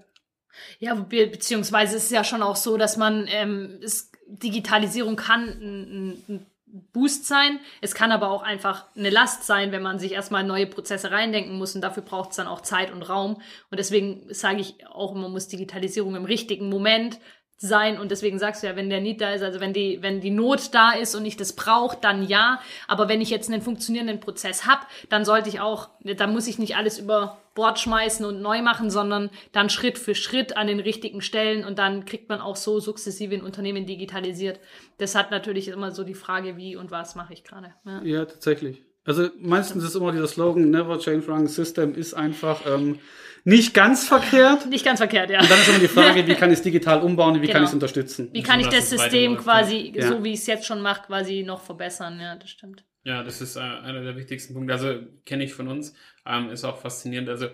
Ja, 0.80 0.96
be 0.96 1.28
beziehungsweise 1.28 1.98
ist 1.98 2.06
es 2.06 2.12
ja 2.12 2.24
schon 2.24 2.44
auch 2.44 2.56
so, 2.56 2.78
dass 2.78 2.98
man 2.98 3.28
ähm, 3.30 3.80
es, 3.84 4.12
Digitalisierung 4.28 5.16
kann 5.16 5.50
ein, 5.50 6.24
ein, 6.28 6.46
Boost 6.92 7.26
sein. 7.26 7.62
Es 7.80 7.96
kann 7.96 8.12
aber 8.12 8.30
auch 8.30 8.44
einfach 8.44 8.86
eine 8.98 9.10
Last 9.10 9.46
sein, 9.46 9.72
wenn 9.72 9.82
man 9.82 9.98
sich 9.98 10.12
erstmal 10.12 10.44
neue 10.44 10.68
Prozesse 10.68 11.10
reindenken 11.10 11.58
muss 11.58 11.74
und 11.74 11.80
dafür 11.80 12.04
braucht 12.04 12.32
es 12.32 12.36
dann 12.36 12.48
auch 12.48 12.60
Zeit 12.60 12.92
und 12.92 13.02
Raum. 13.04 13.42
Und 13.72 13.80
deswegen 13.80 14.26
sage 14.34 14.60
ich 14.60 14.86
auch, 14.88 15.14
man 15.14 15.32
muss 15.32 15.48
Digitalisierung 15.48 16.16
im 16.16 16.26
richtigen 16.26 16.68
Moment 16.68 17.18
sein 17.58 18.00
und 18.00 18.12
deswegen 18.12 18.38
sagst 18.38 18.64
du 18.64 18.68
ja, 18.68 18.76
wenn 18.76 18.90
der 18.90 19.02
Need 19.02 19.22
da 19.22 19.34
ist, 19.34 19.42
also 19.42 19.60
wenn 19.60 19.74
die, 19.74 20.00
wenn 20.02 20.20
die 20.20 20.30
Not 20.30 20.74
da 20.74 20.92
ist 20.92 21.16
und 21.16 21.26
ich 21.26 21.38
das 21.38 21.54
brauche, 21.54 21.98
dann 22.02 22.28
ja. 22.28 22.60
Aber 22.88 23.08
wenn 23.08 23.22
ich 23.22 23.30
jetzt 23.30 23.50
einen 23.50 23.62
funktionierenden 23.62 24.20
Prozess 24.20 24.66
habe, 24.66 24.82
dann 25.10 25.24
sollte 25.24 25.50
ich 25.50 25.60
auch, 25.60 25.90
dann 26.04 26.34
muss 26.34 26.48
ich 26.48 26.60
nicht 26.60 26.76
alles 26.76 27.00
über 27.00 27.38
Bord 27.54 27.80
schmeißen 27.80 28.26
und 28.26 28.42
neu 28.42 28.62
machen, 28.62 28.90
sondern 28.90 29.30
dann 29.54 29.70
Schritt 29.70 29.98
für 29.98 30.16
Schritt 30.16 30.58
an 30.58 30.68
den 30.68 30.82
richtigen 30.82 31.22
Stellen 31.22 31.64
und 31.64 31.80
dann 31.80 32.04
kriegt 32.04 32.28
man 32.28 32.42
auch 32.42 32.58
so 32.58 32.82
sukzessive 32.82 33.34
ein 33.34 33.42
Unternehmen 33.42 33.86
digitalisiert. 33.86 34.60
Das 34.98 35.16
hat 35.16 35.32
natürlich 35.32 35.70
immer 35.70 35.92
so 35.92 36.04
die 36.04 36.14
Frage, 36.14 36.58
wie 36.58 36.76
und 36.76 36.92
was 36.92 37.16
mache 37.16 37.34
ich 37.34 37.46
gerade. 37.46 37.74
Ja. 37.86 38.02
Ja, 38.04 38.26
tatsächlich. 38.26 38.84
Also 39.06 39.30
meistens 39.40 39.84
ist 39.84 39.96
immer 39.96 40.12
dieser 40.12 40.28
Slogan, 40.28 40.72
never 40.72 41.00
change 41.00 41.28
running 41.28 41.48
system, 41.48 41.94
ist 41.94 42.16
einfach 42.16 42.66
ähm, 42.66 43.00
nicht 43.46 43.74
ganz 43.74 44.08
verkehrt. 44.08 44.66
Nicht 44.68 44.84
ganz 44.84 45.00
verkehrt, 45.00 45.30
ja. 45.30 45.40
Und 45.40 45.50
dann 45.50 45.60
ist 45.60 45.70
immer 45.70 45.80
die 45.80 45.88
Frage, 45.88 46.28
wie 46.28 46.34
kann 46.36 46.52
ich 46.52 46.58
es 46.58 46.64
digital 46.64 47.02
umbauen 47.02 47.36
und 47.36 47.42
wie 47.42 47.48
kann 47.48 47.54
Genau. 47.56 47.64
ich 47.64 47.70
es 47.70 47.74
unterstützen? 47.74 48.30
Wie 48.34 48.42
kann 48.44 48.60
ich 48.60 48.66
dass 48.66 48.90
das 48.90 48.92
es 48.92 49.02
System 49.02 49.38
quasi, 49.38 49.94
ja. 49.96 50.08
so 50.08 50.24
wie 50.24 50.34
ich 50.34 50.40
es 50.40 50.48
jetzt 50.48 50.66
schon 50.66 50.82
mache, 50.82 51.06
quasi 51.08 51.44
noch 51.44 51.62
verbessern? 51.62 52.20
Ja, 52.20 52.36
das 52.36 52.50
stimmt. 52.50 52.84
Ja, 53.04 53.24
das 53.24 53.40
ist 53.40 53.56
äh, 53.56 53.60
einer 53.60 54.02
der 54.02 54.18
wichtigsten 54.18 54.56
Punkte. 54.56 54.74
Also 54.74 54.96
kenne 55.26 55.44
ich 55.44 55.54
von 55.54 55.68
uns, 55.68 55.94
ähm, 56.26 56.50
ist 56.50 56.66
auch 56.66 56.78
faszinierend. 56.78 57.30
Also 57.30 57.48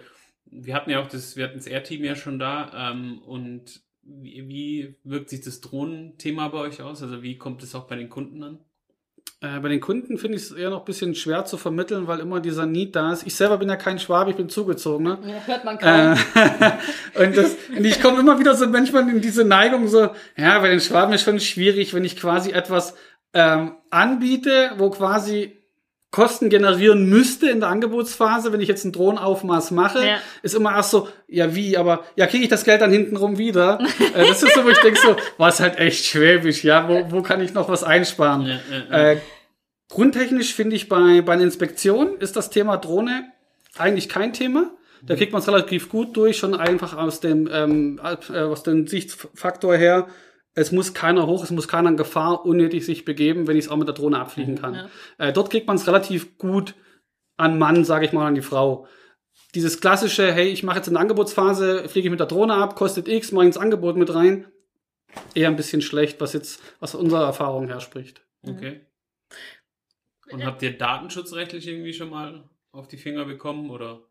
wir 0.46 0.74
hatten 0.74 0.90
ja 0.90 1.02
auch 1.02 1.08
das, 1.08 1.36
wir 1.36 1.44
hatten 1.44 1.58
das 1.58 1.68
Air-Team 1.68 2.04
ja 2.06 2.16
schon 2.16 2.40
da 2.40 2.92
ähm, 2.92 3.20
und 3.20 3.82
wie, 4.04 4.48
wie 4.48 4.96
wirkt 5.04 5.30
sich 5.30 5.42
das 5.42 5.62
Drohnenthema 5.62 6.48
bei 6.48 6.60
euch 6.60 6.82
aus? 6.82 7.04
Also 7.04 7.22
wie 7.22 7.38
kommt 7.38 7.64
es 7.64 7.76
auch 7.76 7.88
bei 7.88 7.96
den 7.98 8.10
Kunden 8.10 8.42
an? 8.44 8.60
Äh, 9.44 9.60
bei 9.60 9.70
den 9.70 9.80
Kunden 9.80 10.20
finde 10.20 10.38
ich 10.38 10.44
es 10.44 10.52
eher 10.52 10.70
noch 10.70 10.80
ein 10.80 10.86
bisschen 10.86 11.16
schwer 11.16 11.46
zu 11.46 11.58
vermitteln, 11.58 12.06
weil 12.06 12.20
immer 12.20 12.40
dieser 12.40 12.68
Need 12.68 12.96
da 12.96 13.12
ist. 13.12 13.26
Ich 13.26 13.34
selber 13.34 13.58
bin 13.58 13.70
ja 13.70 13.76
kein 13.76 13.98
Schwabe, 13.98 14.30
ich 14.30 14.38
bin 14.38 14.50
zugezogen. 14.50 15.04
Ne? 15.04 15.18
Ja, 15.26 15.42
hört 15.48 15.66
man 15.66 15.80
kaum. 15.80 15.90
Äh, 15.90 16.16
und, 17.26 17.36
das, 17.36 17.56
und 17.76 17.84
ich 17.84 18.00
komme 18.02 18.20
immer 18.20 18.40
wieder 18.40 18.54
so 18.54 18.68
manchmal 18.68 19.10
in 19.10 19.20
diese 19.20 19.44
Neigung 19.44 19.88
so, 19.88 20.10
ja, 20.38 20.60
bei 20.60 20.70
den 20.70 20.80
Schwaben 20.80 21.12
ist 21.14 21.24
schon 21.24 21.40
schwierig, 21.40 21.96
wenn 21.96 22.06
ich 22.06 22.18
quasi 22.18 22.52
etwas 22.52 22.94
ähm, 23.34 23.78
anbiete, 23.90 24.74
wo 24.78 24.92
quasi 24.92 25.61
Kosten 26.12 26.50
generieren 26.50 27.08
müsste 27.08 27.50
in 27.50 27.62
der 27.62 27.70
Angebotsphase, 27.70 28.52
wenn 28.52 28.60
ich 28.60 28.68
jetzt 28.68 28.84
ein 28.84 28.92
Drohnenaufmaß 28.92 29.72
mache, 29.72 30.06
Ja. 30.06 30.18
ist 30.44 30.54
immer 30.56 30.76
erst 30.76 30.92
so, 30.92 31.08
ja 31.28 31.56
wie, 31.56 31.78
aber 31.78 32.04
ja, 32.18 32.28
kriege 32.28 32.44
ich 32.44 32.50
das 32.50 32.66
Geld 32.66 32.82
dann 32.82 32.92
hintenrum 32.92 33.38
wieder? 33.38 33.80
äh, 34.14 34.28
das 34.28 34.44
ist 34.44 34.54
so, 34.54 34.64
wo 34.66 34.70
ich 34.70 34.80
denke 34.80 35.00
so, 35.00 35.16
was 35.38 35.62
halt 35.62 35.78
echt 35.80 36.04
schwäbisch, 36.06 36.66
ja, 36.66 36.88
wo, 36.90 37.06
wo 37.12 37.22
kann 37.22 37.40
ich 37.40 37.54
noch 37.54 37.70
was 37.70 37.86
einsparen? 37.86 38.46
Ja, 38.46 38.60
ja. 38.92 39.12
Äh, 39.12 39.18
grundtechnisch 39.90 40.54
finde 40.54 40.76
ich 40.76 40.90
bei, 40.90 41.22
bei 41.22 41.34
einer 41.34 41.44
Inspektion 41.44 42.18
ist 42.20 42.36
das 42.36 42.50
Thema 42.50 42.76
Drohne 42.78 43.32
eigentlich 43.78 44.10
kein 44.10 44.34
Thema. 44.34 44.70
Da 45.04 45.16
kriegt 45.16 45.32
man 45.32 45.42
es 45.42 45.48
relativ 45.48 45.90
gut 45.90 46.16
durch, 46.16 46.38
schon 46.38 46.54
einfach 46.54 46.96
aus 46.96 47.22
dem, 47.22 47.50
ähm, 47.52 48.00
äh, 48.32 48.40
aus 48.42 48.62
dem 48.64 48.86
Sichtfaktor 48.86 49.76
her. 49.76 50.08
Es 50.54 50.72
muss 50.72 50.94
keiner 50.94 51.28
hoch, 51.28 51.44
es 51.44 51.52
muss 51.52 51.68
keiner 51.68 51.90
in 51.90 51.98
Gefahr 51.98 52.46
unnötig 52.46 52.86
sich 52.86 53.06
begeben, 53.06 53.48
wenn 53.48 53.58
ich 53.58 53.66
es 53.66 53.72
auch 53.72 53.78
mit 53.78 53.88
der 53.88 53.96
Drohne 53.96 54.20
abfliegen 54.20 54.58
kann. 54.58 54.76
Ja. 54.76 54.90
Äh, 55.18 55.34
dort 55.34 55.50
kriegt 55.50 55.68
man 55.68 55.78
es 55.78 55.88
relativ 55.88 56.38
gut 56.38 56.76
an 57.38 57.58
Mann, 57.58 57.86
sage 57.86 58.06
ich 58.06 58.14
mal, 58.14 58.28
an 58.28 58.36
die 58.36 58.42
Frau. 58.42 58.88
Dieses 59.56 59.80
klassische, 59.80 60.32
hey, 60.32 60.50
ich 60.50 60.64
mache 60.64 60.78
jetzt 60.78 60.90
eine 60.90 61.00
Angebotsphase, 61.00 61.88
fliege 61.88 62.08
ich 62.08 62.12
mit 62.12 62.20
der 62.20 62.28
Drohne 62.28 62.54
ab, 62.54 62.76
kostet 62.76 63.08
X, 63.08 63.32
mache 63.32 63.46
ich 63.46 63.48
ins 63.48 63.58
Angebot 63.58 63.96
mit 63.96 64.14
rein. 64.14 64.46
Eher 65.34 65.48
ein 65.48 65.56
bisschen 65.56 65.82
schlecht, 65.82 66.22
was 66.22 66.34
jetzt 66.34 66.62
aus 66.80 66.96
unserer 66.96 67.26
Erfahrung 67.26 67.68
her 67.68 67.80
spricht. 67.80 68.26
Okay. 68.44 68.86
Und 70.32 70.46
habt 70.46 70.62
ihr 70.62 70.78
datenschutzrechtlich 70.78 71.68
irgendwie 71.68 71.94
schon 71.94 72.10
mal 72.10 72.50
auf 72.72 72.88
die 72.88 72.98
Finger 72.98 73.26
bekommen 73.26 73.70
oder? 73.70 74.02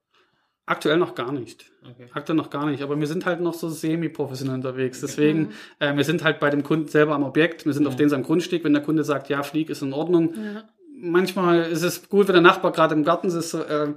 Aktuell 0.71 0.99
noch 0.99 1.15
gar 1.17 1.33
nicht. 1.33 1.65
Okay. 1.83 2.07
Aktuell 2.12 2.37
noch 2.37 2.49
gar 2.50 2.67
nicht, 2.67 2.81
aber 2.83 2.99
wir 3.00 3.07
sind 3.09 3.27
halt 3.27 3.41
noch 3.41 3.55
so 3.55 3.69
semi-professionell 3.69 4.55
unterwegs. 4.55 5.00
Deswegen, 5.00 5.50
äh, 5.81 5.97
wir 5.97 6.05
sind 6.05 6.23
halt 6.23 6.39
bei 6.39 6.49
dem 6.49 6.62
Kunden 6.62 6.87
selber 6.89 7.15
am 7.15 7.25
Objekt, 7.25 7.67
wir 7.67 7.73
sind 7.73 7.87
auf 7.89 7.95
Mhm. 7.95 7.99
den 7.99 8.09
seinem 8.11 8.23
Grundstück. 8.23 8.62
Wenn 8.62 8.73
der 8.73 8.83
Kunde 8.83 9.03
sagt, 9.03 9.29
ja, 9.29 9.43
Flieg 9.43 9.69
ist 9.69 9.83
in 9.83 9.93
Ordnung. 9.93 10.33
Ja. 10.35 10.65
Manchmal 10.97 11.63
ist 11.63 11.83
es 11.83 12.09
gut, 12.09 12.28
wenn 12.28 12.35
der 12.35 12.43
Nachbar 12.43 12.71
gerade 12.73 12.95
im 12.95 13.02
Garten 13.04 13.26
ist. 13.28 13.52
Äh, 13.54 13.95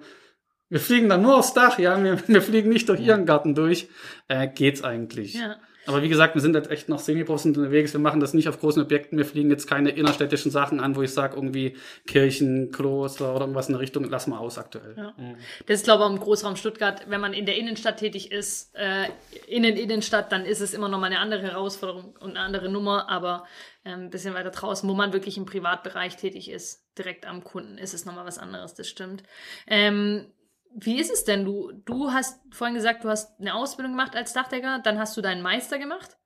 wir 0.69 0.79
fliegen 0.79 1.09
dann 1.09 1.21
nur 1.21 1.37
aufs 1.37 1.53
Dach, 1.53 1.77
ja, 1.77 2.01
wir, 2.03 2.17
wir 2.27 2.41
fliegen 2.41 2.69
nicht 2.69 2.89
durch 2.89 3.01
ihren 3.01 3.25
Garten 3.27 3.53
durch. 3.53 3.87
Äh, 4.27 4.47
geht's 4.47 4.83
eigentlich. 4.83 5.35
Ja. 5.35 5.57
Aber 5.85 6.01
wie 6.01 6.09
gesagt, 6.09 6.35
wir 6.35 6.41
sind 6.41 6.55
halt 6.55 6.69
echt 6.69 6.87
noch 6.87 6.99
semi-professionell 6.99 7.59
unterwegs. 7.59 7.93
Wir 7.93 7.99
machen 7.99 8.19
das 8.19 8.33
nicht 8.33 8.47
auf 8.47 8.59
großen 8.59 8.81
Objekten. 8.81 9.17
Wir 9.17 9.25
fliegen 9.25 9.49
jetzt 9.49 9.67
keine 9.67 9.89
innerstädtischen 9.89 10.51
Sachen 10.51 10.79
an, 10.79 10.95
wo 10.95 11.01
ich 11.01 11.13
sage, 11.13 11.35
irgendwie 11.35 11.75
Kirchen, 12.07 12.71
Kloster 12.71 13.31
oder 13.31 13.41
irgendwas 13.41 13.67
in 13.67 13.73
der 13.73 13.81
Richtung, 13.81 14.05
lassen 14.05 14.31
wir 14.31 14.39
aus 14.39 14.57
aktuell. 14.57 14.95
Ja. 14.97 15.13
Mhm. 15.17 15.35
Das 15.65 15.79
ist, 15.79 15.83
glaube 15.83 16.03
ich, 16.05 16.09
im 16.11 16.19
Großraum 16.19 16.55
Stuttgart, 16.55 17.05
wenn 17.09 17.19
man 17.19 17.33
in 17.33 17.45
der 17.45 17.57
Innenstadt 17.57 17.97
tätig 17.97 18.31
ist, 18.31 18.73
äh, 18.75 19.07
Innen 19.47 19.75
Innenstadt, 19.75 20.31
dann 20.31 20.45
ist 20.45 20.61
es 20.61 20.73
immer 20.73 20.87
noch 20.87 20.99
mal 20.99 21.07
eine 21.07 21.19
andere 21.19 21.41
Herausforderung 21.41 22.15
und 22.19 22.31
eine 22.31 22.39
andere 22.39 22.69
Nummer, 22.69 23.09
aber 23.09 23.45
ähm, 23.85 24.03
ein 24.03 24.09
bisschen 24.09 24.33
weiter 24.33 24.51
draußen, 24.51 24.87
wo 24.87 24.93
man 24.93 25.13
wirklich 25.13 25.37
im 25.37 25.45
Privatbereich 25.45 26.15
tätig 26.15 26.49
ist, 26.49 26.85
direkt 26.97 27.25
am 27.25 27.43
Kunden, 27.43 27.77
ist 27.77 27.93
es 27.93 28.05
nochmal 28.05 28.25
was 28.25 28.37
anderes, 28.37 28.73
das 28.73 28.87
stimmt. 28.87 29.23
Ähm, 29.67 30.27
wie 30.75 30.99
ist 30.99 31.11
es 31.11 31.23
denn? 31.23 31.45
Du, 31.45 31.71
du 31.85 32.11
hast 32.11 32.41
vorhin 32.51 32.75
gesagt, 32.75 33.03
du 33.03 33.09
hast 33.09 33.39
eine 33.39 33.53
Ausbildung 33.53 33.93
gemacht 33.93 34.15
als 34.15 34.33
Dachdecker, 34.33 34.79
dann 34.83 34.99
hast 34.99 35.15
du 35.15 35.21
deinen 35.21 35.41
Meister 35.41 35.79
gemacht 35.79 36.17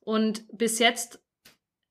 und 0.00 0.44
bis 0.56 0.78
jetzt 0.78 1.20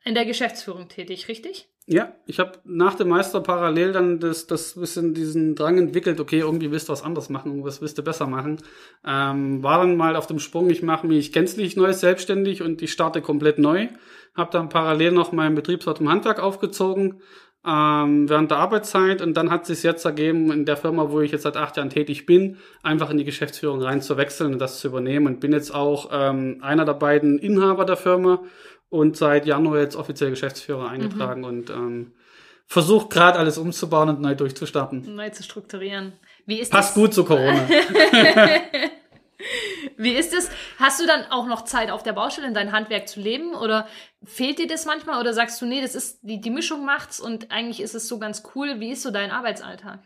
in 0.03 0.15
der 0.15 0.25
Geschäftsführung 0.25 0.87
tätig, 0.87 1.27
richtig? 1.27 1.69
Ja, 1.89 2.13
ich 2.25 2.39
habe 2.39 2.59
nach 2.65 2.95
dem 2.95 3.07
Meister 3.07 3.39
parallel 3.39 3.93
dann 3.93 4.19
das, 4.19 4.45
das 4.45 4.73
bisschen 4.75 5.13
diesen 5.13 5.55
Drang 5.55 5.77
entwickelt, 5.77 6.19
okay, 6.19 6.39
irgendwie 6.39 6.69
willst 6.69 6.89
du 6.89 6.91
was 6.91 7.01
anderes 7.01 7.29
machen, 7.29 7.51
irgendwas 7.51 7.79
willst 7.79 7.97
du 7.97 8.03
besser 8.03 8.27
machen. 8.27 8.61
Ähm, 9.05 9.63
war 9.63 9.79
dann 9.79 9.95
mal 9.95 10.17
auf 10.17 10.27
dem 10.27 10.39
Sprung, 10.39 10.69
ich 10.69 10.83
mache 10.83 11.07
mich 11.07 11.31
gänzlich 11.31 11.77
neu 11.77 11.93
selbstständig 11.93 12.61
und 12.61 12.81
ich 12.81 12.91
starte 12.91 13.21
komplett 13.21 13.57
neu. 13.57 13.87
Habe 14.35 14.51
dann 14.51 14.67
parallel 14.67 15.11
noch 15.13 15.31
meinen 15.31 15.55
Betriebsort 15.55 16.01
im 16.01 16.09
Handwerk 16.09 16.39
aufgezogen 16.39 17.21
ähm, 17.67 18.29
während 18.29 18.49
der 18.51 18.59
Arbeitszeit 18.59 19.21
und 19.21 19.35
dann 19.35 19.51
hat 19.51 19.65
sich 19.65 19.83
jetzt 19.83 20.05
ergeben, 20.05 20.51
in 20.51 20.65
der 20.65 20.77
Firma, 20.77 21.11
wo 21.11 21.19
ich 21.19 21.31
jetzt 21.31 21.43
seit 21.43 21.57
acht 21.57 21.75
Jahren 21.75 21.89
tätig 21.89 22.25
bin, 22.25 22.57
einfach 22.81 23.09
in 23.09 23.17
die 23.17 23.25
Geschäftsführung 23.25 23.81
rein 23.81 24.01
zu 24.01 24.15
wechseln 24.15 24.53
und 24.53 24.59
das 24.59 24.79
zu 24.79 24.87
übernehmen 24.87 25.27
und 25.27 25.39
bin 25.41 25.51
jetzt 25.51 25.75
auch 25.75 26.09
ähm, 26.13 26.59
einer 26.61 26.85
der 26.85 26.93
beiden 26.93 27.37
Inhaber 27.39 27.83
der 27.83 27.97
Firma 27.97 28.41
und 28.89 29.17
seit 29.17 29.45
Januar 29.45 29.79
jetzt 29.79 29.97
offiziell 29.97 30.29
Geschäftsführer 30.29 30.89
eingetragen 30.89 31.43
und 31.43 31.69
ähm, 31.69 32.13
versucht 32.65 33.09
gerade 33.09 33.37
alles 33.37 33.57
umzubauen 33.57 34.09
und 34.09 34.21
neu 34.21 34.35
durchzustarten. 34.35 35.15
Neu 35.15 35.29
zu 35.29 35.43
strukturieren. 35.43 36.13
Wie 36.45 36.59
ist 36.59 36.71
Passt 36.71 36.95
das? 36.95 37.01
gut 37.01 37.13
zu 37.13 37.25
Corona. 37.25 37.67
Wie 39.97 40.13
ist 40.13 40.33
es? 40.33 40.49
Hast 40.79 40.99
du 40.99 41.05
dann 41.05 41.25
auch 41.29 41.45
noch 41.45 41.63
Zeit 41.63 41.91
auf 41.91 42.03
der 42.03 42.13
Baustelle 42.13 42.47
in 42.47 42.53
dein 42.53 42.71
Handwerk 42.71 43.07
zu 43.07 43.19
leben 43.19 43.53
oder 43.53 43.87
fehlt 44.23 44.59
dir 44.59 44.67
das 44.67 44.85
manchmal 44.85 45.19
oder 45.19 45.33
sagst 45.33 45.61
du, 45.61 45.65
nee, 45.65 45.81
das 45.81 45.95
ist 45.95 46.19
die, 46.23 46.41
die 46.41 46.49
Mischung 46.49 46.85
macht's 46.85 47.19
und 47.19 47.51
eigentlich 47.51 47.81
ist 47.81 47.95
es 47.95 48.07
so 48.07 48.19
ganz 48.19 48.43
cool. 48.55 48.79
Wie 48.79 48.91
ist 48.91 49.03
so 49.03 49.11
dein 49.11 49.31
Arbeitsalltag? 49.31 49.99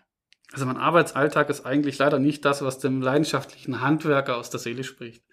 Also 0.52 0.66
mein 0.66 0.78
Arbeitsalltag 0.78 1.50
ist 1.50 1.66
eigentlich 1.66 1.98
leider 1.98 2.20
nicht 2.20 2.44
das, 2.44 2.62
was 2.62 2.80
dem 2.80 3.02
leidenschaftlichen 3.02 3.80
Handwerker 3.80 4.36
aus 4.36 4.50
der 4.50 4.60
Seele 4.60 4.84
spricht. 4.84 5.24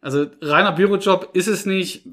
Also 0.00 0.26
reiner 0.40 0.72
Bürojob 0.72 1.30
ist 1.32 1.48
es 1.48 1.66
nicht, 1.66 2.04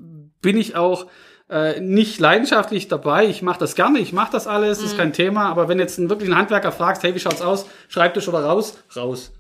bin 0.42 0.58
ich 0.58 0.76
auch 0.76 1.06
äh, 1.50 1.80
nicht 1.80 2.20
leidenschaftlich 2.20 2.88
dabei. 2.88 3.26
Ich 3.28 3.42
mache 3.42 3.60
das 3.60 3.76
gerne, 3.76 4.00
ich 4.00 4.12
mache 4.12 4.32
das 4.32 4.48
alles, 4.48 4.82
ist 4.82 4.98
kein 4.98 5.14
Thema. 5.14 5.46
Aber 5.50 5.70
wenn 5.70 5.80
jetzt 5.80 6.00
einen 6.00 6.10
wirklichen 6.10 6.36
Handwerker 6.36 6.72
fragst, 6.72 7.04
hey, 7.04 7.14
wie 7.16 7.20
schaut's 7.20 7.42
aus? 7.42 7.68
Schreibtisch 7.88 8.28
oder 8.28 8.44
raus? 8.44 8.78
Raus. 8.96 9.32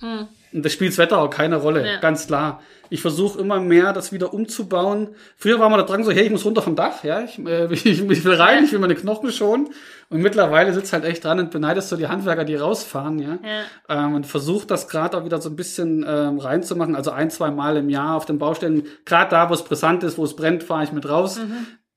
Und 0.53 0.63
das 0.63 0.73
spielt 0.73 0.91
das 0.91 0.97
Wetter 0.97 1.19
auch 1.19 1.29
keine 1.29 1.57
Rolle, 1.57 1.85
Ja. 1.85 1.99
ganz 1.99 2.27
klar. 2.27 2.61
Ich 2.89 3.01
versuche 3.01 3.37
immer 3.41 3.59
mehr, 3.59 3.91
das 3.91 4.13
wieder 4.13 4.33
umzubauen. 4.33 5.09
Früher 5.35 5.59
war 5.59 5.69
man 5.69 5.77
da 5.77 5.85
dran 5.85 6.05
so, 6.05 6.11
hey, 6.11 6.23
ich 6.23 6.31
muss 6.31 6.45
runter 6.45 6.61
vom 6.61 6.77
Dach, 6.77 7.03
ja, 7.03 7.19
ich, 7.21 7.37
äh, 7.45 7.65
ich, 7.73 7.85
ich 7.85 8.23
will 8.23 8.33
rein, 8.35 8.63
ich 8.63 8.71
will 8.71 8.79
meine 8.79 8.95
Knochen 8.95 9.29
schonen. 9.31 9.69
Und 10.09 10.21
mittlerweile 10.21 10.73
sitzt 10.73 10.93
halt 10.93 11.03
echt 11.03 11.25
dran 11.25 11.39
und 11.39 11.51
beneidest 11.51 11.89
so 11.89 11.97
die 11.97 12.07
Handwerker, 12.07 12.45
die 12.45 12.55
rausfahren, 12.55 13.19
ja. 13.19 13.39
Ja. 13.43 14.05
Ähm, 14.05 14.15
und 14.15 14.25
versucht 14.25 14.71
das 14.71 14.87
gerade 14.87 15.17
auch 15.17 15.25
wieder 15.25 15.41
so 15.41 15.49
ein 15.49 15.57
bisschen 15.57 16.05
ähm, 16.07 16.39
reinzumachen. 16.39 16.95
Also 16.95 17.11
ein, 17.11 17.29
zwei 17.29 17.51
Mal 17.51 17.75
im 17.75 17.89
Jahr 17.89 18.15
auf 18.15 18.25
den 18.25 18.37
Baustellen. 18.37 18.83
Gerade 19.03 19.31
da, 19.31 19.49
wo 19.49 19.53
es 19.53 19.63
brisant 19.63 20.05
ist, 20.05 20.17
wo 20.17 20.23
es 20.23 20.35
brennt, 20.37 20.63
fahre 20.63 20.85
ich 20.85 20.93
mit 20.93 21.09
raus. 21.09 21.41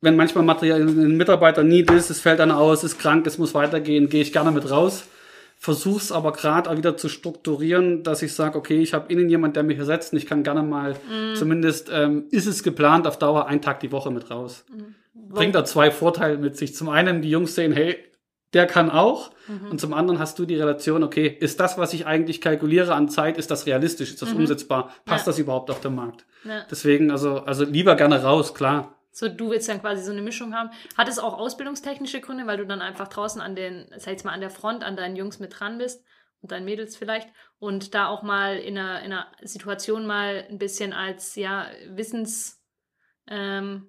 Wenn 0.01 0.17
manchmal 0.17 0.43
Material, 0.45 0.81
ein 0.81 1.17
Mitarbeiter 1.17 1.63
nie 1.63 1.83
ist, 1.83 2.11
es 2.11 2.21
fällt 2.21 2.41
dann 2.41 2.51
aus, 2.51 2.83
ist 2.83 2.99
krank, 2.99 3.27
es 3.29 3.39
muss 3.39 3.55
weitergehen, 3.55 4.09
gehe 4.09 4.23
ich 4.23 4.33
gerne 4.33 4.51
mit 4.51 4.69
raus. 4.71 5.05
Versuch's 5.63 6.11
aber 6.11 6.33
gerade 6.33 6.71
auch 6.71 6.77
wieder 6.79 6.97
zu 6.97 7.11
strukturieren, 7.11 8.03
dass 8.03 8.23
ich 8.23 8.33
sage, 8.35 8.57
okay, 8.57 8.79
ich 8.81 8.95
habe 8.95 9.13
innen 9.13 9.29
jemand, 9.29 9.57
der 9.57 9.63
mich 9.63 9.77
ersetzt 9.77 10.15
und 10.15 10.19
ich 10.19 10.25
kann 10.25 10.43
gerne 10.43 10.63
mal, 10.63 10.97
zumindest 11.35 11.91
ähm, 11.93 12.25
ist 12.31 12.47
es 12.47 12.63
geplant, 12.63 13.07
auf 13.07 13.19
Dauer 13.19 13.47
einen 13.47 13.61
Tag 13.61 13.81
die 13.81 13.93
Woche 13.93 14.11
mit 14.11 14.31
raus. 14.31 14.65
Bringt 15.13 15.55
da 15.55 15.63
zwei 15.67 15.91
Vorteile 15.91 16.39
mit 16.39 16.57
sich. 16.57 16.75
Zum 16.75 16.89
einen, 16.89 17.21
die 17.21 17.29
Jungs 17.31 17.55
sehen, 17.55 17.73
hey, 17.73 17.99
der 18.55 18.67
kann 18.67 18.91
auch. 18.91 19.33
Und 19.71 19.81
zum 19.83 19.93
anderen 19.93 20.19
hast 20.19 20.39
du 20.39 20.47
die 20.47 20.57
Relation, 20.57 21.03
okay, 21.05 21.27
ist 21.27 21.61
das, 21.61 21.77
was 21.77 21.93
ich 21.93 22.07
eigentlich 22.07 22.41
kalkuliere 22.41 22.95
an 22.95 23.11
Zeit, 23.11 23.37
ist 23.37 23.51
das 23.51 23.67
realistisch, 23.67 24.11
ist 24.11 24.23
das 24.23 24.33
umsetzbar? 24.33 24.91
Passt 25.05 25.27
Ja. 25.27 25.33
das 25.33 25.39
überhaupt 25.39 25.71
auf 25.71 25.81
dem 25.81 25.95
Markt? 25.95 26.25
Ja. 26.45 26.63
Deswegen, 26.71 27.11
also, 27.11 27.41
also 27.41 27.65
lieber 27.65 27.97
gerne 27.97 28.23
raus, 28.23 28.55
klar. 28.55 28.95
So, 29.13 29.29
du 29.29 29.51
willst 29.51 29.69
dann 29.69 29.81
quasi 29.81 30.03
so 30.03 30.13
eine 30.13 30.23
Mischung 30.23 30.55
haben. 30.55 30.71
Hat 30.97 31.09
es 31.09 31.19
auch 31.19 31.39
ausbildungstechnische 31.39 32.21
Gründe, 32.21 32.47
weil 32.47 32.59
du 32.59 32.67
dann 32.67 32.81
einfach 32.81 33.09
draußen 33.09 33.41
an 33.41 33.57
den, 33.57 33.87
sag 33.97 34.15
ich 34.15 34.25
mal, 34.25 34.33
an 34.33 34.41
der 34.41 34.51
Front, 34.51 34.85
an 34.85 34.97
deinen 34.97 35.17
Jungs 35.17 35.41
mit 35.41 35.59
dran 35.59 35.79
bist 35.79 36.05
und 36.41 36.53
deinen 36.53 36.65
Mädels 36.65 36.97
vielleicht 36.97 37.29
und 37.59 37.95
da 37.95 38.07
auch 38.07 38.23
mal 38.23 38.57
in 38.57 38.79
einer, 38.79 39.03
in 39.03 39.13
einer 39.13 39.27
Situation 39.43 40.07
mal 40.07 40.47
ein 40.49 40.59
bisschen 40.59 40.93
als, 40.93 41.35
ja, 41.35 41.67
Wissens, 41.89 42.63
ähm, 43.27 43.89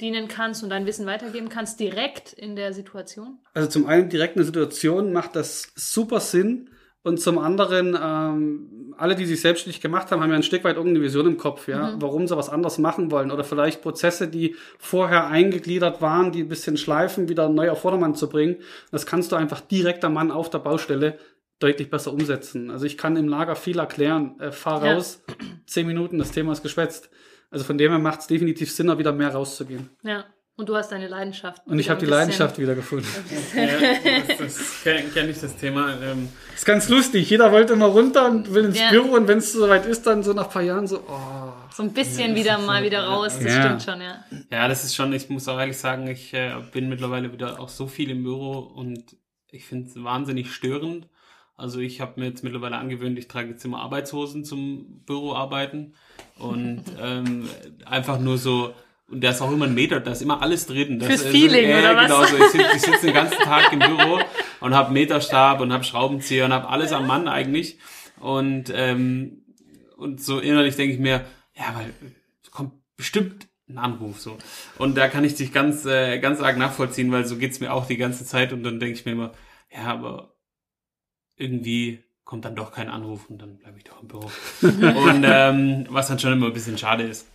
dienen 0.00 0.28
kannst 0.28 0.62
und 0.62 0.70
dein 0.70 0.86
Wissen 0.86 1.06
weitergeben 1.06 1.48
kannst, 1.48 1.80
direkt 1.80 2.32
in 2.32 2.56
der 2.56 2.72
Situation? 2.72 3.40
Also 3.52 3.68
zum 3.68 3.86
einen 3.86 4.08
direkt 4.08 4.36
in 4.36 4.40
der 4.40 4.46
Situation 4.46 5.12
macht 5.12 5.34
das 5.36 5.72
super 5.74 6.20
Sinn 6.20 6.70
und 7.02 7.20
zum 7.20 7.38
anderen, 7.38 7.96
ähm, 8.00 8.94
alle, 8.98 9.14
die 9.14 9.24
sich 9.26 9.40
selbstständig 9.40 9.80
gemacht 9.80 10.10
haben, 10.10 10.20
haben 10.22 10.30
ja 10.30 10.36
ein 10.36 10.42
Stück 10.42 10.64
weit 10.64 10.76
irgendeine 10.76 11.04
Vision 11.04 11.26
im 11.26 11.36
Kopf, 11.36 11.68
ja, 11.68 11.92
Mhm. 11.92 12.02
warum 12.02 12.26
sie 12.26 12.36
was 12.36 12.48
anders 12.48 12.78
machen 12.78 13.10
wollen 13.10 13.30
oder 13.30 13.44
vielleicht 13.44 13.80
Prozesse, 13.82 14.26
die 14.28 14.56
vorher 14.78 15.28
eingegliedert 15.28 16.02
waren, 16.02 16.32
die 16.32 16.42
ein 16.42 16.48
bisschen 16.48 16.76
schleifen, 16.76 17.28
wieder 17.28 17.48
neu 17.48 17.70
auf 17.70 17.80
Vordermann 17.82 18.14
zu 18.16 18.28
bringen. 18.28 18.56
Das 18.90 19.06
kannst 19.06 19.30
du 19.32 19.36
einfach 19.36 19.60
direkt 19.60 20.04
am 20.04 20.14
Mann 20.14 20.30
auf 20.32 20.50
der 20.50 20.58
Baustelle 20.58 21.18
deutlich 21.60 21.90
besser 21.90 22.12
umsetzen. 22.12 22.70
Also 22.70 22.86
ich 22.86 22.98
kann 22.98 23.16
im 23.16 23.28
Lager 23.28 23.56
viel 23.56 23.78
erklären, 23.78 24.38
äh, 24.40 24.50
fahr 24.52 24.84
Ja. 24.84 24.94
raus, 24.94 25.22
zehn 25.66 25.86
Minuten, 25.86 26.18
das 26.18 26.30
Thema 26.32 26.52
ist 26.52 26.62
geschwätzt. 26.62 27.10
Also 27.50 27.64
von 27.64 27.78
dem 27.78 27.90
her 27.90 27.98
macht 28.00 28.20
es 28.20 28.26
definitiv 28.26 28.70
Sinn, 28.72 28.88
da 28.88 28.98
wieder 28.98 29.12
mehr 29.12 29.30
rauszugehen. 29.32 29.88
Ja. 30.02 30.24
Und 30.58 30.68
du 30.68 30.74
hast 30.74 30.90
deine 30.90 31.06
Leidenschaft. 31.06 31.62
Und 31.66 31.78
ich 31.78 31.88
habe 31.88 32.00
die 32.00 32.06
Leidenschaft 32.06 32.58
wieder 32.58 32.74
gefunden. 32.74 33.06
Ja, 33.54 33.66
das, 34.36 34.38
das 34.56 34.82
kenne 34.82 35.04
kenn 35.14 35.30
ich 35.30 35.40
das 35.40 35.56
Thema. 35.56 35.94
Ähm, 36.02 36.28
ist 36.52 36.66
ganz 36.66 36.88
lustig. 36.88 37.30
Jeder 37.30 37.52
wollte 37.52 37.74
immer 37.74 37.86
runter 37.86 38.28
und 38.28 38.52
will 38.52 38.64
ins 38.64 38.78
Ja. 38.78 38.90
Büro 38.90 39.14
und 39.14 39.28
wenn 39.28 39.38
es 39.38 39.52
soweit 39.52 39.86
ist, 39.86 40.04
dann 40.08 40.24
so 40.24 40.32
nach 40.32 40.46
ein 40.46 40.50
paar 40.50 40.62
Jahren 40.62 40.88
so, 40.88 40.98
oh. 41.08 41.52
So 41.72 41.84
ein 41.84 41.92
bisschen 41.92 42.34
wieder 42.34 42.58
mal 42.58 42.82
wieder 42.82 43.04
raus, 43.06 43.38
das 43.40 43.54
Ja. 43.54 43.62
stimmt 43.62 43.82
schon, 43.84 44.00
ja. 44.00 44.24
Ja, 44.50 44.66
das 44.66 44.82
ist 44.82 44.96
schon, 44.96 45.12
ich 45.12 45.28
muss 45.30 45.46
auch 45.46 45.60
ehrlich 45.60 45.78
sagen, 45.78 46.08
ich 46.08 46.34
äh, 46.34 46.52
bin 46.72 46.88
mittlerweile 46.88 47.32
wieder 47.32 47.60
auch 47.60 47.68
so 47.68 47.86
viel 47.86 48.10
im 48.10 48.24
Büro 48.24 48.58
und 48.58 49.16
ich 49.52 49.64
finde 49.64 49.88
es 49.88 50.02
wahnsinnig 50.02 50.52
störend. 50.52 51.06
Also 51.56 51.78
ich 51.78 52.00
habe 52.00 52.18
mir 52.18 52.26
jetzt 52.26 52.42
mittlerweile 52.42 52.76
angewöhnt, 52.78 53.16
ich 53.16 53.28
trage 53.28 53.50
jetzt 53.50 53.64
immer 53.64 53.78
Arbeitshosen 53.80 54.44
zum 54.44 55.02
Büroarbeiten 55.06 55.94
und 56.40 56.82
ähm, 57.00 57.48
einfach 57.84 58.18
nur 58.18 58.38
so, 58.38 58.74
und 59.10 59.22
da 59.24 59.30
ist 59.30 59.40
auch 59.40 59.50
immer 59.50 59.64
ein 59.66 59.74
Meter, 59.74 60.00
da 60.00 60.12
ist 60.12 60.22
immer 60.22 60.42
alles 60.42 60.66
drin. 60.66 60.98
Das 60.98 61.08
Fürs 61.08 61.22
ist- 61.22 61.30
Feeling, 61.30 61.68
ja, 61.70 61.78
oder 61.78 61.96
was? 61.96 62.04
Genau, 62.06 62.24
so. 62.24 62.36
ich 62.36 62.50
sitze 62.50 62.90
sitz 62.90 63.00
den 63.00 63.14
ganzen 63.14 63.38
Tag 63.38 63.72
im 63.72 63.78
Büro 63.78 64.20
und 64.60 64.74
habe 64.74 64.92
Meterstab 64.92 65.60
und 65.60 65.72
habe 65.72 65.84
Schraubenzieher 65.84 66.44
und 66.44 66.52
habe 66.52 66.68
alles 66.68 66.92
am 66.92 67.06
Mann 67.06 67.26
eigentlich. 67.26 67.78
Und, 68.20 68.70
ähm, 68.74 69.44
und 69.96 70.20
so 70.20 70.40
innerlich 70.40 70.76
denke 70.76 70.94
ich 70.94 71.00
mir, 71.00 71.24
ja, 71.54 71.74
weil 71.74 71.92
es 72.42 72.50
kommt 72.50 72.72
bestimmt 72.96 73.48
ein 73.68 73.78
Anruf 73.78 74.20
so. 74.20 74.36
Und 74.78 74.96
da 74.96 75.08
kann 75.08 75.24
ich 75.24 75.34
dich 75.34 75.52
ganz, 75.52 75.84
äh, 75.84 76.18
ganz 76.18 76.40
arg 76.40 76.56
nachvollziehen, 76.58 77.10
weil 77.12 77.24
so 77.26 77.36
geht's 77.36 77.60
mir 77.60 77.72
auch 77.72 77.86
die 77.86 77.96
ganze 77.96 78.24
Zeit 78.24 78.52
und 78.52 78.62
dann 78.62 78.80
denke 78.80 78.98
ich 78.98 79.04
mir 79.06 79.12
immer, 79.12 79.32
ja, 79.70 79.84
aber 79.84 80.34
irgendwie 81.36 82.02
kommt 82.24 82.44
dann 82.44 82.56
doch 82.56 82.72
kein 82.72 82.88
Anruf 82.88 83.30
und 83.30 83.40
dann 83.40 83.56
bleibe 83.58 83.78
ich 83.78 83.84
doch 83.84 84.02
im 84.02 84.08
Büro. 84.08 84.30
und 84.62 85.24
ähm, 85.26 85.86
was 85.90 86.08
dann 86.08 86.18
schon 86.18 86.32
immer 86.32 86.46
ein 86.46 86.52
bisschen 86.52 86.76
schade 86.78 87.04
ist. 87.04 87.26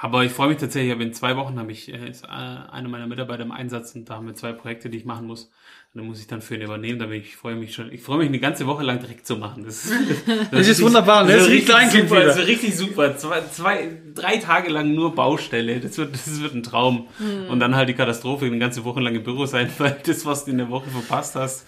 Aber 0.00 0.24
ich 0.24 0.30
freue 0.32 0.48
mich 0.48 0.58
tatsächlich, 0.58 0.92
aber 0.92 1.02
in 1.02 1.12
zwei 1.12 1.36
Wochen 1.36 1.58
habe 1.58 1.72
ich, 1.72 1.92
äh, 1.92 2.08
ist 2.08 2.24
äh, 2.24 2.28
einer 2.28 2.88
meiner 2.88 3.06
Mitarbeiter 3.08 3.42
im 3.42 3.50
Einsatz 3.50 3.94
und 3.94 4.08
da 4.08 4.14
haben 4.14 4.26
wir 4.26 4.34
zwei 4.34 4.52
Projekte, 4.52 4.88
die 4.88 4.98
ich 4.98 5.04
machen 5.04 5.26
muss. 5.26 5.46
Und 5.92 5.98
dann 6.00 6.06
muss 6.06 6.20
ich 6.20 6.28
dann 6.28 6.40
für 6.42 6.54
ihn 6.54 6.60
übernehmen. 6.62 7.00
Da 7.00 7.06
bin 7.06 7.20
ich, 7.20 7.34
freue 7.36 7.56
mich 7.56 7.74
schon. 7.74 7.90
Ich 7.92 8.00
freue 8.00 8.18
mich 8.18 8.28
eine 8.28 8.38
ganze 8.38 8.66
Woche 8.68 8.84
lang 8.84 9.00
direkt 9.00 9.26
zu 9.26 9.36
machen. 9.36 9.64
Das, 9.64 9.84
ist- 9.86 9.94
Das 10.52 10.68
ist 10.68 10.80
wunderbar, 10.82 11.24
ne? 11.24 11.32
Das 11.32 11.38
Das 11.38 11.46
ist 11.46 11.52
richtig 11.52 11.68
Kleinkind 11.70 12.08
super. 12.08 12.24
Das 12.24 12.36
wird 12.36 12.46
richtig 12.46 12.76
super. 12.76 13.16
Zwei, 13.16 13.40
zwei, 13.50 13.98
drei 14.14 14.36
Tage 14.36 14.70
lang 14.70 14.94
nur 14.94 15.12
Baustelle. 15.14 15.80
Das 15.80 15.98
wird, 15.98 16.14
das 16.14 16.40
wird 16.40 16.54
ein 16.54 16.62
Traum. 16.62 17.08
Und 17.48 17.58
dann 17.58 17.74
halt 17.74 17.88
die 17.88 17.94
Katastrophe, 17.94 18.46
eine 18.46 18.58
ganze 18.60 18.84
Woche 18.84 19.00
lang 19.00 19.16
im 19.16 19.24
Büro 19.24 19.46
sein, 19.46 19.68
weil 19.78 19.96
das, 20.06 20.24
was 20.24 20.44
du 20.44 20.52
in 20.52 20.58
der 20.58 20.70
Woche 20.70 20.88
verpasst 20.88 21.34
hast, 21.34 21.66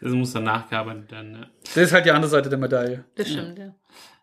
das 0.00 0.12
muss 0.12 0.32
dann 0.32 0.44
nachgearbeitet 0.44 1.10
werden. 1.10 1.34
Ja. 1.34 1.46
Das 1.74 1.76
ist 1.76 1.92
halt 1.92 2.06
die 2.06 2.12
andere 2.12 2.30
Seite 2.30 2.48
der 2.48 2.58
Medaille. 2.58 3.04
Das 3.16 3.28
stimmt, 3.28 3.58
ja. 3.58 3.74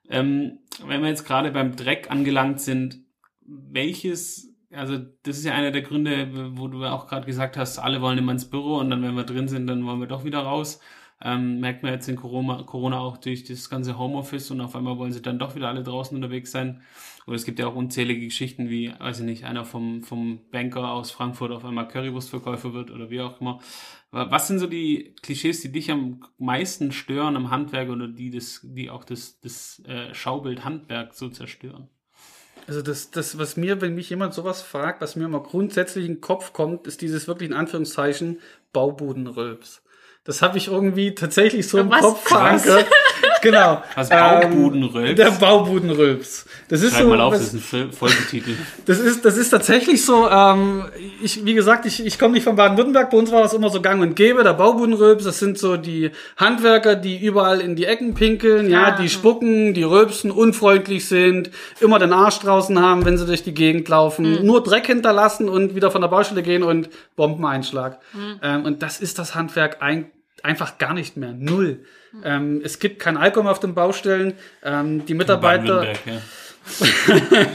Ähm, 0.10 0.60
wenn 0.86 1.02
wir 1.02 1.10
jetzt 1.10 1.26
gerade 1.26 1.52
beim 1.52 1.76
Dreck 1.76 2.10
angelangt 2.10 2.62
sind, 2.62 3.00
welches, 3.72 4.54
also 4.72 4.98
das 5.24 5.38
ist 5.38 5.46
ja 5.46 5.54
einer 5.54 5.72
der 5.72 5.82
Gründe, 5.82 6.58
wo 6.58 6.68
du 6.68 6.84
auch 6.86 7.08
gerade 7.08 7.26
gesagt 7.26 7.58
hast, 7.58 7.80
alle 7.80 8.02
wollen 8.02 8.18
immer 8.18 8.32
ins 8.32 8.50
Büro 8.50 8.78
und 8.78 8.90
dann, 8.90 9.02
wenn 9.04 9.16
wir 9.16 9.24
drin 9.24 9.48
sind, 9.48 9.68
dann 9.68 9.86
wollen 9.86 10.00
wir 10.00 10.08
doch 10.08 10.24
wieder 10.24 10.40
raus. 10.40 10.80
Ähm, 11.26 11.62
merkt 11.62 11.84
man 11.84 11.94
jetzt 11.94 12.10
in 12.10 12.18
Corona, 12.18 12.64
Corona 12.64 13.00
auch 13.00 13.16
durch 13.18 13.46
das 13.46 13.70
ganze 13.70 13.98
Homeoffice 13.98 14.52
und 14.52 14.60
auf 14.60 14.76
einmal 14.76 14.98
wollen 14.98 15.14
sie 15.14 15.22
dann 15.22 15.40
doch 15.40 15.56
wieder 15.56 15.70
alle 15.70 15.84
draußen 15.84 16.16
unterwegs 16.16 16.52
sein. 16.52 16.82
Und 17.26 17.36
es 17.36 17.46
gibt 17.46 17.60
ja 17.60 17.68
auch 17.68 17.76
unzählige 17.76 18.26
Geschichten, 18.26 18.70
wie, 18.70 18.94
weiß 19.00 19.20
ich 19.20 19.26
nicht, 19.26 19.46
einer 19.46 19.64
vom, 19.64 20.04
vom 20.04 20.42
Banker 20.52 20.92
aus 20.92 21.12
Frankfurt 21.12 21.52
auf 21.52 21.64
einmal 21.64 21.88
Currywurstverkäufer 21.88 22.74
wird 22.74 22.92
oder 22.92 23.10
wie 23.10 23.22
auch 23.22 23.40
immer. 23.40 23.60
Was 24.12 24.48
sind 24.48 24.60
so 24.60 24.68
die 24.68 25.16
Klischees, 25.22 25.62
die 25.62 25.72
dich 25.72 25.90
am 25.92 26.20
meisten 26.38 26.92
stören 26.92 27.38
am 27.38 27.50
Handwerk 27.50 27.90
oder 27.90 28.08
die 28.10 28.30
das, 28.30 28.60
die 28.64 28.90
auch 28.90 29.06
das, 29.06 29.40
das 29.40 29.82
äh, 29.86 30.14
Schaubild 30.14 30.66
Handwerk 30.66 31.14
so 31.14 31.30
zerstören? 31.30 31.90
Also 32.68 32.82
das, 32.82 33.12
das, 33.12 33.38
was 33.38 33.58
mir, 33.58 33.82
wenn 33.82 33.96
mich 33.96 34.10
jemand 34.10 34.34
sowas 34.34 34.62
fragt, 34.62 35.02
was 35.02 35.16
mir 35.16 35.26
immer 35.26 35.42
grundsätzlich 35.42 36.06
in 36.06 36.16
den 36.16 36.22
Kopf 36.22 36.54
kommt, 36.54 36.88
ist 36.88 37.02
dieses 37.02 37.28
wirklich 37.28 37.50
in 37.50 37.56
Anführungszeichen 37.56 38.40
Baubudenrülps. 38.72 39.82
Das 40.24 40.42
habe 40.42 40.58
ich 40.58 40.68
irgendwie 40.68 41.16
tatsächlich 41.16 41.68
so 41.68 41.78
im 41.78 41.90
Was? 41.92 42.02
Kopf 42.02 42.28
verankert. 42.30 42.88
genau. 43.44 43.84
Was, 43.96 44.10
Ähm, 44.10 44.18
Baubudenrülps? 44.18 45.16
Der 45.16 45.32
Baubudenrülps. 45.32 46.46
Das 46.70 46.82
ist 46.82 46.94
Schreib 46.94 47.04
so, 47.04 47.10
mal 47.10 47.22
auf, 47.22 47.34
was- 47.34 47.40
das 47.52 47.54
ist 47.54 47.74
ein 47.74 47.90
Fol- 47.90 47.92
Folgetitel. 47.92 48.56
Das 48.86 49.00
ist, 49.00 49.24
das 49.26 49.38
ist 49.38 49.50
tatsächlich 49.50 50.04
so, 50.04 50.28
ähm, 50.30 50.86
ich, 51.22 51.46
wie 51.46 51.54
gesagt, 51.54 51.86
ich, 51.86 52.06
ich 52.06 52.18
komme 52.18 52.34
nicht 52.34 52.44
von 52.44 52.56
Baden-Württemberg, 52.56 53.10
bei 53.12 53.18
uns 53.18 53.32
war 53.32 53.44
das 53.44 53.54
immer 53.54 53.70
so 53.70 53.82
gang 53.82 54.02
und 54.02 54.16
gäbe, 54.16 54.44
der 54.44 54.54
Baubudenrülps, 54.54 55.24
das 55.26 55.40
sind 55.40 55.58
so 55.60 55.78
die 55.78 56.12
Handwerker, 56.38 56.96
die 56.96 57.24
überall 57.24 57.60
in 57.62 57.76
die 57.76 57.86
Ecken 57.86 58.14
pinkeln, 58.14 58.70
ja, 58.70 58.84
Ah, 58.86 58.92
die 58.92 59.10
spucken, 59.10 59.74
die 59.74 59.84
rülpsen, 59.84 60.32
unfreundlich 60.32 61.08
sind, 61.08 61.52
immer 61.80 62.00
den 62.00 62.12
Arsch 62.14 62.40
draußen 62.40 62.80
haben, 62.80 63.06
wenn 63.06 63.18
sie 63.18 63.26
durch 63.26 63.44
die 63.44 63.54
Gegend 63.54 63.88
laufen, 63.90 64.38
Hm. 64.40 64.46
nur 64.46 64.64
Dreck 64.64 64.88
hinterlassen 64.88 65.50
und 65.50 65.76
wieder 65.76 65.92
von 65.92 66.02
der 66.02 66.08
Baustelle 66.08 66.44
gehen 66.44 66.64
und 66.64 66.90
Bombeneinschlag. 67.16 68.00
Hm. 68.14 68.40
Ähm, 68.42 68.66
und 68.66 68.82
das 68.82 69.00
ist 69.00 69.20
das 69.20 69.36
Handwerk 69.36 69.82
ein, 69.82 70.06
einfach 70.42 70.78
gar 70.78 70.94
nicht 70.94 71.18
mehr, 71.18 71.34
null. 71.38 71.80
Ähm, 72.24 72.62
es 72.64 72.80
gibt 72.80 73.00
kein 73.00 73.18
Alkohol 73.18 73.44
mehr 73.44 73.52
auf 73.52 73.60
den 73.60 73.74
Baustellen, 73.74 74.34
ähm, 74.64 75.06
die 75.06 75.14
Mitarbeiter... 75.14 75.86
Ja. 76.06 76.22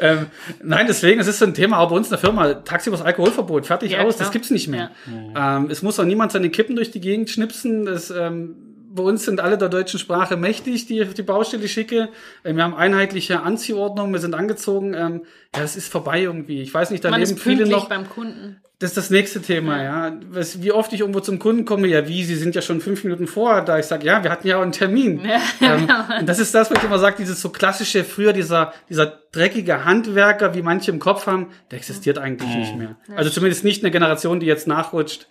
Ähm, 0.00 0.26
nein, 0.62 0.86
deswegen, 0.88 1.20
es 1.20 1.26
ist 1.28 1.38
so 1.38 1.44
ein 1.46 1.54
Thema, 1.54 1.78
auch 1.78 1.88
bei 1.88 1.96
uns 1.96 2.08
in 2.08 2.10
der 2.10 2.18
Firma, 2.18 2.54
tagsüber 2.54 3.02
Alkoholverbot, 3.02 3.64
fertig 3.64 3.92
Ja, 3.92 4.00
aus, 4.00 4.16
klar. 4.16 4.26
das 4.26 4.32
gibt's 4.32 4.50
nicht 4.50 4.68
mehr. 4.68 4.90
Ähm, 5.34 5.68
es 5.70 5.82
muss 5.82 5.98
auch 6.00 6.04
niemand 6.04 6.32
seine 6.32 6.50
Kippen 6.50 6.76
durch 6.76 6.90
die 6.90 7.00
Gegend 7.00 7.30
schnipsen, 7.30 7.86
das, 7.86 8.10
ähm, 8.10 8.56
bei 8.96 9.02
uns 9.02 9.24
sind 9.24 9.40
alle 9.40 9.56
der 9.58 9.68
deutschen 9.68 10.00
Sprache 10.00 10.36
mächtig, 10.36 10.86
die 10.86 11.00
ich 11.00 11.06
auf 11.08 11.14
die 11.14 11.22
Baustelle 11.22 11.68
schicke. 11.68 12.08
Ähm, 12.44 12.56
wir 12.56 12.64
haben 12.64 12.74
einheitliche 12.74 13.42
Anziehordnung, 13.42 14.12
wir 14.12 14.20
sind 14.20 14.34
angezogen. 14.34 14.94
Ähm, 14.94 15.22
ja, 15.54 15.62
das 15.62 15.76
ist 15.76 15.90
vorbei 15.92 16.22
irgendwie. 16.22 16.62
Ich 16.62 16.72
weiß 16.74 16.90
nicht, 16.90 17.04
da 17.04 17.10
Man 17.10 17.20
leben 17.20 17.32
ist 17.32 17.42
viele 17.42 17.66
noch. 17.66 17.88
beim 17.88 18.08
Kunden. 18.08 18.60
Das 18.78 18.90
ist 18.90 18.96
das 18.98 19.08
nächste 19.08 19.40
Thema, 19.40 19.82
ja. 19.82 20.20
Was, 20.28 20.62
wie 20.62 20.70
oft 20.70 20.92
ich 20.92 21.00
irgendwo 21.00 21.20
zum 21.20 21.38
Kunden 21.38 21.64
komme, 21.64 21.86
ja, 21.88 22.06
wie, 22.08 22.24
Sie 22.24 22.34
sind 22.34 22.54
ja 22.54 22.60
schon 22.60 22.82
fünf 22.82 23.04
Minuten 23.04 23.26
vorher 23.26 23.62
da. 23.62 23.78
Ich 23.78 23.86
sage, 23.86 24.04
ja, 24.06 24.22
wir 24.22 24.30
hatten 24.30 24.46
ja 24.46 24.58
auch 24.58 24.62
einen 24.62 24.72
Termin. 24.72 25.22
ähm, 25.62 25.88
und 26.20 26.26
das 26.28 26.38
ist 26.38 26.54
das, 26.54 26.70
was 26.70 26.76
ich 26.78 26.84
immer 26.84 26.98
sage, 26.98 27.16
dieses 27.18 27.40
so 27.40 27.48
klassische, 27.48 28.04
früher 28.04 28.34
dieser, 28.34 28.74
dieser 28.90 29.06
dreckige 29.32 29.86
Handwerker, 29.86 30.54
wie 30.54 30.60
manche 30.60 30.90
im 30.90 30.98
Kopf 30.98 31.26
haben, 31.26 31.48
der 31.70 31.78
existiert 31.78 32.18
eigentlich 32.18 32.54
nicht 32.54 32.76
mehr. 32.76 32.96
Also 33.14 33.30
zumindest 33.30 33.64
nicht 33.64 33.82
eine 33.82 33.90
Generation, 33.90 34.40
die 34.40 34.46
jetzt 34.46 34.66
nachrutscht, 34.66 35.26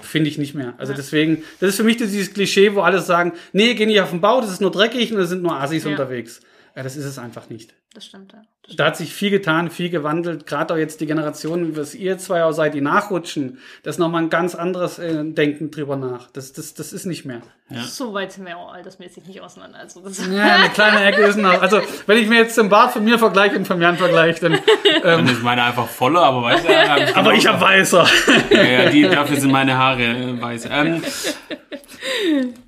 finde 0.00 0.30
ich 0.30 0.38
nicht 0.38 0.54
mehr. 0.54 0.74
Also 0.78 0.92
deswegen, 0.92 1.42
das 1.58 1.70
ist 1.70 1.76
für 1.76 1.84
mich 1.84 1.96
dieses 1.96 2.32
Klischee, 2.32 2.74
wo 2.76 2.82
alle 2.82 3.00
sagen, 3.00 3.32
nee, 3.52 3.74
geh 3.74 3.86
nicht 3.86 4.00
auf 4.00 4.10
den 4.10 4.20
Bau, 4.20 4.40
das 4.40 4.50
ist 4.50 4.60
nur 4.60 4.70
dreckig 4.70 5.10
und 5.12 5.18
da 5.18 5.24
sind 5.24 5.42
nur 5.42 5.56
Assis 5.60 5.82
Ja. 5.84 5.90
unterwegs. 5.90 6.40
Ja, 6.76 6.82
das 6.84 6.96
ist 6.96 7.04
es 7.04 7.18
einfach 7.18 7.48
nicht. 7.48 7.74
Das 7.92 8.04
stimmt, 8.06 8.32
ja. 8.32 8.42
Da 8.76 8.86
hat 8.86 8.96
sich 8.96 9.12
viel 9.12 9.30
getan, 9.30 9.70
viel 9.70 9.90
gewandelt. 9.90 10.46
Gerade 10.46 10.72
auch 10.72 10.78
jetzt 10.78 11.00
die 11.02 11.06
Generation, 11.06 11.76
was 11.76 11.94
ihr 11.94 12.16
zwei 12.16 12.44
auch 12.44 12.52
seid, 12.52 12.72
die 12.72 12.80
nachrutschen, 12.80 13.58
das 13.82 13.96
ist 13.96 13.98
nochmal 13.98 14.22
ein 14.22 14.30
ganz 14.30 14.54
anderes 14.54 14.98
äh, 14.98 15.22
Denken 15.22 15.70
drüber 15.70 15.96
nach. 15.96 16.30
Das, 16.32 16.54
das, 16.54 16.72
das 16.72 16.94
ist 16.94 17.04
nicht 17.04 17.26
mehr. 17.26 17.42
So 17.86 18.14
weit 18.14 18.32
sind 18.32 18.46
wir 18.46 18.56
auch 18.56 18.72
altersmäßig 18.72 19.26
nicht 19.26 19.40
auseinander. 19.40 19.78
Also 19.80 20.00
das 20.00 20.26
Ja, 20.26 20.56
eine 20.56 20.68
kleine 20.70 21.04
Ecke 21.04 21.22
ist 21.22 21.36
noch. 21.36 21.60
Also, 21.60 21.80
wenn 22.06 22.18
ich 22.18 22.28
mir 22.28 22.38
jetzt 22.38 22.56
den 22.56 22.68
Bart 22.68 22.92
von 22.92 23.04
mir 23.04 23.18
vergleiche 23.18 23.56
und 23.56 23.66
von 23.66 23.80
Jan 23.80 23.96
vergleiche, 23.96 24.40
dann. 24.40 24.58
Dann 25.02 25.26
ist 25.28 25.42
meine 25.42 25.62
einfach 25.62 25.88
voller, 25.88 26.22
aber 26.22 26.50
hab 26.50 26.98
ich 27.08 27.16
Aber 27.16 27.34
ich 27.34 27.46
hab 27.46 27.60
weißer. 27.60 28.06
Ja, 28.50 28.62
ja, 28.62 28.90
die, 28.90 29.02
dafür 29.02 29.36
sind 29.36 29.50
meine 29.50 29.76
Haare 29.76 30.02
äh, 30.02 30.40
weiß. 30.40 30.68
Ähm, 30.70 31.02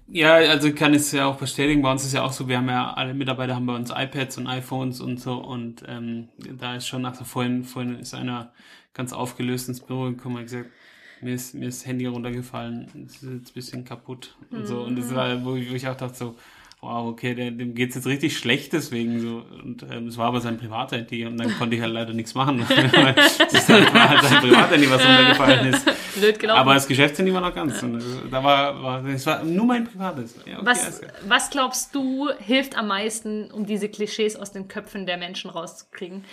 ja, 0.09 0.35
also 0.35 0.69
ich 0.69 0.77
kann 0.77 0.95
es 0.95 1.13
ja 1.13 1.27
auch 1.27 1.37
bestätigen, 1.37 1.83
bei 1.83 1.91
uns 1.91 2.05
ist 2.05 2.15
ja 2.15 2.23
auch 2.23 2.33
so, 2.33 2.49
wir 2.49 2.57
haben 2.57 2.69
ja 2.69 2.95
alle 2.95 3.13
Mitarbeiter 3.13 3.55
haben 3.55 3.67
bei 3.67 3.75
uns 3.75 3.91
iPads 3.91 4.39
und 4.39 4.47
iPhones 4.47 5.01
und 5.01 5.21
so 5.21 5.35
und 5.35 5.83
ähm, 5.87 6.29
da 6.59 6.77
ist 6.77 6.87
schon, 6.87 7.05
also 7.05 7.25
vorhin, 7.25 7.65
vorhin 7.65 7.99
ist 7.99 8.15
einer 8.15 8.53
ganz 8.95 9.13
aufgelöst 9.13 9.69
ins 9.69 9.81
Büro 9.81 10.05
gekommen 10.05 10.37
und 10.37 10.43
hat 10.43 10.49
gesagt, 10.49 10.71
mir 11.21 11.35
ist, 11.35 11.55
mir 11.55 11.69
ist 11.69 11.81
das 11.81 11.87
Handy 11.87 12.07
runtergefallen, 12.07 13.07
es 13.07 13.23
ist 13.23 13.23
jetzt 13.23 13.51
ein 13.51 13.55
bisschen 13.55 13.85
kaputt 13.85 14.37
und 14.51 14.67
so. 14.67 14.83
Und 14.83 14.97
das 14.97 15.15
war, 15.15 15.45
wo 15.45 15.57
ich, 15.57 15.71
wo 15.71 15.75
ich 15.75 15.89
auch 15.89 15.97
dachte 15.97 16.17
so, 16.17 16.37
wow, 16.87 17.07
okay, 17.09 17.35
der, 17.35 17.51
dem 17.51 17.75
geht's 17.75 17.95
jetzt 17.95 18.07
richtig 18.07 18.39
schlecht 18.39 18.73
deswegen 18.73 19.21
so. 19.21 19.45
Und 19.63 19.83
ähm, 19.91 20.07
es 20.07 20.17
war 20.17 20.27
aber 20.29 20.41
sein 20.41 20.57
Privathandy 20.59 21.27
und 21.27 21.37
dann 21.37 21.53
konnte 21.59 21.77
ich 21.77 21.83
halt 21.83 21.93
leider 21.93 22.13
nichts 22.13 22.35
machen. 22.35 22.59
das 22.69 23.69
war 23.69 24.09
halt 24.09 24.23
sein 24.23 24.41
Privathandy, 24.41 24.91
was 24.91 25.05
runtergefallen 25.05 25.75
ist. 25.75 25.87
Blöd 26.17 26.39
gelaufen. 26.39 26.61
Aber 26.61 26.75
das 26.75 26.87
Geschäftshandy 26.87 27.35
war 27.35 27.41
noch 27.41 27.55
ganz. 27.55 27.83
Und 27.83 27.95
das- 27.95 28.05
da 28.31 28.43
war, 28.43 28.83
war, 28.83 29.05
es 29.07 29.27
war 29.27 29.43
nur 29.43 29.67
mein 29.67 29.85
privates. 29.85 30.37
Ja, 30.47 30.59
okay, 30.59 30.67
was, 30.67 31.01
was 31.27 31.51
glaubst 31.51 31.95
du, 31.95 32.31
hilft 32.39 32.77
am 32.79 32.87
meisten, 32.89 33.51
um 33.51 33.67
diese 33.67 33.89
Klischees 33.89 34.37
aus 34.37 34.53
den 34.53 34.69
Köpfen 34.69 35.07
der 35.07 35.17
Menschen 35.17 35.51
rauszukriegen? 35.51 36.25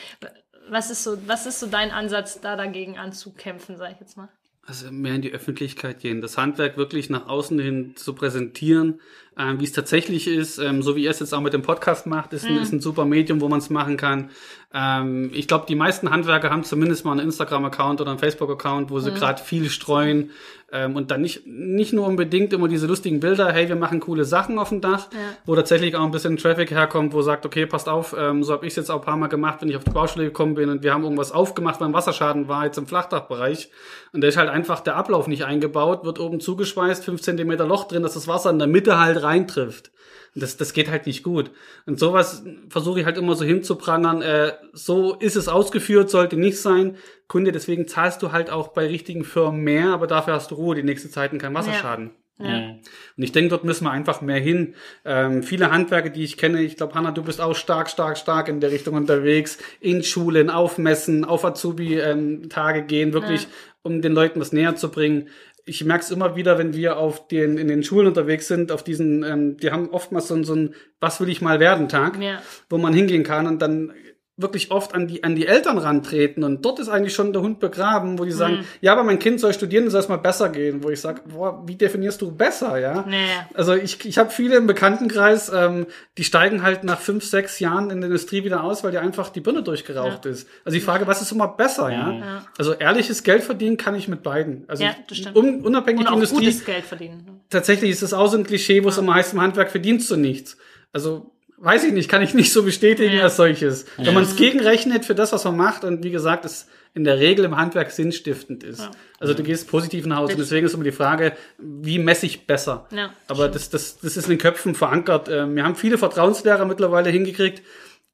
Was 0.70 0.90
ist 0.90 1.04
so, 1.04 1.18
was 1.28 1.46
ist 1.46 1.60
so 1.60 1.68
dein 1.68 1.92
Ansatz, 1.92 2.40
da 2.40 2.56
dagegen 2.56 2.98
anzukämpfen, 2.98 3.76
sag 3.78 3.92
ich 3.94 4.00
jetzt 4.00 4.16
mal? 4.18 4.30
Also 4.66 4.90
mehr 4.92 5.16
in 5.16 5.22
die 5.22 5.34
Öffentlichkeit 5.34 6.00
gehen, 6.00 6.22
das 6.22 6.38
Handwerk 6.38 6.78
wirklich 6.78 7.10
nach 7.10 7.28
außen 7.28 7.60
hin 7.60 7.98
zu 7.98 8.14
präsentieren, 8.14 9.02
ähm, 9.38 9.60
wie 9.60 9.66
es 9.66 9.74
tatsächlich 9.74 10.26
ist, 10.26 10.58
ähm, 10.58 10.82
so 10.82 10.96
wie 10.96 11.04
ihr 11.04 11.10
es 11.10 11.20
jetzt 11.20 11.34
auch 11.34 11.42
mit 11.42 11.52
dem 11.52 11.64
Podcast 11.64 12.06
macht, 12.06 12.32
ist, 12.32 12.46
ein, 12.46 12.62
ist 12.62 12.72
ein 12.72 12.80
super 12.80 13.04
Medium, 13.04 13.42
wo 13.42 13.50
man 13.50 13.60
es 13.60 13.70
machen 13.70 13.98
kann. 13.98 14.30
Ähm, 14.74 15.32
ich 15.34 15.50
glaube, 15.50 15.66
die 15.68 15.76
meisten 15.76 16.12
Handwerker 16.12 16.50
haben 16.50 16.64
zumindest 16.64 17.04
mal 17.04 17.12
einen 17.12 17.22
Instagram-Account 17.22 18.00
oder 18.00 18.12
einen 18.12 18.20
Facebook-Account, 18.20 18.90
wo 18.90 19.00
sie 19.02 19.12
gerade 19.12 19.44
viel 19.44 19.70
streuen 19.70 20.32
ähm, 20.74 20.96
und 20.96 21.12
dann 21.12 21.22
nicht, 21.22 21.46
nicht 21.46 21.94
nur 21.94 22.08
unbedingt 22.08 22.52
immer 22.52 22.68
diese 22.68 22.88
lustigen 22.88 23.20
Bilder, 23.20 23.52
hey, 23.54 23.70
wir 23.70 23.76
machen 23.76 24.00
coole 24.00 24.26
Sachen 24.26 24.58
auf 24.58 24.70
dem 24.70 24.82
Dach, 24.82 25.08
wo 25.46 25.56
tatsächlich 25.56 25.96
auch 25.96 26.04
ein 26.04 26.12
bisschen 26.12 26.36
Traffic 26.38 26.72
herkommt, 26.72 27.14
wo 27.14 27.22
sagt, 27.22 27.46
okay, 27.46 27.66
passt 27.68 27.88
auf, 27.88 28.16
ähm, 28.18 28.44
so 28.44 28.54
habe 28.54 28.66
ich 28.66 28.72
es 28.72 28.78
jetzt 28.78 28.90
auch 28.90 29.00
ein 29.00 29.06
paar 29.06 29.16
Mal 29.18 29.28
gemacht, 29.28 29.62
wenn 29.62 29.70
ich 29.70 29.78
auf 29.78 29.84
die 29.84 29.92
Baustelle 29.92 30.26
gekommen 30.26 30.56
bin 30.56 30.70
und 30.70 30.84
wir 30.84 30.94
haben 30.94 31.04
irgendwas 31.04 31.32
aufgemacht, 31.32 31.80
weil 31.80 31.90
ein 31.90 31.94
Wasserschaden 31.94 32.48
war 32.48 32.66
jetzt 32.66 32.78
im 32.78 32.88
Flachdachbereich 32.88 33.70
und 34.12 34.22
da 34.22 34.28
ist 34.28 34.38
halt 34.38 34.50
einfach 34.50 34.80
der 34.80 34.96
Ablauf 34.96 35.28
nicht 35.28 35.46
eingebaut, 35.46 36.04
wird 36.04 36.20
oben 36.20 36.40
zugeschweißt, 36.40 37.06
fünf 37.06 37.22
Zentimeter 37.22 37.68
Loch 37.68 37.88
drin, 37.88 38.04
dass 38.04 38.16
das 38.16 38.28
Wasser 38.28 38.50
in 38.50 38.58
der 38.60 38.68
Mitte 38.68 39.00
halt 39.00 39.22
reintrifft. 39.22 39.93
Das, 40.36 40.58
das 40.58 40.74
geht 40.74 40.90
halt 40.90 41.06
nicht 41.06 41.24
gut. 41.24 41.52
Und 41.86 42.00
sowas 42.00 42.44
versuche 42.70 43.00
ich 43.00 43.06
halt 43.06 43.18
immer 43.18 43.36
so 43.36 43.46
hinzuprangern. 43.46 44.22
Äh, 44.22 44.54
so 44.74 45.16
ist 45.16 45.36
es 45.36 45.48
ausgeführt, 45.48 46.10
sollte 46.10 46.38
nicht 46.38 46.60
sein. 46.60 46.98
Kunde, 47.28 47.52
deswegen 47.52 47.88
zahlst 47.88 48.22
du 48.24 48.32
halt 48.32 48.50
auch 48.50 48.70
bei 48.70 48.88
richtigen 48.88 49.24
Firmen 49.24 49.62
mehr, 49.62 49.90
aber 49.90 50.08
dafür 50.08 50.34
hast 50.34 50.52
du 50.52 50.56
Ruhe 50.56 50.76
die 50.76 50.84
nächste 50.84 51.10
Zeit 51.10 51.34
und 51.34 51.40
keinen 51.40 51.54
Wasserschaden. 51.54 52.08
Ja. 52.08 52.14
Mhm. 52.46 52.80
Und 53.18 53.24
ich 53.24 53.32
denke, 53.32 53.50
dort 53.50 53.64
müssen 53.64 53.86
wir 53.86 53.92
einfach 53.92 54.22
mehr 54.22 54.40
hin. 54.40 54.76
Ähm, 55.06 55.44
viele 55.44 55.72
Handwerke, 55.72 56.10
die 56.12 56.24
ich 56.24 56.38
kenne, 56.38 56.62
ich 56.62 56.78
glaube, 56.78 56.96
Hanna, 56.96 57.12
du 57.12 57.24
bist 57.24 57.40
auch 57.40 57.56
stark, 57.56 57.90
stark, 57.90 58.18
stark 58.18 58.48
in 58.48 58.60
der 58.60 58.72
Richtung 58.72 58.96
unterwegs, 58.96 59.58
in 59.80 60.04
Schulen, 60.04 60.50
auf 60.50 60.78
Messen, 60.78 61.26
auf 61.26 61.46
Azubi-Tage 61.46 62.84
gehen, 62.84 63.14
wirklich, 63.14 63.48
um 63.84 64.02
den 64.02 64.14
Leuten 64.14 64.40
was 64.40 64.52
näher 64.52 64.76
zu 64.76 64.90
bringen. 64.90 65.28
Ich 65.66 65.84
merke 65.86 66.04
es 66.04 66.12
immer 66.12 66.36
wieder, 66.36 66.58
wenn 66.58 66.74
wir 66.74 66.98
auf 66.98 67.28
den, 67.28 67.58
in 67.58 67.68
den 67.70 67.84
Schulen 67.84 68.08
unterwegs 68.08 68.48
sind, 68.48 68.72
auf 68.72 68.84
diesen, 68.84 69.24
ähm, 69.24 69.58
die 69.58 69.72
haben 69.72 69.90
oftmals 69.90 70.28
so, 70.28 70.42
so 70.44 70.56
ein 70.56 70.76
Was 71.00 71.22
will 71.22 71.30
ich 71.30 71.42
mal 71.42 71.60
werden 71.60 71.88
Tag, 71.88 72.22
Ja. 72.22 72.42
wo 72.70 72.78
man 72.78 72.94
hingehen 72.94 73.24
kann 73.24 73.48
und 73.48 73.62
dann 73.62 73.94
wirklich 74.36 74.72
oft 74.72 74.96
an 74.96 75.06
die, 75.08 75.24
an 75.24 75.36
die 75.36 75.46
Eltern 75.46 75.78
rantreten 75.78 76.44
und 76.44 76.66
dort 76.66 76.80
ist 76.80 76.90
eigentlich 76.90 77.14
schon 77.14 77.34
der 77.34 77.44
Hund 77.44 77.60
begraben, 77.60 78.18
wo 78.18 78.26
die 78.26 78.32
sagen, 78.32 78.56
Mhm. 78.56 78.66
ja, 78.82 78.92
aber 78.94 79.04
mein 79.04 79.20
Kind 79.20 79.40
soll 79.40 79.54
studieren, 79.54 79.88
soll 79.92 80.00
es 80.00 80.10
mal 80.10 80.18
besser 80.18 80.50
gehen, 80.50 80.84
wo 80.84 80.90
ich 80.90 81.00
sage, 81.02 81.22
boah, 81.28 81.62
wie 81.68 81.76
definierst 81.76 82.20
du 82.20 82.32
besser, 82.32 82.80
ja? 82.80 83.06
Nee. 83.08 83.18
Also 83.54 83.76
ich, 83.76 84.04
ich 84.06 84.18
habe 84.18 84.32
viele 84.32 84.56
im 84.56 84.66
Bekanntenkreis, 84.66 85.52
ähm, 85.54 85.86
die 86.18 86.24
steigen 86.24 86.64
halt 86.64 86.84
nach 86.84 87.00
fünf, 87.00 87.24
sechs 87.26 87.60
Jahren 87.60 87.92
in 87.92 88.02
der 88.02 88.08
Industrie 88.08 88.44
wieder 88.44 88.64
aus, 88.64 88.84
weil 88.84 88.90
die 88.90 88.98
einfach 88.98 89.30
die 89.30 89.40
Birne 89.40 89.62
durchgeraucht 89.62 90.26
ist. 90.26 90.48
Also 90.66 90.76
ich 90.80 90.84
frage, 90.84 91.06
was 91.06 91.22
ist 91.22 91.32
immer 91.32 91.48
besser, 91.50 91.92
ja? 91.92 92.12
Ja. 92.14 92.46
Also 92.58 92.74
ehrliches 92.74 93.22
Geld 93.22 93.44
verdienen 93.44 93.78
kann 93.78 93.94
ich 93.94 94.08
mit 94.08 94.24
beiden. 94.24 94.64
Also 94.68 94.84
Ja, 94.84 94.96
das 95.08 95.18
stimmt. 95.20 95.36
un, 95.38 95.62
unabhängig 95.62 96.02
Und 96.02 96.08
auch 96.08 96.14
Industrie, 96.16 96.46
gutes 96.46 96.66
Geld 96.66 96.86
verdienen. 96.86 97.42
tatsächlich 97.52 97.92
ist 97.92 98.02
es 98.02 98.14
auch 98.14 98.28
so 98.32 98.38
ein 98.38 98.46
Klischee, 98.46 98.84
wo 98.84 98.90
es 98.90 98.98
immer 98.98 99.14
heißt, 99.14 99.34
im 99.34 99.42
Handwerk 99.42 99.70
verdienst 99.70 100.10
du 100.10 100.16
nichts. 100.16 100.58
Also 100.92 101.30
weiß 101.58 101.84
ich 101.86 101.94
nicht, 101.94 102.10
kann 102.10 102.22
ich 102.22 102.34
nicht 102.34 102.52
so 102.52 102.64
bestätigen 102.64 103.16
Ja. 103.16 103.24
als 103.24 103.36
solches. 103.38 103.86
Wenn 103.98 104.14
man 104.14 104.24
es 104.24 104.36
gegenrechnet 104.36 105.06
für 105.06 105.16
das, 105.16 105.32
was 105.32 105.44
man 105.46 105.58
macht 105.58 105.84
und 105.84 106.04
wie 106.04 106.12
gesagt, 106.12 106.46
es 106.46 106.68
in 106.96 107.04
der 107.04 107.18
Regel 107.20 107.46
im 107.46 107.58
Handwerk 107.58 107.90
sinnstiftend 107.90 108.64
ist. 108.64 108.82
Ja. 108.82 108.92
Also 109.20 109.34
du 109.34 109.42
gehst 109.42 109.68
positiv 109.68 110.06
nach 110.06 110.18
Hause 110.18 110.34
und 110.34 110.40
deswegen 110.40 110.66
ist 110.68 110.74
immer 110.76 110.84
die 110.84 110.92
Frage, 110.92 111.34
wie 111.58 111.98
messe 111.98 112.26
ich 112.28 112.46
besser? 112.46 112.88
Ja, 112.92 113.12
Aber 113.28 113.48
das, 113.50 113.70
das, 113.72 113.98
das 114.00 114.16
ist 114.16 114.26
in 114.26 114.32
den 114.32 114.38
Köpfen 114.38 114.76
verankert. 114.76 115.28
Ähm, 115.30 115.56
Wir 115.56 115.64
haben 115.64 115.76
viele 115.76 115.98
Vertrauenslehrer 115.98 116.66
mittlerweile 116.66 117.10
hingekriegt, 117.10 117.64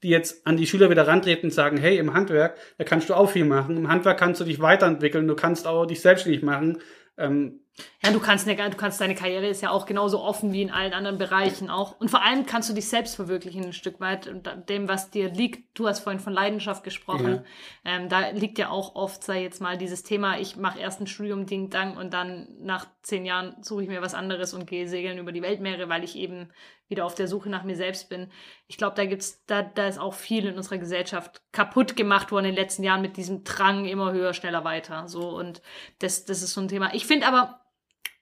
die 0.01 0.09
jetzt 0.09 0.47
an 0.47 0.55
die 0.55 0.65
Schüler 0.65 0.89
wieder 0.89 1.05
rantreten 1.07 1.47
und 1.47 1.51
sagen, 1.53 1.75
hey, 1.77 1.97
im 1.97 2.13
Handwerk, 2.13 2.55
da 2.77 2.85
kannst 2.85 3.09
du 3.09 3.15
auch 3.15 3.29
viel 3.29 3.43
machen. 3.43 3.75
Im 3.75 3.89
Handwerk 3.89 4.17
kannst 4.17 4.39
du 4.39 4.45
dich 4.45 4.61
weiterentwickeln, 4.61 5.27
du 5.27 5.35
kannst 5.35 5.67
auch 5.67 5.85
dich 5.85 5.99
selbstständig 5.99 6.41
machen. 6.41 6.77
Ähm, 7.17 7.59
Ja, 8.03 8.11
du 8.11 8.19
kannst, 8.19 8.47
du 8.47 8.55
kannst 8.55 9.01
deine 9.01 9.15
Karriere 9.15 9.47
ist 9.47 9.61
ja 9.61 9.71
auch 9.71 9.85
genauso 9.85 10.21
offen 10.21 10.53
wie 10.53 10.61
in 10.61 10.71
allen 10.71 10.93
anderen 10.93 11.17
Bereichen 11.17 11.69
auch. 11.69 11.99
Und 11.99 12.09
vor 12.09 12.23
allem 12.23 12.45
kannst 12.45 12.69
du 12.69 12.73
dich 12.73 12.87
selbst 12.87 13.15
verwirklichen 13.15 13.65
ein 13.65 13.73
Stück 13.73 13.99
weit 13.99 14.27
und 14.27 14.49
dem, 14.69 14.87
was 14.87 15.11
dir 15.11 15.29
liegt. 15.29 15.77
Du 15.77 15.87
hast 15.87 15.99
vorhin 15.99 16.19
von 16.19 16.33
Leidenschaft 16.33 16.83
gesprochen. 16.83 17.43
Ähm, 17.83 18.09
da 18.09 18.29
liegt 18.29 18.57
ja 18.57 18.69
auch 18.69 18.95
oft, 18.95 19.23
sei 19.23 19.43
jetzt 19.43 19.61
mal, 19.61 19.77
dieses 19.77 20.03
Thema, 20.03 20.39
ich 20.39 20.55
mache 20.55 20.79
erst 20.79 21.01
ein 21.01 21.07
Studium 21.07 21.45
Ding 21.45 21.69
Dang 21.69 21.97
und 21.97 22.13
dann 22.13 22.47
nach 22.61 22.87
zehn 23.01 23.25
Jahren 23.25 23.55
suche 23.61 23.83
ich 23.83 23.89
mir 23.89 24.01
was 24.01 24.13
anderes 24.13 24.53
und 24.53 24.65
gehe 24.65 24.87
segeln 24.87 25.17
über 25.17 25.31
die 25.31 25.41
Weltmeere, 25.41 25.89
weil 25.89 26.03
ich 26.03 26.15
eben 26.15 26.49
wieder 26.89 27.05
auf 27.05 27.15
der 27.15 27.27
Suche 27.27 27.49
nach 27.49 27.63
mir 27.63 27.75
selbst 27.75 28.09
bin. 28.09 28.31
Ich 28.67 28.77
glaube, 28.77 28.95
da 28.95 29.05
gibt's, 29.05 29.45
da, 29.45 29.61
da 29.61 29.87
ist 29.87 29.99
auch 29.99 30.15
viel 30.15 30.47
in 30.47 30.57
unserer 30.57 30.79
Gesellschaft 30.79 31.41
kaputt 31.51 31.95
gemacht 31.95 32.31
worden 32.31 32.45
in 32.45 32.55
den 32.55 32.61
letzten 32.63 32.83
Jahren 32.83 33.01
mit 33.01 33.15
diesem 33.15 33.43
Drang 33.43 33.85
immer 33.85 34.11
höher, 34.11 34.33
schneller, 34.33 34.63
weiter. 34.63 35.07
So 35.07 35.29
und 35.29 35.61
das, 35.99 36.25
das 36.25 36.41
ist 36.41 36.53
so 36.53 36.61
ein 36.61 36.67
Thema. 36.67 36.93
Ich 36.93 37.05
finde 37.05 37.27
aber, 37.27 37.61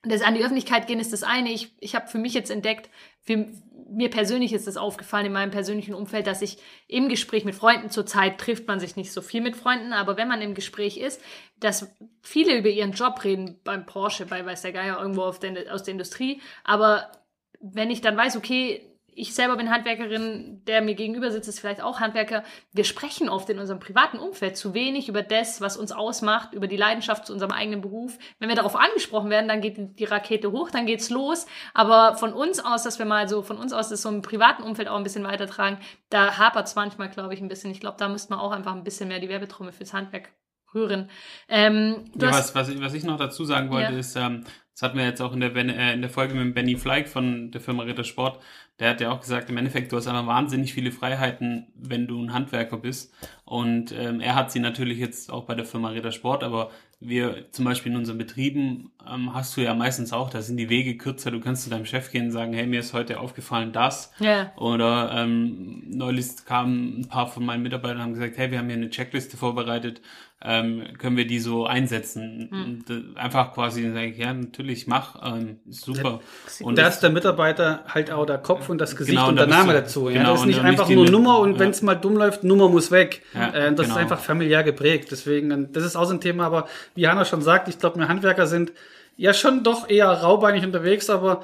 das 0.10 0.22
an 0.22 0.36
die 0.36 0.42
Öffentlichkeit 0.42 0.88
gehen 0.88 1.00
ist 1.00 1.14
das 1.14 1.24
eine. 1.24 1.52
Ich, 1.52 1.76
ich 1.80 1.96
habe 1.96 2.08
für 2.08 2.18
mich 2.18 2.34
jetzt 2.34 2.52
entdeckt, 2.52 2.90
für, 3.22 3.48
mir 3.90 4.10
persönlich 4.10 4.54
ist 4.54 4.68
das 4.68 4.78
aufgefallen 4.78 5.28
in 5.28 5.34
meinem 5.34 5.52
persönlichen 5.52 5.94
Umfeld, 5.94 6.28
dass 6.28 6.42
ich 6.42 6.58
im 6.88 7.10
Gespräch 7.10 7.46
mit 7.46 7.56
Freunden 7.56 7.90
zurzeit 7.90 8.38
trifft 8.38 8.68
man 8.68 8.80
sich 8.80 8.96
nicht 8.96 9.12
so 9.12 9.22
viel 9.22 9.42
mit 9.42 9.56
Freunden, 9.56 9.94
aber 9.94 10.18
wenn 10.18 10.28
man 10.28 10.42
im 10.42 10.54
Gespräch 10.54 10.98
ist, 10.98 11.22
dass 11.60 11.94
viele 12.22 12.58
über 12.58 12.70
ihren 12.70 12.92
Job 12.92 13.24
reden 13.24 13.60
beim 13.64 13.86
Porsche, 13.86 14.26
bei 14.26 14.46
weiß 14.46 14.62
der 14.62 14.74
Geier 14.74 15.00
irgendwo 15.00 15.24
auf 15.24 15.40
der, 15.40 15.74
aus 15.74 15.84
der 15.84 15.94
Industrie, 15.94 16.42
aber 16.64 17.12
wenn 17.60 17.90
ich 17.90 18.02
dann 18.02 18.18
weiß, 18.18 18.38
okay, 18.38 18.97
ich 19.20 19.34
selber 19.34 19.56
bin 19.58 19.72
Handwerkerin, 19.72 20.62
der 20.68 20.82
mir 20.82 20.94
gegenüber 20.94 21.32
sitzt, 21.32 21.50
ist 21.50 21.60
vielleicht 21.60 21.82
auch 21.82 22.00
Handwerker. 22.00 22.44
Wir 22.72 22.84
sprechen 22.84 23.30
oft 23.30 23.50
in 23.50 23.58
unserem 23.58 23.80
privaten 23.80 24.20
Umfeld 24.20 24.56
zu 24.56 24.74
wenig 24.74 25.10
über 25.10 25.24
das, 25.24 25.60
was 25.60 25.76
uns 25.76 25.92
ausmacht, 25.92 26.54
über 26.54 26.68
die 26.68 26.78
Leidenschaft 26.78 27.26
zu 27.26 27.34
unserem 27.34 27.52
eigenen 27.52 27.82
Beruf. 27.82 28.18
Wenn 28.40 28.50
wir 28.50 28.56
darauf 28.56 28.76
angesprochen 28.76 29.30
werden, 29.32 29.48
dann 29.48 29.62
geht 29.62 30.00
die- 30.00 30.06
Rakete 30.06 30.52
hoch, 30.52 30.70
dann 30.70 30.86
geht's 30.86 31.10
los. 31.10 31.48
Aber 31.74 32.16
von 32.16 32.32
uns 32.34 32.64
aus, 32.64 32.84
dass 32.84 33.00
wir 33.00 33.06
mal 33.06 33.28
so, 33.28 33.42
von 33.42 33.58
uns 33.58 33.74
aus 33.74 33.90
das 33.90 34.04
so 34.04 34.10
im 34.10 34.22
privaten 34.22 34.62
Umfeld 34.64 34.88
auch 34.88 34.98
ein 34.98 35.04
bisschen 35.04 35.24
weitertragen, 35.24 35.80
da 36.10 36.38
hapert's 36.38 36.76
manchmal, 36.76 37.10
glaube 37.10 37.34
ich, 37.34 37.42
ein 37.42 37.48
bisschen. 37.48 37.72
Ich 37.72 37.80
glaube, 37.80 37.98
da 37.98 38.08
müsste 38.10 38.32
man 38.32 38.40
auch 38.40 38.52
einfach 38.52 38.74
ein 38.76 38.84
bisschen 38.84 39.08
mehr 39.08 39.20
die 39.20 39.30
Werbetrommel 39.30 39.74
fürs 39.74 39.94
Handwerk 39.94 40.30
rühren. 40.74 41.10
Ähm, 41.50 42.06
Ja, 42.20 42.30
was, 42.30 42.54
was, 42.54 42.70
ich, 42.70 42.80
was 42.82 42.94
ich 42.94 43.04
noch 43.04 43.18
dazu 43.18 43.46
sagen 43.46 43.70
wollte, 43.72 43.94
Ja. 43.94 43.98
ist, 44.00 44.16
ähm, 44.16 44.44
das 44.74 44.82
hatten 44.84 44.98
wir 44.98 45.06
jetzt 45.06 45.22
auch 45.22 45.34
in 45.34 45.40
der, 45.40 45.50
Ben- 45.50 45.70
äh, 45.70 45.94
in 45.94 46.02
der 46.02 46.10
Folge 46.10 46.36
mit 46.36 46.54
Benny 46.54 46.76
Fleig 46.76 47.08
von 47.10 47.50
der 47.52 47.62
Firma 47.62 47.84
Ritter 47.84 48.04
Sport. 48.04 48.40
Der 48.80 48.92
hat 48.92 49.02
ja 49.02 49.12
auch 49.12 49.20
gesagt, 49.20 49.50
im 49.50 49.58
Endeffekt, 49.58 49.92
du 49.92 49.98
hast 49.98 50.08
einfach 50.08 50.28
wahnsinnig 50.28 50.74
viele 50.74 50.92
Freiheiten, 50.92 51.68
wenn 51.76 52.06
du 52.08 52.22
ein 52.22 52.34
Handwerker 52.34 52.78
bist. 52.78 53.12
Und 53.44 53.92
ähm, 53.92 54.20
er 54.20 54.36
hat 54.36 54.52
sie 54.52 54.60
natürlich 54.60 55.00
jetzt 55.00 55.32
auch 55.32 55.46
bei 55.46 55.56
der 55.56 55.66
Firma 55.66 55.90
Ritter 55.90 56.12
Sport, 56.12 56.44
aber 56.44 56.70
wir 57.00 57.52
zum 57.52 57.66
Beispiel 57.66 57.92
in 57.92 57.98
unseren 57.98 58.18
Betrieben 58.18 58.92
ähm, 59.08 59.34
hast 59.34 59.56
du 59.56 59.62
ja 59.62 59.74
meistens 59.76 60.14
auch, 60.14 60.30
da 60.30 60.42
sind 60.42 60.58
die 60.58 60.70
Wege 60.70 60.98
kürzer. 60.98 61.30
Du 61.32 61.40
kannst 61.40 61.64
zu 61.64 61.70
deinem 61.70 61.86
Chef 61.86 62.12
gehen 62.12 62.26
und 62.26 62.32
sagen, 62.32 62.54
hey, 62.54 62.66
mir 62.66 62.80
ist 62.80 62.94
heute 62.94 63.20
aufgefallen 63.20 63.72
das. 63.72 64.12
ja, 64.20 64.52
Oder 64.58 65.12
ähm, 65.16 65.84
neulich 65.88 66.28
kamen 66.46 67.02
ein 67.02 67.08
paar 67.08 67.28
von 67.28 67.46
meinen 67.46 67.64
Mitarbeitern 67.64 67.98
und 67.98 68.04
haben 68.04 68.14
gesagt, 68.14 68.38
hey, 68.38 68.52
wir 68.52 68.58
haben 68.58 68.68
hier 68.68 68.78
eine 68.78 68.90
Checkliste 68.90 69.38
vorbereitet, 69.38 70.02
ähm, 70.44 70.84
können 71.00 71.18
wir 71.18 71.26
die 71.26 71.40
so 71.40 71.66
einsetzen? 71.66 72.84
Äh, 72.88 73.20
einfach 73.20 73.54
quasi 73.54 73.84
sagen, 73.92 74.14
ja, 74.16 74.34
natürlich, 74.34 74.86
mach, 74.88 75.16
ähm, 75.26 75.58
ist 75.68 75.84
super. 75.86 76.20
Und 76.62 76.78
da 76.78 76.84
das- 76.84 76.96
ist 76.96 77.04
der 77.04 77.10
Mitarbeiter 77.10 77.84
halt 77.88 78.12
auch 78.12 78.26
der 78.26 78.38
Kopf 78.38 78.70
und 78.70 78.78
das 78.80 78.96
Gesicht 78.96 79.16
Genau, 79.18 79.26
und 79.30 79.30
und 79.32 79.36
da 79.38 79.46
der 79.48 79.56
Name 79.56 79.74
du- 79.74 79.80
dazu. 79.80 80.10
Ja? 80.10 80.20
genau, 80.20 80.32
Das 80.34 80.42
ist 80.42 80.46
nicht 80.48 80.62
einfach 80.62 80.90
nur 80.90 81.10
Nummer 81.10 81.40
und 81.40 81.54
ja. 81.54 81.60
wenn 81.60 81.72
es 81.72 81.82
mal 81.82 81.96
dumm 81.96 82.16
läuft, 82.18 82.44
Nummer 82.44 82.70
muss 82.70 82.92
weg. 82.92 83.24
Ja, 83.34 83.50
äh, 83.50 83.74
das 83.74 83.88
genau. 83.88 83.96
ist 83.96 83.98
einfach 84.02 84.20
familiär 84.20 84.64
geprägt. 84.64 85.08
Deswegen, 85.12 85.52
und 85.52 85.76
das 85.76 85.84
ist 85.84 85.96
auch 85.96 86.06
so 86.06 86.14
ein 86.14 86.22
Thema, 86.22 86.46
aber 86.46 86.68
wie 86.94 87.08
Hanna 87.08 87.26
schon 87.26 87.42
sagt, 87.42 87.68
ich 87.68 87.80
glaube, 87.80 87.98
wir 88.00 88.08
Handwerker 88.08 88.46
sind 88.46 88.74
ja 89.16 89.34
schon 89.34 89.64
doch 89.64 89.90
eher 89.90 90.08
raubeinig 90.10 90.64
unterwegs, 90.64 91.10
aber 91.10 91.42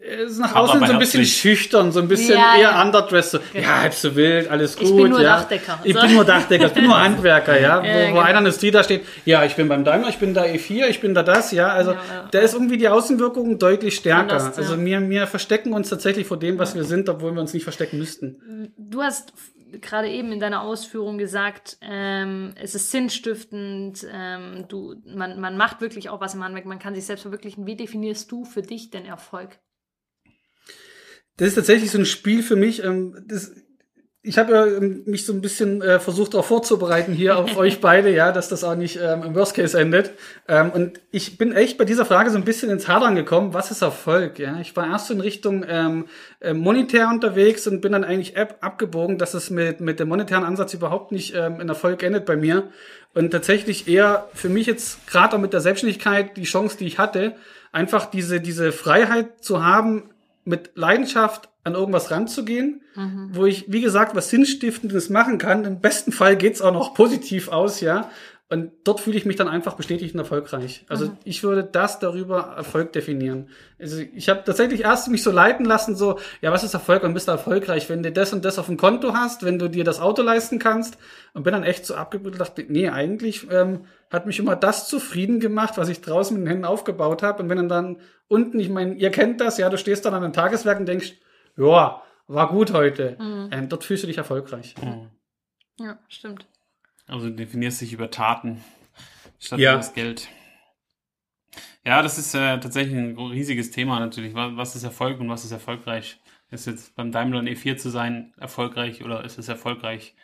ist 0.00 0.38
nach 0.38 0.54
außen 0.54 0.78
so 0.80 0.92
ein 0.92 0.98
bisschen 0.98 1.20
herzlich. 1.20 1.36
schüchtern, 1.36 1.90
so 1.90 2.00
ein 2.00 2.08
bisschen 2.08 2.36
Ja, 2.38 2.54
eher 2.56 2.60
ja. 2.62 2.82
underdressed. 2.82 3.30
So, 3.32 3.38
ja, 3.58 3.80
halb 3.80 3.94
so 3.94 4.14
wild, 4.14 4.48
alles 4.50 4.76
gut. 4.76 4.86
Ich 4.88 4.94
bin 4.96 5.08
nur 5.10 5.20
ja. 5.20 5.36
Dachdecker. 5.38 5.80
Ich 5.84 5.94
So. 5.94 6.00
bin 6.02 6.14
nur 6.14 6.24
Dachdecker, 6.24 6.66
ich 6.66 6.72
bin 6.72 6.84
nur 6.84 7.00
Handwerker, 7.02 7.60
ja. 7.60 7.82
Wo, 7.82 7.86
Ja, 7.86 7.94
wo 7.94 8.06
genau. 8.08 8.20
einer 8.20 8.20
in 8.20 8.26
der 8.34 8.38
Industrie 8.38 8.70
da 8.70 8.84
steht, 8.84 9.04
ja, 9.24 9.44
ich 9.44 9.56
bin 9.56 9.68
beim 9.68 9.84
Daimler, 9.84 10.08
ich 10.08 10.18
bin 10.18 10.34
da 10.34 10.42
E4, 10.44 10.86
ich 10.88 11.00
bin 11.00 11.14
da 11.14 11.22
das, 11.22 11.50
ja. 11.52 11.68
Also 11.68 11.92
Ja, 11.92 11.96
ja. 11.96 12.28
da 12.30 12.38
ist 12.38 12.54
irgendwie 12.54 12.76
die 12.76 12.88
Außenwirkung 12.88 13.58
deutlich 13.58 13.96
stärker. 13.96 14.20
Anders, 14.20 14.56
ja. 14.56 14.62
also 14.62 14.78
wir, 14.84 15.08
wir 15.08 15.26
verstecken 15.26 15.72
uns 15.72 15.88
tatsächlich 15.88 16.26
vor 16.26 16.38
dem, 16.38 16.58
was 16.58 16.74
wir 16.74 16.84
sind, 16.84 17.08
obwohl 17.08 17.32
wir 17.32 17.40
uns 17.40 17.52
nicht 17.54 17.64
verstecken 17.64 17.98
müssten. 17.98 18.72
Du 18.76 19.02
hast 19.02 19.32
gerade 19.80 20.08
eben 20.08 20.30
in 20.30 20.40
deiner 20.40 20.62
Ausführung 20.62 21.18
gesagt, 21.18 21.78
ähm, 21.82 22.52
es 22.60 22.74
ist 22.74 22.90
sinnstiftend, 22.92 24.06
ähm, 24.12 24.64
du, 24.68 24.94
man, 25.06 25.40
man 25.40 25.56
macht 25.56 25.80
wirklich 25.80 26.08
auch 26.08 26.20
was 26.20 26.34
im 26.34 26.44
Handwerk, 26.44 26.66
man 26.66 26.78
kann 26.78 26.94
sich 26.94 27.04
selbst 27.04 27.22
verwirklichen. 27.22 27.66
Wie 27.66 27.76
definierst 27.76 28.30
du 28.30 28.44
für 28.44 28.62
dich 28.62 28.90
denn 28.90 29.04
Erfolg? 29.04 29.58
Das 31.36 31.48
ist 31.48 31.54
tatsächlich 31.54 31.90
so 31.90 31.98
ein 31.98 32.06
Spiel 32.06 32.42
für 32.42 32.56
mich. 32.56 32.82
Ähm, 32.82 33.24
das, 33.26 33.52
ich 34.26 34.38
habe 34.38 34.52
ja 34.52 34.66
ähm, 34.66 35.02
mich 35.06 35.24
so 35.24 35.32
ein 35.32 35.40
bisschen 35.40 35.80
äh, 35.82 36.00
versucht, 36.00 36.34
darauf 36.34 36.46
vorzubereiten 36.46 37.12
hier 37.12 37.38
auf 37.38 37.56
euch 37.58 37.80
beide, 37.80 38.12
ja, 38.12 38.32
dass 38.32 38.48
das 38.48 38.64
auch 38.64 38.74
nicht 38.74 38.98
ähm, 39.00 39.22
im 39.22 39.34
Worst 39.36 39.54
Case 39.54 39.78
endet. 39.78 40.10
Ähm, 40.48 40.70
und 40.70 41.00
ich 41.12 41.38
bin 41.38 41.52
echt 41.52 41.78
bei 41.78 41.84
dieser 41.84 42.04
Frage 42.04 42.30
so 42.30 42.36
ein 42.36 42.44
bisschen 42.44 42.68
ins 42.70 42.88
Hadern 42.88 43.14
gekommen. 43.14 43.54
Was 43.54 43.70
ist 43.70 43.82
Erfolg? 43.82 44.40
Ja, 44.40 44.58
ich 44.60 44.74
war 44.74 44.88
erst 44.88 45.12
in 45.12 45.20
Richtung 45.20 45.64
ähm, 45.68 46.06
äh, 46.40 46.54
monetär 46.54 47.08
unterwegs 47.08 47.68
und 47.68 47.80
bin 47.80 47.92
dann 47.92 48.02
eigentlich 48.02 48.34
App 48.34 48.56
abgebogen, 48.62 49.16
dass 49.16 49.34
es 49.34 49.50
mit 49.50 49.80
mit 49.80 50.00
dem 50.00 50.08
monetären 50.08 50.44
Ansatz 50.44 50.74
überhaupt 50.74 51.12
nicht 51.12 51.34
ähm, 51.36 51.60
in 51.60 51.68
Erfolg 51.68 52.02
endet 52.02 52.26
bei 52.26 52.36
mir. 52.36 52.64
Und 53.14 53.30
tatsächlich 53.30 53.86
eher 53.86 54.28
für 54.34 54.48
mich 54.48 54.66
jetzt 54.66 55.06
gerade 55.06 55.36
auch 55.36 55.40
mit 55.40 55.52
der 55.52 55.60
Selbstständigkeit 55.60 56.36
die 56.36 56.44
Chance, 56.44 56.76
die 56.78 56.86
ich 56.86 56.98
hatte, 56.98 57.36
einfach 57.70 58.06
diese 58.06 58.40
diese 58.40 58.72
Freiheit 58.72 59.44
zu 59.44 59.64
haben, 59.64 60.10
mit 60.46 60.70
Leidenschaft 60.74 61.48
an 61.64 61.74
irgendwas 61.74 62.10
ranzugehen, 62.10 62.82
mhm. 62.94 63.30
wo 63.32 63.44
ich, 63.44 63.70
wie 63.70 63.80
gesagt, 63.80 64.14
was 64.14 64.30
Sinnstiftendes 64.30 65.10
machen 65.10 65.38
kann. 65.38 65.64
Im 65.64 65.80
besten 65.80 66.12
Fall 66.12 66.36
geht's 66.36 66.62
auch 66.62 66.72
noch 66.72 66.94
positiv 66.94 67.48
aus, 67.48 67.80
ja. 67.80 68.10
Und 68.48 68.70
dort 68.84 69.00
fühle 69.00 69.16
ich 69.16 69.26
mich 69.26 69.34
dann 69.34 69.48
einfach 69.48 69.74
bestätigt 69.74 70.14
und 70.14 70.20
erfolgreich. 70.20 70.84
Also 70.88 71.06
mhm. 71.06 71.16
ich 71.24 71.42
würde 71.42 71.64
das 71.64 71.98
darüber 71.98 72.54
Erfolg 72.56 72.92
definieren. 72.92 73.48
Also 73.80 73.98
ich 73.98 74.28
habe 74.28 74.44
tatsächlich 74.44 74.82
erst 74.82 75.08
mich 75.08 75.24
so 75.24 75.32
leiten 75.32 75.66
lassen, 75.66 75.96
so, 75.96 76.20
ja, 76.40 76.52
was 76.52 76.62
ist 76.62 76.72
Erfolg 76.72 77.02
und 77.02 77.12
bist 77.12 77.26
du 77.26 77.32
erfolgreich, 77.32 77.88
wenn 77.88 78.04
du 78.04 78.12
das 78.12 78.32
und 78.32 78.44
das 78.44 78.60
auf 78.60 78.66
dem 78.66 78.76
Konto 78.76 79.14
hast, 79.14 79.44
wenn 79.44 79.58
du 79.58 79.68
dir 79.68 79.82
das 79.82 79.98
Auto 79.98 80.22
leisten 80.22 80.60
kannst. 80.60 80.96
Und 81.34 81.42
bin 81.42 81.52
dann 81.52 81.64
echt 81.64 81.86
so 81.86 81.96
abgebildet 81.96 82.40
und 82.40 82.48
dachte, 82.48 82.64
nee, 82.68 82.88
eigentlich 82.88 83.50
ähm, 83.50 83.86
hat 84.10 84.26
mich 84.26 84.38
immer 84.38 84.54
das 84.54 84.86
zufrieden 84.86 85.40
gemacht, 85.40 85.76
was 85.76 85.88
ich 85.88 86.00
draußen 86.00 86.36
mit 86.36 86.46
den 86.46 86.48
Händen 86.48 86.64
aufgebaut 86.66 87.24
habe. 87.24 87.42
Und 87.42 87.48
wenn 87.48 87.56
dann, 87.56 87.68
dann 87.68 87.96
unten, 88.28 88.60
ich 88.60 88.68
meine, 88.68 88.94
ihr 88.94 89.10
kennt 89.10 89.40
das, 89.40 89.58
ja, 89.58 89.68
du 89.68 89.76
stehst 89.76 90.04
dann 90.04 90.14
an 90.14 90.22
einem 90.22 90.32
Tageswerk 90.32 90.78
und 90.78 90.86
denkst, 90.86 91.14
ja, 91.56 92.00
war 92.28 92.48
gut 92.48 92.72
heute. 92.72 93.16
Mhm. 93.18 93.48
Ähm, 93.50 93.68
dort 93.68 93.82
fühlst 93.82 94.04
du 94.04 94.06
dich 94.06 94.18
erfolgreich. 94.18 94.76
Mhm. 94.80 95.10
Ja, 95.84 95.98
stimmt. 96.08 96.46
Also 97.06 97.28
du 97.28 97.34
definierst 97.34 97.80
dich 97.80 97.92
über 97.92 98.10
Taten 98.10 98.62
statt 99.38 99.58
ja. 99.58 99.72
über 99.72 99.78
das 99.78 99.94
Geld. 99.94 100.28
Ja, 101.84 102.02
das 102.02 102.18
ist 102.18 102.34
äh, 102.34 102.58
tatsächlich 102.58 102.96
ein 102.96 103.16
riesiges 103.16 103.70
Thema 103.70 104.00
natürlich. 104.00 104.34
Was 104.34 104.74
ist 104.74 104.82
Erfolg 104.82 105.20
und 105.20 105.28
was 105.28 105.44
ist 105.44 105.52
erfolgreich? 105.52 106.18
Ist 106.50 106.66
jetzt 106.66 106.96
beim 106.96 107.12
Daimler 107.12 107.40
E4 107.40 107.76
zu 107.76 107.90
sein 107.90 108.34
erfolgreich 108.38 109.04
oder 109.04 109.24
ist 109.24 109.38
es 109.38 109.48
erfolgreich, 109.48 110.14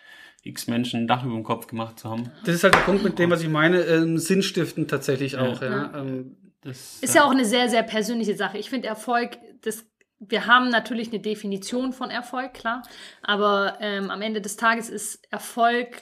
x 0.42 0.66
Menschen 0.66 1.01
ein 1.01 1.07
Dach 1.07 1.25
über 1.25 1.35
dem 1.35 1.45
Kopf 1.45 1.68
gemacht 1.68 2.01
zu 2.01 2.11
haben? 2.11 2.31
Das 2.45 2.55
ist 2.55 2.64
halt 2.64 2.75
der 2.75 2.81
Punkt 2.81 3.05
mit 3.05 3.18
dem, 3.18 3.31
was 3.31 3.42
ich 3.42 3.49
meine, 3.49 3.83
ähm, 3.83 4.18
Sinnstiften 4.18 4.88
tatsächlich 4.88 5.37
auch. 5.37 5.61
Ja. 5.62 5.71
ja. 5.71 6.01
Ähm, 6.01 6.37
das, 6.62 7.01
ist 7.01 7.14
ja 7.14 7.25
auch 7.25 7.31
eine 7.31 7.45
sehr, 7.45 7.68
sehr 7.68 7.83
persönliche 7.83 8.37
Sache. 8.37 8.59
Ich 8.59 8.71
finde 8.71 8.88
Erfolg, 8.88 9.38
das 9.62 9.87
wir 10.25 10.47
haben 10.47 10.68
natürlich 10.68 11.09
eine 11.09 11.21
Definition 11.21 11.92
von 11.92 12.09
Erfolg, 12.11 12.55
klar, 12.55 12.83
aber 13.23 13.79
ähm, 13.81 14.09
am 14.09 14.23
Ende 14.23 14.40
des 14.40 14.57
Tages 14.57 14.88
ist 14.88 15.21
Erfolg 15.33 15.97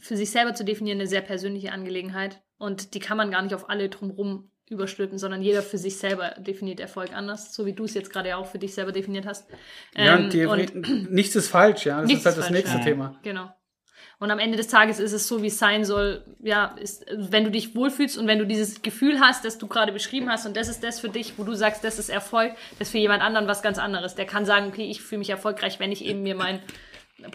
für 0.00 0.16
sich 0.16 0.30
selber 0.30 0.54
zu 0.54 0.64
definieren 0.64 0.98
eine 0.98 1.08
sehr 1.08 1.20
persönliche 1.20 1.72
Angelegenheit 1.72 2.42
und 2.58 2.94
die 2.94 3.00
kann 3.00 3.16
man 3.16 3.30
gar 3.30 3.42
nicht 3.42 3.54
auf 3.54 3.68
alle 3.68 3.88
drumherum 3.88 4.50
überstülpen, 4.72 5.18
sondern 5.18 5.42
jeder 5.42 5.62
für 5.62 5.78
sich 5.78 5.98
selber 5.98 6.30
definiert 6.38 6.80
Erfolg 6.80 7.12
anders, 7.14 7.54
so 7.54 7.66
wie 7.66 7.72
du 7.72 7.84
es 7.84 7.94
jetzt 7.94 8.10
gerade 8.10 8.36
auch 8.36 8.46
für 8.46 8.58
dich 8.58 8.74
selber 8.74 8.92
definiert 8.92 9.26
hast. 9.26 9.48
Ja, 9.96 10.16
ähm, 10.16 10.48
und 10.48 11.10
nichts 11.10 11.36
ist 11.36 11.48
falsch, 11.48 11.86
ja, 11.86 12.00
das 12.00 12.10
ist 12.10 12.24
halt 12.24 12.38
das 12.38 12.46
falsch, 12.46 12.50
nächste 12.50 12.78
ja. 12.78 12.84
Thema. 12.84 13.20
Genau. 13.22 13.50
Und 14.18 14.30
am 14.30 14.38
Ende 14.38 14.56
des 14.56 14.68
Tages 14.68 15.00
ist 15.00 15.12
es 15.12 15.26
so, 15.26 15.42
wie 15.42 15.48
es 15.48 15.58
sein 15.58 15.84
soll. 15.84 16.24
Ja, 16.40 16.76
ist, 16.80 17.04
wenn 17.10 17.42
du 17.42 17.50
dich 17.50 17.74
wohlfühlst 17.74 18.16
und 18.16 18.28
wenn 18.28 18.38
du 18.38 18.46
dieses 18.46 18.80
Gefühl 18.80 19.18
hast, 19.18 19.44
das 19.44 19.58
du 19.58 19.66
gerade 19.66 19.90
beschrieben 19.90 20.30
hast 20.30 20.46
und 20.46 20.56
das 20.56 20.68
ist 20.68 20.84
das 20.84 21.00
für 21.00 21.08
dich, 21.08 21.38
wo 21.38 21.44
du 21.44 21.54
sagst, 21.54 21.82
das 21.82 21.98
ist 21.98 22.08
Erfolg, 22.08 22.52
das 22.78 22.88
ist 22.88 22.92
für 22.92 22.98
jemand 22.98 23.22
anderen 23.22 23.48
was 23.48 23.62
ganz 23.62 23.78
anderes. 23.78 24.14
Der 24.14 24.26
kann 24.26 24.46
sagen, 24.46 24.68
okay, 24.68 24.88
ich 24.88 25.02
fühle 25.02 25.18
mich 25.18 25.30
erfolgreich, 25.30 25.80
wenn 25.80 25.90
ich 25.90 26.04
eben 26.04 26.22
mir 26.22 26.36
mein 26.36 26.60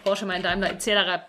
Porsche, 0.02 0.24
mein 0.24 0.42
Daimler 0.42 0.70
etc 0.70 1.20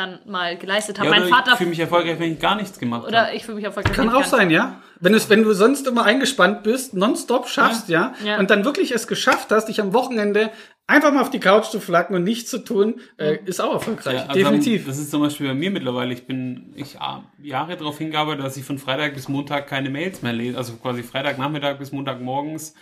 dann 0.00 0.18
mal 0.26 0.56
geleistet 0.56 0.98
habe. 0.98 1.10
Ja, 1.10 1.20
mein 1.20 1.28
Vater. 1.28 1.52
Ich 1.52 1.58
fühle 1.58 1.70
mich 1.70 1.80
erfolgreich, 1.80 2.18
wenn 2.18 2.32
ich 2.32 2.40
gar 2.40 2.56
nichts 2.56 2.78
gemacht 2.78 3.02
habe. 3.02 3.08
Oder 3.08 3.34
ich 3.34 3.44
fühle 3.44 3.56
mich 3.56 3.64
erfolgreich. 3.64 3.94
Kann 3.94 4.08
auch 4.08 4.24
sein, 4.24 4.50
ja. 4.50 4.80
Wenn, 4.98 5.14
es, 5.14 5.30
wenn 5.30 5.42
du 5.42 5.52
sonst 5.54 5.86
immer 5.86 6.04
eingespannt 6.04 6.62
bist, 6.62 6.94
nonstop 6.94 7.48
schaffst, 7.48 7.88
ja. 7.88 8.14
ja, 8.22 8.32
ja, 8.32 8.38
und 8.38 8.50
dann 8.50 8.64
wirklich 8.64 8.92
es 8.92 9.06
geschafft 9.06 9.50
hast, 9.50 9.66
dich 9.66 9.80
am 9.80 9.94
Wochenende 9.94 10.50
einfach 10.86 11.12
mal 11.12 11.22
auf 11.22 11.30
die 11.30 11.40
Couch 11.40 11.66
zu 11.66 11.80
flacken 11.80 12.14
und 12.14 12.24
nichts 12.24 12.50
zu 12.50 12.58
tun, 12.58 13.00
äh, 13.16 13.38
ist 13.44 13.60
auch 13.60 13.72
erfolgreich. 13.72 14.16
Ja, 14.16 14.26
also 14.26 14.34
Definitiv. 14.34 14.86
Das 14.86 14.98
ist 14.98 15.10
zum 15.10 15.22
Beispiel 15.22 15.48
bei 15.48 15.54
mir 15.54 15.70
mittlerweile. 15.70 16.12
Ich 16.12 16.26
bin 16.26 16.72
ich 16.74 16.98
Jahre 17.42 17.76
darauf 17.76 17.98
hingearbeitet, 17.98 18.44
dass 18.44 18.56
ich 18.56 18.64
von 18.64 18.78
Freitag 18.78 19.14
bis 19.14 19.28
Montag 19.28 19.68
keine 19.68 19.88
Mails 19.88 20.22
mehr 20.22 20.32
lese. 20.32 20.58
Also 20.58 20.74
quasi 20.74 21.02
Freitagnachmittag 21.02 21.78
bis 21.78 21.92
Montagmorgens 21.92 22.74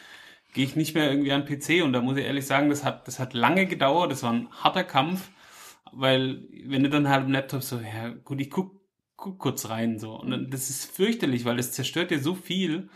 gehe 0.54 0.64
ich 0.64 0.74
nicht 0.74 0.94
mehr 0.94 1.10
irgendwie 1.10 1.32
an 1.32 1.44
den 1.44 1.60
PC. 1.60 1.84
Und 1.84 1.92
da 1.92 2.00
muss 2.00 2.16
ich 2.16 2.24
ehrlich 2.24 2.46
sagen, 2.46 2.70
das 2.70 2.84
hat, 2.84 3.06
das 3.06 3.18
hat 3.18 3.34
lange 3.34 3.66
gedauert. 3.66 4.10
Das 4.10 4.22
war 4.22 4.32
ein 4.32 4.48
harter 4.62 4.84
Kampf 4.84 5.28
weil 5.92 6.44
wenn 6.66 6.82
du 6.82 6.90
dann 6.90 7.08
halt 7.08 7.26
im 7.26 7.32
Laptop 7.32 7.62
so, 7.62 7.78
ja 7.78 8.08
gut, 8.24 8.40
ich 8.40 8.50
guck, 8.50 8.80
guck 9.16 9.38
kurz 9.38 9.68
rein 9.68 9.98
so 9.98 10.18
und 10.18 10.30
dann, 10.30 10.50
das 10.50 10.70
ist 10.70 10.94
fürchterlich, 10.94 11.44
weil 11.44 11.56
das 11.56 11.72
zerstört 11.72 12.10
dir 12.10 12.20
so 12.20 12.34
viel 12.34 12.88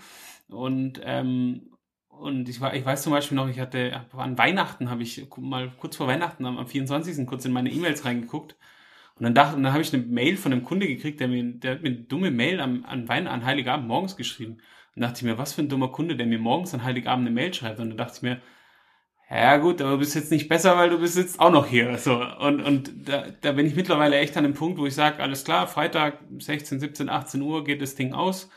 und 0.48 1.00
ähm, 1.04 1.68
und 2.08 2.48
ich 2.48 2.60
war, 2.60 2.74
ich 2.74 2.84
weiß 2.84 3.02
zum 3.02 3.12
Beispiel 3.12 3.36
noch, 3.36 3.48
ich 3.48 3.58
hatte 3.58 4.06
an 4.12 4.38
Weihnachten 4.38 4.90
habe 4.90 5.02
ich 5.02 5.26
mal 5.38 5.72
kurz 5.78 5.96
vor 5.96 6.06
Weihnachten 6.06 6.46
am, 6.46 6.58
am 6.58 6.66
24. 6.66 7.26
kurz 7.26 7.44
in 7.44 7.52
meine 7.52 7.70
E-Mails 7.70 8.04
reingeguckt 8.04 8.56
und 9.22 9.24
dann 9.24 9.34
dachte, 9.34 9.56
und 9.56 9.62
dann 9.62 9.72
habe 9.72 9.82
ich 9.82 9.92
eine 9.92 10.02
Mail 10.02 10.36
von 10.36 10.52
einem 10.52 10.64
Kunde 10.64 10.86
gekriegt, 10.86 11.20
der 11.20 11.28
mir, 11.28 11.44
der 11.44 11.72
hat 11.72 11.82
mir 11.82 11.90
eine 11.90 11.98
dumme 11.98 12.30
Mail 12.30 12.60
am, 12.60 12.84
an 12.84 13.08
Weihnachten, 13.08 13.34
an 13.34 13.44
Heiligabend 13.44 13.86
morgens 13.86 14.16
geschrieben. 14.16 14.58
Und 14.94 15.02
dachte 15.02 15.18
ich 15.18 15.22
mir, 15.22 15.38
was 15.38 15.52
für 15.52 15.62
ein 15.62 15.68
dummer 15.68 15.88
Kunde, 15.88 16.16
der 16.16 16.26
mir 16.26 16.38
morgens 16.38 16.74
an 16.74 16.82
Heiligabend 16.82 17.26
eine 17.26 17.34
Mail 17.34 17.52
schreibt. 17.54 17.78
Und 17.80 17.90
dann 17.90 17.98
dachte 17.98 18.16
ich 18.16 18.22
mir, 18.22 18.40
ja 19.40 19.56
gut, 19.56 19.80
aber 19.80 19.92
du 19.92 19.98
bist 19.98 20.14
jetzt 20.14 20.30
nicht 20.30 20.48
besser, 20.48 20.76
weil 20.76 20.90
du 20.90 20.98
bist 20.98 21.16
jetzt 21.16 21.40
auch 21.40 21.50
noch 21.50 21.66
hier. 21.66 21.96
So. 21.98 22.22
Und, 22.40 22.60
und 22.62 23.08
da, 23.08 23.24
da 23.40 23.52
bin 23.52 23.66
ich 23.66 23.74
mittlerweile 23.74 24.18
echt 24.18 24.36
an 24.36 24.44
dem 24.44 24.54
Punkt, 24.54 24.78
wo 24.78 24.86
ich 24.86 24.94
sage, 24.94 25.22
alles 25.22 25.44
klar, 25.44 25.66
Freitag 25.66 26.18
16, 26.38 26.80
17, 26.80 27.08
18 27.08 27.40
Uhr 27.42 27.64
geht 27.64 27.80
das 27.80 27.94
Ding 27.94 28.12
aus. 28.12 28.50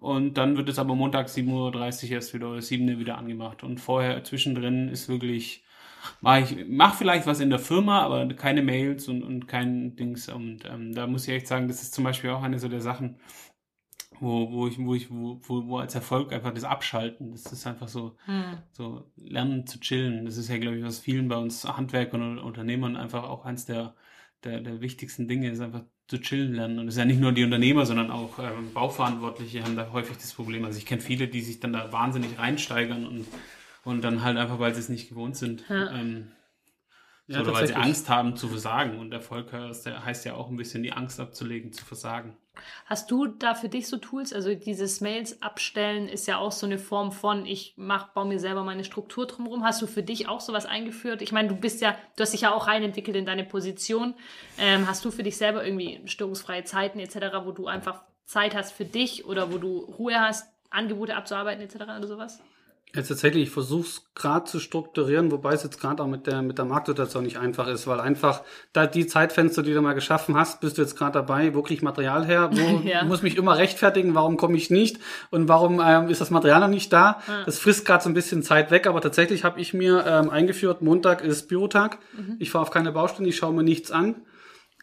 Und 0.00 0.34
dann 0.34 0.56
wird 0.56 0.68
es 0.68 0.78
aber 0.78 0.94
Montag 0.94 1.28
7.30 1.28 2.04
Uhr 2.06 2.10
erst 2.12 2.34
wieder 2.34 2.50
oder 2.50 2.62
7 2.62 2.88
Uhr 2.88 2.98
wieder 2.98 3.18
angemacht. 3.18 3.62
Und 3.62 3.78
vorher 3.80 4.22
zwischendrin 4.24 4.88
ist 4.88 5.08
wirklich, 5.08 5.64
mach 6.20 6.38
ich 6.38 6.56
mach 6.68 6.94
vielleicht 6.94 7.26
was 7.26 7.40
in 7.40 7.50
der 7.50 7.58
Firma, 7.58 8.02
aber 8.02 8.26
keine 8.34 8.62
Mails 8.62 9.08
und, 9.08 9.22
und 9.22 9.48
kein 9.48 9.96
Dings. 9.96 10.28
Und 10.28 10.64
ähm, 10.64 10.94
da 10.94 11.06
muss 11.06 11.26
ich 11.26 11.34
echt 11.34 11.48
sagen, 11.48 11.68
das 11.68 11.82
ist 11.82 11.94
zum 11.94 12.04
Beispiel 12.04 12.30
auch 12.30 12.42
eine 12.42 12.58
so 12.58 12.68
der 12.68 12.80
Sachen, 12.80 13.16
wo, 14.20 14.50
wo 14.50 14.66
ich, 14.66 14.78
wo 14.78 14.94
ich, 14.94 15.10
wo, 15.10 15.40
wo 15.42 15.78
als 15.78 15.94
Erfolg 15.94 16.32
einfach 16.32 16.52
das 16.52 16.64
Abschalten, 16.64 17.32
das 17.32 17.52
ist 17.52 17.66
einfach 17.66 17.88
so, 17.88 18.16
hm. 18.24 18.58
so 18.72 19.10
lernen 19.16 19.66
zu 19.66 19.80
chillen. 19.80 20.24
Das 20.24 20.36
ist 20.36 20.48
ja, 20.48 20.58
glaube 20.58 20.78
ich, 20.78 20.84
was 20.84 20.98
vielen 20.98 21.28
bei 21.28 21.36
uns 21.36 21.64
Handwerkern 21.64 22.22
und 22.22 22.38
Unternehmern 22.38 22.96
einfach 22.96 23.24
auch 23.24 23.44
eins 23.44 23.66
der, 23.66 23.94
der, 24.44 24.60
der 24.60 24.80
wichtigsten 24.80 25.28
Dinge 25.28 25.50
ist, 25.50 25.60
einfach 25.60 25.82
zu 26.08 26.18
chillen 26.18 26.54
lernen. 26.54 26.78
Und 26.78 26.88
es 26.88 26.94
ist 26.94 26.98
ja 26.98 27.04
nicht 27.04 27.20
nur 27.20 27.32
die 27.32 27.44
Unternehmer, 27.44 27.86
sondern 27.86 28.10
auch 28.10 28.38
ähm, 28.38 28.72
Bauverantwortliche 28.72 29.62
haben 29.62 29.76
da 29.76 29.92
häufig 29.92 30.16
das 30.16 30.32
Problem. 30.32 30.64
Also 30.64 30.78
ich 30.78 30.86
kenne 30.86 31.02
viele, 31.02 31.28
die 31.28 31.42
sich 31.42 31.60
dann 31.60 31.72
da 31.72 31.92
wahnsinnig 31.92 32.38
reinsteigern 32.38 33.06
und, 33.06 33.26
und 33.84 34.02
dann 34.02 34.22
halt 34.22 34.38
einfach, 34.38 34.58
weil 34.58 34.74
sie 34.74 34.80
es 34.80 34.88
nicht 34.88 35.10
gewohnt 35.10 35.36
sind, 35.36 35.64
ja. 35.68 35.92
ähm, 35.92 36.28
ja, 37.26 37.42
oder 37.42 37.52
weil 37.52 37.66
sie 37.66 37.74
Angst 37.74 38.08
haben 38.08 38.36
zu 38.36 38.48
versagen. 38.48 38.98
Und 38.98 39.12
Erfolg 39.12 39.52
heißt 39.52 40.24
ja 40.24 40.34
auch 40.34 40.48
ein 40.48 40.56
bisschen 40.56 40.82
die 40.82 40.92
Angst 40.92 41.20
abzulegen, 41.20 41.72
zu 41.72 41.84
versagen. 41.84 42.38
Hast 42.86 43.10
du 43.10 43.26
da 43.26 43.54
für 43.54 43.68
dich 43.68 43.88
so 43.88 43.96
Tools? 43.96 44.32
Also 44.32 44.54
dieses 44.54 45.00
Mails 45.00 45.42
abstellen 45.42 46.08
ist 46.08 46.26
ja 46.26 46.38
auch 46.38 46.52
so 46.52 46.66
eine 46.66 46.78
Form 46.78 47.12
von, 47.12 47.46
ich 47.46 47.74
mach, 47.76 48.08
baue 48.08 48.26
mir 48.26 48.38
selber 48.38 48.64
meine 48.64 48.84
Struktur 48.84 49.26
drumherum. 49.26 49.64
Hast 49.64 49.82
du 49.82 49.86
für 49.86 50.02
dich 50.02 50.28
auch 50.28 50.40
sowas 50.40 50.66
eingeführt? 50.66 51.22
Ich 51.22 51.32
meine, 51.32 51.48
du 51.48 51.56
bist 51.56 51.80
ja, 51.80 51.96
du 52.16 52.22
hast 52.22 52.32
dich 52.32 52.42
ja 52.42 52.52
auch 52.52 52.66
reinentwickelt 52.66 53.16
in 53.16 53.26
deine 53.26 53.44
Position. 53.44 54.14
Ähm, 54.58 54.86
hast 54.86 55.04
du 55.04 55.10
für 55.10 55.22
dich 55.22 55.36
selber 55.36 55.64
irgendwie 55.64 56.00
störungsfreie 56.06 56.64
Zeiten 56.64 56.98
etc., 57.00 57.16
wo 57.44 57.52
du 57.52 57.66
einfach 57.66 58.02
Zeit 58.24 58.54
hast 58.54 58.72
für 58.72 58.84
dich 58.84 59.24
oder 59.26 59.52
wo 59.52 59.58
du 59.58 59.78
Ruhe 59.78 60.20
hast, 60.20 60.52
Angebote 60.70 61.16
abzuarbeiten 61.16 61.62
etc. 61.62 61.76
oder 61.76 62.06
sowas? 62.06 62.40
Jetzt 62.94 63.08
tatsächlich, 63.08 63.44
ich 63.44 63.50
versuche 63.50 63.86
es 63.86 64.10
gerade 64.14 64.44
zu 64.44 64.60
strukturieren, 64.60 65.30
wobei 65.30 65.52
es 65.52 65.62
jetzt 65.62 65.78
gerade 65.78 66.02
auch 66.02 66.06
mit 66.06 66.26
der, 66.26 66.40
mit 66.40 66.56
der 66.56 66.64
Marktsituation 66.64 67.22
nicht 67.22 67.38
einfach 67.38 67.66
ist, 67.68 67.86
weil 67.86 68.00
einfach 68.00 68.42
da 68.72 68.86
die 68.86 69.06
Zeitfenster, 69.06 69.62
die 69.62 69.74
du 69.74 69.82
mal 69.82 69.92
geschaffen 69.92 70.36
hast, 70.36 70.60
bist 70.60 70.78
du 70.78 70.82
jetzt 70.82 70.96
gerade 70.96 71.12
dabei, 71.12 71.54
wo 71.54 71.62
kriege 71.62 71.78
ich 71.78 71.82
Material 71.82 72.24
her, 72.24 72.50
wo 72.50 72.80
ja. 72.88 73.04
muss 73.04 73.22
mich 73.22 73.36
immer 73.36 73.58
rechtfertigen, 73.58 74.14
warum 74.14 74.38
komme 74.38 74.56
ich 74.56 74.70
nicht 74.70 74.98
und 75.30 75.48
warum 75.48 75.82
ähm, 75.84 76.08
ist 76.08 76.20
das 76.22 76.30
Material 76.30 76.60
noch 76.60 76.68
nicht 76.68 76.92
da. 76.92 77.20
Ja. 77.28 77.44
Das 77.44 77.58
frisst 77.58 77.84
gerade 77.84 78.02
so 78.02 78.08
ein 78.08 78.14
bisschen 78.14 78.42
Zeit 78.42 78.70
weg, 78.70 78.86
aber 78.86 79.02
tatsächlich 79.02 79.44
habe 79.44 79.60
ich 79.60 79.74
mir 79.74 80.06
ähm, 80.06 80.30
eingeführt, 80.30 80.80
Montag 80.80 81.22
ist 81.22 81.48
Bürotag, 81.48 81.98
mhm. 82.16 82.36
ich 82.38 82.50
fahre 82.50 82.62
auf 82.62 82.70
keine 82.70 82.92
Baustelle, 82.92 83.28
ich 83.28 83.36
schaue 83.36 83.52
mir 83.52 83.64
nichts 83.64 83.90
an 83.90 84.16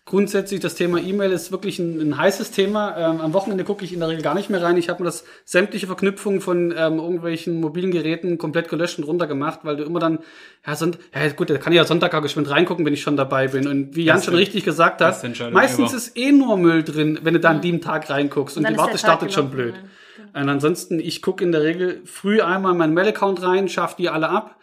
grundsätzlich 0.05 0.59
das 0.59 0.75
Thema 0.75 0.99
E-Mail 0.99 1.31
ist 1.31 1.51
wirklich 1.51 1.79
ein, 1.79 1.99
ein 1.99 2.17
heißes 2.17 2.51
Thema. 2.51 2.95
Ähm, 2.95 3.21
am 3.21 3.33
Wochenende 3.33 3.63
gucke 3.63 3.83
ich 3.83 3.91
in 3.91 3.99
der 3.99 4.09
Regel 4.09 4.21
gar 4.21 4.35
nicht 4.35 4.51
mehr 4.51 4.61
rein. 4.61 4.77
Ich 4.77 4.87
habe 4.87 5.01
mir 5.01 5.07
das 5.07 5.25
sämtliche 5.45 5.87
Verknüpfungen 5.87 6.41
von 6.41 6.71
ähm, 6.77 6.99
irgendwelchen 6.99 7.59
mobilen 7.59 7.89
Geräten 7.89 8.37
komplett 8.37 8.69
gelöscht 8.69 8.99
und 8.99 9.05
runter 9.05 9.25
gemacht, 9.25 9.61
weil 9.63 9.77
du 9.77 9.83
immer 9.83 9.99
dann, 9.99 10.19
ja, 10.65 10.75
Sonnt 10.75 10.99
ja 11.13 11.27
gut, 11.29 11.49
da 11.49 11.57
kann 11.57 11.73
ich 11.73 11.77
ja 11.77 11.85
Sonntag 11.85 12.13
auch 12.13 12.21
geschwind 12.21 12.49
reingucken, 12.49 12.85
wenn 12.85 12.93
ich 12.93 13.01
schon 13.01 13.17
dabei 13.17 13.47
bin. 13.47 13.67
Und 13.67 13.95
wie 13.95 14.03
Jan 14.03 14.21
schon 14.21 14.35
richtig 14.35 14.63
gesagt 14.63 15.01
hat, 15.01 15.23
meistens 15.51 15.89
über. 15.89 15.97
ist 15.97 16.15
eh 16.15 16.31
nur 16.31 16.57
Müll 16.57 16.83
drin, 16.83 17.19
wenn 17.23 17.33
du 17.33 17.39
da 17.39 17.49
an 17.49 17.61
dem 17.61 17.81
Tag 17.81 18.07
reinguckst 18.09 18.57
und, 18.57 18.65
und 18.65 18.73
die 18.73 18.77
Warte 18.77 18.99
startet 18.99 19.33
schon 19.33 19.49
blöd. 19.49 19.73
Ja, 19.73 20.23
genau. 20.25 20.41
Und 20.43 20.49
ansonsten, 20.49 20.99
ich 20.99 21.23
gucke 21.23 21.43
in 21.43 21.51
der 21.51 21.63
Regel 21.63 22.01
früh 22.05 22.41
einmal 22.41 22.75
meinen 22.75 22.93
Mail-Account 22.93 23.41
rein, 23.41 23.69
schaffe 23.69 23.95
die 23.97 24.09
alle 24.09 24.29
ab 24.29 24.57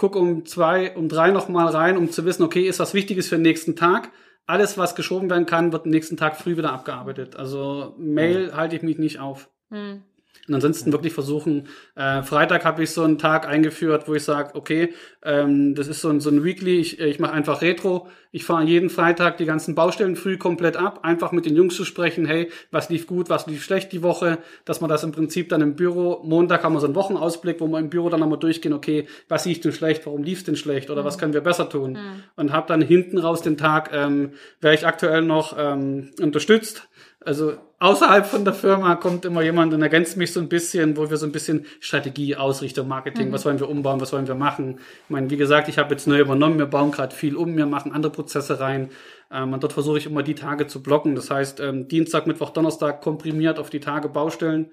guck 0.00 0.16
um 0.16 0.46
zwei, 0.46 0.96
um 0.96 1.10
drei 1.10 1.30
nochmal 1.30 1.66
rein, 1.66 1.98
um 1.98 2.10
zu 2.10 2.24
wissen, 2.24 2.42
okay, 2.42 2.62
ist 2.62 2.80
was 2.80 2.94
Wichtiges 2.94 3.28
für 3.28 3.34
den 3.34 3.42
nächsten 3.42 3.76
Tag. 3.76 4.08
Alles, 4.46 4.76
was 4.78 4.94
geschoben 4.94 5.30
werden 5.30 5.46
kann, 5.46 5.72
wird 5.72 5.84
am 5.84 5.90
nächsten 5.90 6.16
Tag 6.16 6.36
früh 6.36 6.56
wieder 6.56 6.72
abgearbeitet. 6.72 7.36
Also 7.36 7.94
Mail 7.98 8.54
halte 8.54 8.76
ich 8.76 8.82
mich 8.82 8.98
nicht 8.98 9.20
auf. 9.20 9.48
Hm. 9.70 10.02
Und 10.50 10.56
ansonsten 10.56 10.90
wirklich 10.90 11.12
versuchen, 11.12 11.68
äh, 11.94 12.24
Freitag 12.24 12.64
habe 12.64 12.82
ich 12.82 12.90
so 12.90 13.04
einen 13.04 13.18
Tag 13.18 13.46
eingeführt, 13.46 14.08
wo 14.08 14.16
ich 14.16 14.24
sage, 14.24 14.56
okay, 14.56 14.92
ähm, 15.22 15.76
das 15.76 15.86
ist 15.86 16.00
so 16.00 16.08
ein, 16.08 16.18
so 16.18 16.28
ein 16.28 16.42
Weekly, 16.42 16.80
ich, 16.80 16.98
ich 16.98 17.20
mache 17.20 17.32
einfach 17.32 17.62
Retro. 17.62 18.08
Ich 18.32 18.44
fahre 18.44 18.64
jeden 18.64 18.90
Freitag 18.90 19.36
die 19.36 19.44
ganzen 19.44 19.76
Baustellen 19.76 20.16
früh 20.16 20.38
komplett 20.38 20.76
ab, 20.76 21.00
einfach 21.04 21.30
mit 21.30 21.46
den 21.46 21.54
Jungs 21.54 21.76
zu 21.76 21.84
sprechen, 21.84 22.26
hey, 22.26 22.50
was 22.72 22.88
lief 22.88 23.06
gut, 23.06 23.28
was 23.28 23.46
lief 23.46 23.62
schlecht 23.62 23.92
die 23.92 24.02
Woche, 24.02 24.38
dass 24.64 24.80
man 24.80 24.90
das 24.90 25.04
im 25.04 25.12
Prinzip 25.12 25.50
dann 25.50 25.60
im 25.60 25.76
Büro, 25.76 26.20
Montag 26.24 26.64
haben 26.64 26.72
wir 26.72 26.80
so 26.80 26.86
einen 26.86 26.96
Wochenausblick, 26.96 27.60
wo 27.60 27.68
wir 27.68 27.78
im 27.78 27.90
Büro 27.90 28.08
dann 28.08 28.18
nochmal 28.18 28.38
durchgehen, 28.38 28.72
okay, 28.72 29.06
was 29.28 29.46
lief 29.46 29.60
denn 29.60 29.72
schlecht, 29.72 30.04
warum 30.04 30.24
lief 30.24 30.42
denn 30.42 30.56
schlecht 30.56 30.90
oder 30.90 31.04
was 31.04 31.16
können 31.16 31.32
wir 31.32 31.42
besser 31.42 31.68
tun? 31.68 31.96
Und 32.34 32.52
habe 32.52 32.66
dann 32.66 32.82
hinten 32.82 33.18
raus 33.18 33.42
den 33.42 33.56
Tag, 33.56 33.90
ähm, 33.92 34.32
wer 34.60 34.72
ich 34.72 34.84
aktuell 34.84 35.22
noch 35.22 35.54
ähm, 35.56 36.10
unterstützt, 36.20 36.88
also 37.22 37.58
außerhalb 37.80 38.26
von 38.26 38.44
der 38.44 38.54
Firma 38.54 38.96
kommt 38.96 39.26
immer 39.26 39.42
jemand 39.42 39.74
und 39.74 39.82
ergänzt 39.82 40.16
mich 40.16 40.32
so 40.32 40.40
ein 40.40 40.48
bisschen, 40.48 40.96
wo 40.96 41.10
wir 41.10 41.18
so 41.18 41.26
ein 41.26 41.32
bisschen 41.32 41.66
Strategie, 41.80 42.34
Ausrichtung, 42.34 42.88
Marketing, 42.88 43.30
was 43.30 43.44
wollen 43.44 43.60
wir 43.60 43.68
umbauen, 43.68 44.00
was 44.00 44.12
wollen 44.12 44.26
wir 44.26 44.34
machen. 44.34 44.78
Ich 45.04 45.10
meine, 45.10 45.28
wie 45.28 45.36
gesagt, 45.36 45.68
ich 45.68 45.76
habe 45.76 45.90
jetzt 45.90 46.06
neu 46.06 46.18
übernommen, 46.18 46.58
wir 46.58 46.66
bauen 46.66 46.92
gerade 46.92 47.14
viel 47.14 47.36
um, 47.36 47.56
wir 47.56 47.66
machen 47.66 47.92
andere 47.92 48.12
Prozesse 48.12 48.58
rein. 48.58 48.90
Ähm, 49.30 49.52
und 49.52 49.62
dort 49.62 49.74
versuche 49.74 49.98
ich 49.98 50.06
immer 50.06 50.22
die 50.22 50.34
Tage 50.34 50.66
zu 50.66 50.82
blocken. 50.82 51.14
Das 51.14 51.30
heißt, 51.30 51.60
ähm, 51.60 51.88
Dienstag, 51.88 52.26
Mittwoch, 52.26 52.50
Donnerstag 52.50 53.02
komprimiert 53.02 53.58
auf 53.58 53.68
die 53.68 53.80
Tage 53.80 54.08
Baustellen. 54.08 54.70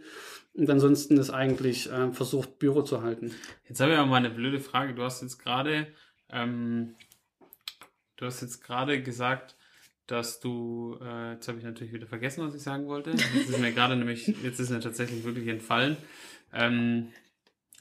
Und 0.53 0.69
ansonsten 0.69 1.17
ist 1.17 1.29
eigentlich 1.29 1.91
äh, 1.91 2.11
versucht, 2.13 2.59
Büro 2.59 2.81
zu 2.81 3.03
halten. 3.03 3.35
Jetzt 3.67 3.81
habe 3.81 3.91
ich 3.91 3.97
aber 3.97 4.07
mal 4.07 4.17
eine 4.17 4.29
blöde 4.29 4.61
Frage. 4.61 4.93
Du 4.93 5.03
hast 5.03 5.21
jetzt 5.21 5.37
gerade, 5.37 5.87
ähm, 6.31 6.95
du 8.15 8.25
hast 8.25 8.41
jetzt 8.41 8.63
gerade 8.63 9.03
gesagt, 9.03 9.56
dass 10.07 10.39
du, 10.39 10.97
äh, 11.01 11.33
jetzt 11.33 11.47
habe 11.47 11.57
ich 11.59 11.63
natürlich 11.65 11.93
wieder 11.93 12.07
vergessen, 12.07 12.45
was 12.47 12.55
ich 12.55 12.61
sagen 12.61 12.87
wollte. 12.87 13.11
Jetzt 13.11 13.49
ist 13.49 13.59
mir 13.59 13.71
gerade 13.73 13.95
nämlich, 13.95 14.27
jetzt 14.43 14.59
ist 14.59 14.69
mir 14.69 14.79
tatsächlich 14.79 15.23
wirklich 15.23 15.47
entfallen. 15.47 15.97
Ähm, 16.53 17.09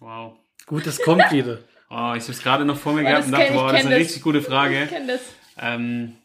wow. 0.00 0.36
Gut, 0.66 0.86
es 0.86 1.00
kommt 1.00 1.30
wieder. 1.30 1.58
Oh, 1.88 2.12
ich 2.16 2.22
habe 2.24 2.32
es 2.32 2.42
gerade 2.42 2.64
noch 2.64 2.76
vor 2.76 2.92
mir 2.94 3.02
Oh, 3.02 3.04
gehabt 3.04 3.18
das 3.20 3.26
und 3.26 3.32
dachte, 3.32 3.46
ich, 3.46 3.54
wow, 3.54 3.70
das 3.70 3.80
ist 3.80 3.86
eine 3.86 3.94
das. 3.94 4.04
richtig 4.04 4.22
gute 4.22 4.38
Ich 4.38 4.44
Frage. 4.46 4.86
kenne 4.86 5.06
das. 5.06 5.20
Ähm, 5.58 6.16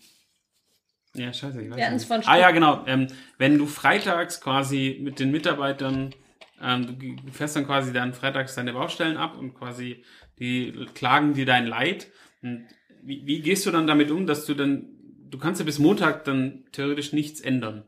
ja, 1.14 1.32
scheiße, 1.32 1.62
ich 1.62 1.70
weiß 1.70 1.78
Wir 1.78 1.90
nicht. 1.92 2.06
von 2.08 2.22
Ah 2.26 2.38
ja, 2.38 2.52
genau. 2.52 2.84
Ähm, 2.88 3.08
wenn 3.38 3.58
du 3.58 3.68
freitags 3.68 4.42
quasi 4.42 5.00
mit 5.02 5.20
den 5.20 5.30
Mitarbeitern, 5.32 6.16
ähm, 6.62 6.98
du 7.24 7.32
fährst 7.32 7.56
dann 7.56 7.66
quasi 7.66 7.94
dann 7.94 8.14
freitags 8.14 8.56
deine 8.56 8.74
Baustellen 8.74 9.18
ab 9.18 9.38
und 9.38 9.54
quasi 9.54 10.04
die 10.40 10.74
klagen 10.96 11.34
dir 11.36 11.46
dein 11.46 11.68
Leid. 11.68 12.08
Und 12.42 12.66
wie, 13.04 13.26
wie 13.28 13.42
gehst 13.42 13.66
du 13.66 13.72
dann 13.72 13.86
damit 13.88 14.10
um, 14.10 14.26
dass 14.26 14.46
du 14.46 14.54
dann, 14.56 14.88
du 15.32 15.38
kannst 15.38 15.60
ja 15.60 15.66
bis 15.66 15.80
Montag 15.80 16.26
dann 16.26 16.66
theoretisch 16.72 17.14
nichts 17.14 17.42
ändern. 17.42 17.84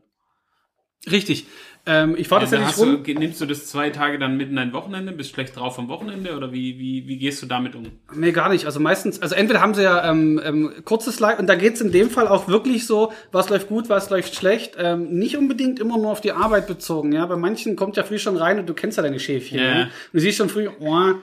Richtig. 1.10 1.46
Ähm, 1.86 2.14
ich 2.16 2.28
fahre 2.28 2.42
Also 2.42 2.56
tatsächlich 2.56 2.86
rum. 2.86 3.04
du, 3.04 3.12
nimmst 3.12 3.38
du 3.38 3.44
das 3.44 3.66
zwei 3.66 3.90
Tage 3.90 4.18
dann 4.18 4.38
mitten 4.38 4.52
in 4.52 4.56
dein 4.56 4.72
Wochenende, 4.72 5.12
bist 5.12 5.34
schlecht 5.34 5.54
drauf 5.54 5.78
am 5.78 5.88
Wochenende 5.88 6.34
oder 6.34 6.50
wie, 6.50 6.78
wie, 6.78 7.06
wie 7.06 7.18
gehst 7.18 7.42
du 7.42 7.46
damit 7.46 7.74
um? 7.74 7.90
Nee, 8.14 8.32
gar 8.32 8.48
nicht. 8.48 8.64
Also 8.64 8.80
meistens, 8.80 9.20
also 9.20 9.34
entweder 9.34 9.60
haben 9.60 9.74
sie 9.74 9.82
ja 9.82 10.08
ähm, 10.10 10.40
ähm, 10.42 10.72
kurzes 10.86 11.20
Live 11.20 11.38
und 11.38 11.46
da 11.46 11.56
geht's 11.56 11.82
in 11.82 11.92
dem 11.92 12.08
Fall 12.08 12.26
auch 12.26 12.48
wirklich 12.48 12.86
so, 12.86 13.12
was 13.32 13.50
läuft 13.50 13.68
gut, 13.68 13.90
was 13.90 14.08
läuft 14.08 14.34
schlecht. 14.34 14.76
Ähm, 14.78 15.10
nicht 15.10 15.36
unbedingt 15.36 15.78
immer 15.78 15.98
nur 15.98 16.10
auf 16.10 16.22
die 16.22 16.32
Arbeit 16.32 16.66
bezogen. 16.66 17.12
Ja, 17.12 17.26
bei 17.26 17.36
manchen 17.36 17.76
kommt 17.76 17.98
ja 17.98 18.02
früh 18.02 18.18
schon 18.18 18.38
rein 18.38 18.58
und 18.58 18.66
du 18.66 18.72
kennst 18.72 18.96
ja 18.96 19.02
deine 19.02 19.20
Schäfchen. 19.20 19.58
Ja. 19.58 19.64
Ja. 19.64 19.82
Und 19.82 19.90
du 20.14 20.20
siehst 20.20 20.38
schon 20.38 20.48
früh, 20.48 20.70
oh, 20.80 21.14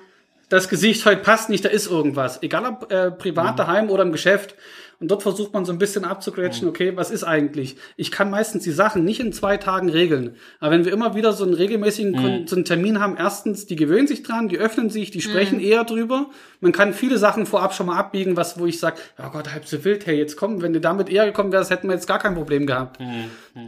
das 0.50 0.70
Gesicht 0.70 1.06
heute 1.06 1.22
passt 1.22 1.50
nicht, 1.50 1.66
da 1.66 1.70
ist 1.70 1.90
irgendwas. 1.90 2.44
Egal 2.44 2.66
ob 2.66 2.92
äh, 2.92 3.10
privat 3.10 3.58
daheim 3.58 3.90
oder 3.90 4.04
im 4.04 4.12
Geschäft. 4.12 4.54
Und 5.02 5.10
dort 5.10 5.24
versucht 5.24 5.52
man 5.54 5.66
so 5.66 5.72
ein 5.74 5.80
bisschen 5.80 6.06
abzugrätschen, 6.06 6.68
okay, 6.70 6.94
was 6.96 7.10
ist 7.10 7.24
eigentlich? 7.24 7.76
Ich 7.98 8.12
kann 8.12 8.30
meistens 8.30 8.64
die 8.64 8.72
Sachen 8.72 9.04
nicht 9.04 9.20
in 9.20 9.34
zwei 9.34 9.58
Tagen 9.58 9.90
regeln. 9.90 10.36
Aber 10.60 10.72
wenn 10.72 10.86
wir 10.86 10.94
immer 10.94 11.16
wieder 11.16 11.34
so 11.34 11.44
einen 11.44 11.56
regelmäßigen 11.56 12.16
Kon- 12.16 12.48
so 12.48 12.56
einen 12.56 12.66
Termin 12.66 13.00
haben, 13.00 13.16
erstens, 13.18 13.66
die 13.66 13.76
gewöhnen 13.76 14.06
sich 14.08 14.22
dran, 14.22 14.48
die 14.48 14.60
öffnen 14.60 14.92
sich, 14.92 15.10
die 15.10 15.22
sprechen 15.22 15.60
eher 15.60 15.84
drüber. 15.86 16.30
Man 16.60 16.72
kann 16.72 16.94
viele 16.94 17.18
Sachen 17.18 17.48
vorab 17.48 17.74
schon 17.74 17.88
mal 17.88 17.98
abbiegen, 17.98 18.38
was, 18.38 18.60
wo 18.60 18.68
ich 18.68 18.80
sage, 18.80 18.98
ja 19.18 19.28
Gott, 19.30 19.52
halb 19.52 19.66
so 19.68 19.84
wild, 19.84 20.06
hey, 20.06 20.16
jetzt 20.18 20.38
komm, 20.38 20.62
wenn 20.62 20.72
du 20.74 20.80
damit 20.80 21.10
eher 21.10 21.26
gekommen 21.26 21.52
wärst, 21.52 21.72
hätten 21.72 21.88
wir 21.88 21.96
jetzt 21.96 22.08
gar 22.08 22.20
kein 22.20 22.36
Problem 22.36 22.68
gehabt. 22.68 23.00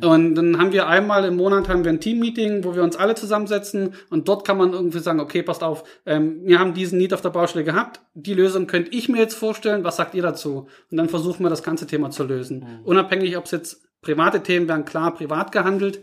Und 0.02 0.36
dann 0.36 0.58
haben 0.58 0.72
wir 0.72 0.88
einmal 0.88 1.26
im 1.26 1.36
Monat 1.36 1.68
haben 1.68 1.84
wir 1.84 1.92
ein 1.92 2.00
Team-Meeting, 2.00 2.64
wo 2.64 2.76
wir 2.76 2.84
uns 2.84 2.96
alle 2.96 3.16
zusammensetzen 3.16 3.96
und 4.10 4.28
dort 4.28 4.46
kann 4.46 4.58
man 4.58 4.74
irgendwie 4.74 5.00
sagen, 5.00 5.20
okay, 5.20 5.44
passt 5.44 5.64
auf, 5.64 5.84
ähm, 6.06 6.42
wir 6.46 6.60
haben 6.60 6.74
diesen 6.74 6.98
Need 6.98 7.14
auf 7.14 7.22
der 7.22 7.30
Baustelle 7.30 7.66
gehabt, 7.66 8.00
die 8.14 8.34
Lösung 8.34 8.68
könnte 8.68 8.92
ich 8.92 9.10
mir 9.10 9.20
jetzt 9.20 9.36
vorstellen, 9.36 9.84
was 9.84 9.98
sagt 9.98 10.16
ihr 10.16 10.22
dazu? 10.22 10.68
Und 10.90 10.98
dann 10.98 11.10
versuchen 11.10 11.44
wir 11.44 11.50
das 11.50 11.64
ganze 11.64 11.88
Thema 11.88 12.12
zu 12.12 12.24
lösen. 12.24 12.66
Unabhängig, 12.84 13.36
ob 13.38 13.46
es 13.46 13.52
jetzt 13.52 13.84
private 14.02 14.42
Themen 14.42 14.68
werden, 14.68 14.86
klar 14.86 15.14
privat 15.14 15.52
gehandelt, 15.52 16.02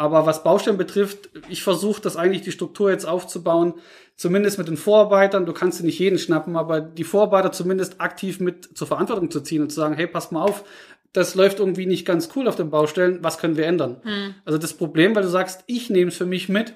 aber 0.00 0.24
was 0.24 0.42
Baustellen 0.42 0.78
betrifft, 0.78 1.28
ich 1.50 1.62
versuche 1.62 2.00
das 2.00 2.16
eigentlich 2.16 2.40
die 2.40 2.52
Struktur 2.52 2.90
jetzt 2.90 3.06
aufzubauen, 3.06 3.74
zumindest 4.16 4.56
mit 4.56 4.66
den 4.66 4.78
Vorarbeitern. 4.78 5.44
Du 5.44 5.52
kannst 5.52 5.78
dir 5.78 5.84
nicht 5.84 5.98
jeden 5.98 6.18
schnappen, 6.18 6.56
aber 6.56 6.80
die 6.80 7.04
Vorarbeiter 7.04 7.52
zumindest 7.52 8.00
aktiv 8.00 8.40
mit 8.40 8.76
zur 8.78 8.86
Verantwortung 8.86 9.30
zu 9.30 9.42
ziehen 9.42 9.60
und 9.60 9.68
zu 9.68 9.76
sagen, 9.76 9.94
hey, 9.94 10.06
pass 10.06 10.30
mal 10.30 10.42
auf, 10.42 10.64
das 11.12 11.34
läuft 11.34 11.58
irgendwie 11.58 11.86
nicht 11.86 12.06
ganz 12.06 12.30
cool 12.36 12.46
auf 12.48 12.56
den 12.56 12.70
Baustellen, 12.70 13.18
was 13.22 13.38
können 13.38 13.56
wir 13.56 13.66
ändern? 13.66 14.00
Also 14.44 14.58
das 14.58 14.74
Problem, 14.74 15.14
weil 15.14 15.22
du 15.22 15.28
sagst, 15.28 15.64
ich 15.66 15.90
nehme 15.90 16.10
es 16.10 16.16
für 16.16 16.26
mich 16.26 16.48
mit, 16.48 16.74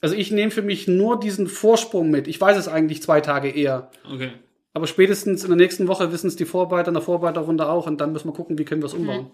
also 0.00 0.14
ich 0.14 0.30
nehme 0.30 0.50
für 0.50 0.62
mich 0.62 0.88
nur 0.88 1.18
diesen 1.18 1.46
Vorsprung 1.46 2.10
mit. 2.10 2.28
Ich 2.28 2.40
weiß 2.40 2.56
es 2.56 2.68
eigentlich 2.68 3.02
zwei 3.02 3.20
Tage 3.20 3.48
eher. 3.48 3.90
Okay. 4.10 4.30
Aber 4.72 4.86
spätestens 4.86 5.42
in 5.42 5.50
der 5.50 5.56
nächsten 5.56 5.88
Woche 5.88 6.12
wissen 6.12 6.26
es 6.26 6.36
die 6.36 6.44
Vorarbeiter 6.44 6.88
in 6.88 6.94
der 6.94 7.02
Vorarbeiterrunde 7.02 7.68
auch 7.68 7.86
und 7.86 8.00
dann 8.00 8.12
müssen 8.12 8.28
wir 8.28 8.34
gucken, 8.34 8.58
wie 8.58 8.64
können 8.64 8.82
wir 8.82 8.86
es 8.86 8.94
umbauen. 8.94 9.30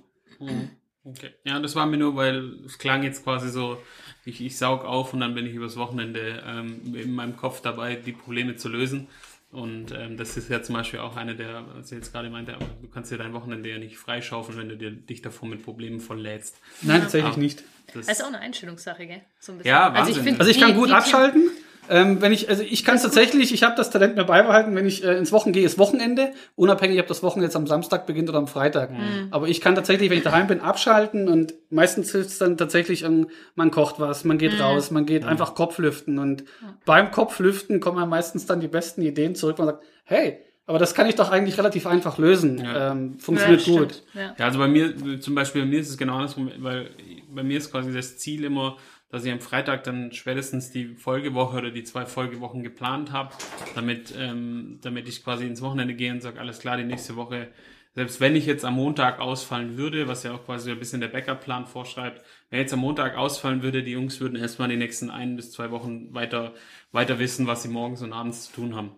Okay. 1.04 1.30
Ja, 1.44 1.58
das 1.58 1.74
war 1.74 1.86
mir 1.86 1.96
nur, 1.96 2.14
weil 2.14 2.60
es 2.64 2.78
klang 2.78 3.02
jetzt 3.02 3.24
quasi 3.24 3.50
so, 3.50 3.76
ich, 4.24 4.40
ich 4.40 4.56
saug 4.56 4.84
auf 4.84 5.12
und 5.12 5.18
dann 5.18 5.34
bin 5.34 5.46
ich 5.46 5.54
übers 5.54 5.76
Wochenende 5.76 6.42
ähm, 6.46 6.94
in 6.94 7.12
meinem 7.12 7.36
Kopf 7.36 7.60
dabei, 7.60 7.96
die 7.96 8.12
Probleme 8.12 8.54
zu 8.54 8.68
lösen. 8.68 9.08
Und 9.52 9.92
ähm, 9.92 10.16
das 10.16 10.36
ist 10.38 10.48
ja 10.48 10.62
zum 10.62 10.74
Beispiel 10.74 11.00
auch 11.00 11.14
eine 11.14 11.36
der, 11.36 11.64
was 11.74 11.92
ich 11.92 11.98
jetzt 11.98 12.10
gerade 12.10 12.30
meinte, 12.30 12.54
aber 12.54 12.64
du 12.80 12.88
kannst 12.88 13.12
dir 13.12 13.18
dein 13.18 13.34
Wochenende 13.34 13.68
ja 13.68 13.78
nicht 13.78 13.98
freischaufeln, 13.98 14.58
wenn 14.58 14.70
du 14.70 14.76
dir, 14.78 14.90
dich 14.90 15.20
davor 15.20 15.46
mit 15.48 15.62
Problemen 15.62 16.00
volllädst. 16.00 16.56
Nein, 16.80 17.02
tatsächlich 17.02 17.36
nicht. 17.36 17.62
Das, 17.94 18.06
Das 18.06 18.18
ist 18.18 18.22
auch 18.24 18.28
eine 18.28 18.40
Einstellungssache, 18.40 19.06
gell? 19.06 19.20
So 19.38 19.52
ein. 19.52 19.60
Ja, 19.64 19.90
also 19.90 20.10
ich 20.10 20.16
Wahnsinn. 20.16 20.24
find, 20.24 20.40
Also 20.40 20.50
ich 20.50 20.58
kann 20.58 20.70
die- 20.72 20.76
gut 20.78 20.88
die- 20.88 20.94
abschalten. 20.94 21.50
Ähm, 21.92 22.22
wenn 22.22 22.32
ich, 22.32 22.48
also 22.48 22.62
ich 22.62 22.84
kann 22.84 22.96
es 22.96 23.02
tatsächlich, 23.02 23.52
ich 23.52 23.62
habe 23.62 23.74
das 23.76 23.90
Talent 23.90 24.16
mir 24.16 24.24
beibehalten, 24.24 24.74
wenn 24.74 24.86
ich 24.86 25.04
äh, 25.04 25.18
ins 25.18 25.30
Wochen 25.30 25.52
gehe, 25.52 25.66
ist 25.66 25.78
Wochenende, 25.78 26.32
unabhängig, 26.56 26.98
ob 27.00 27.06
das 27.06 27.22
Wochenende 27.22 27.48
jetzt 27.48 27.56
am 27.56 27.66
Samstag 27.66 28.06
beginnt 28.06 28.30
oder 28.30 28.38
am 28.38 28.46
Freitag. 28.48 28.90
Aber 29.30 29.46
ich 29.46 29.60
kann 29.60 29.74
tatsächlich, 29.74 30.08
wenn 30.08 30.16
ich 30.16 30.24
daheim 30.24 30.46
bin, 30.46 30.60
abschalten 30.60 31.28
und 31.28 31.52
meistens 31.68 32.10
hilft 32.10 32.30
es 32.30 32.38
dann 32.38 32.56
tatsächlich, 32.56 33.04
ähm, 33.04 33.28
man 33.56 33.70
kocht 33.70 34.00
was, 34.00 34.24
man 34.24 34.38
geht 34.38 34.58
raus, 34.58 34.90
man 34.90 35.04
geht 35.04 35.24
einfach 35.24 35.54
Kopflüften 35.54 36.18
und 36.18 36.44
beim 36.86 37.10
Kopflüften 37.10 37.80
kommen 37.80 37.98
ja 37.98 38.06
meistens 38.06 38.46
dann 38.46 38.60
die 38.60 38.68
besten 38.68 39.02
Ideen 39.02 39.34
zurück. 39.34 39.58
Man 39.58 39.66
sagt, 39.66 39.82
hey, 40.04 40.38
aber 40.64 40.78
das 40.78 40.94
kann 40.94 41.06
ich 41.08 41.16
doch 41.16 41.30
eigentlich 41.30 41.58
relativ 41.58 41.86
einfach 41.86 42.18
lösen. 42.18 42.58
Ja. 42.58 42.92
Ähm, 42.92 43.14
Ja, 43.18 43.22
funktioniert 43.24 43.60
stimmt. 43.62 43.78
gut. 43.78 44.02
Ja. 44.14 44.34
Ja, 44.38 44.44
also 44.46 44.58
bei 44.58 44.68
mir, 44.68 45.20
zum 45.20 45.34
Beispiel 45.34 45.62
bei 45.62 45.68
mir 45.68 45.80
ist 45.80 45.90
es 45.90 45.98
genau 45.98 46.14
andersrum, 46.14 46.50
weil 46.58 46.88
bei 47.34 47.42
mir 47.42 47.58
ist 47.58 47.70
quasi 47.70 47.92
das 47.92 48.16
Ziel 48.18 48.44
immer, 48.44 48.76
dass 49.12 49.26
ich 49.26 49.30
am 49.30 49.40
Freitag 49.40 49.84
dann 49.84 50.10
spätestens 50.12 50.70
die 50.70 50.94
Folgewoche 50.96 51.58
oder 51.58 51.70
die 51.70 51.84
zwei 51.84 52.06
Folgewochen 52.06 52.62
geplant 52.62 53.12
habe, 53.12 53.34
damit, 53.74 54.12
ähm, 54.18 54.78
damit 54.80 55.06
ich 55.06 55.22
quasi 55.22 55.46
ins 55.46 55.60
Wochenende 55.60 55.94
gehe 55.94 56.10
und 56.10 56.22
sage, 56.22 56.40
alles 56.40 56.58
klar, 56.58 56.78
die 56.78 56.84
nächste 56.84 57.14
Woche, 57.14 57.48
selbst 57.94 58.20
wenn 58.20 58.34
ich 58.34 58.46
jetzt 58.46 58.64
am 58.64 58.74
Montag 58.74 59.20
ausfallen 59.20 59.76
würde, 59.76 60.08
was 60.08 60.22
ja 60.22 60.32
auch 60.32 60.46
quasi 60.46 60.70
ein 60.70 60.78
bisschen 60.78 61.02
der 61.02 61.08
Backup-Plan 61.08 61.66
vorschreibt, 61.66 62.24
wenn 62.48 62.60
jetzt 62.60 62.72
am 62.72 62.80
Montag 62.80 63.18
ausfallen 63.18 63.62
würde, 63.62 63.82
die 63.82 63.92
Jungs 63.92 64.18
würden 64.18 64.36
erstmal 64.36 64.70
die 64.70 64.78
nächsten 64.78 65.10
ein 65.10 65.36
bis 65.36 65.52
zwei 65.52 65.70
Wochen 65.70 66.14
weiter, 66.14 66.54
weiter 66.90 67.18
wissen, 67.18 67.46
was 67.46 67.62
sie 67.62 67.68
morgens 67.68 68.00
und 68.00 68.14
abends 68.14 68.46
zu 68.46 68.52
tun 68.54 68.74
haben. 68.74 68.92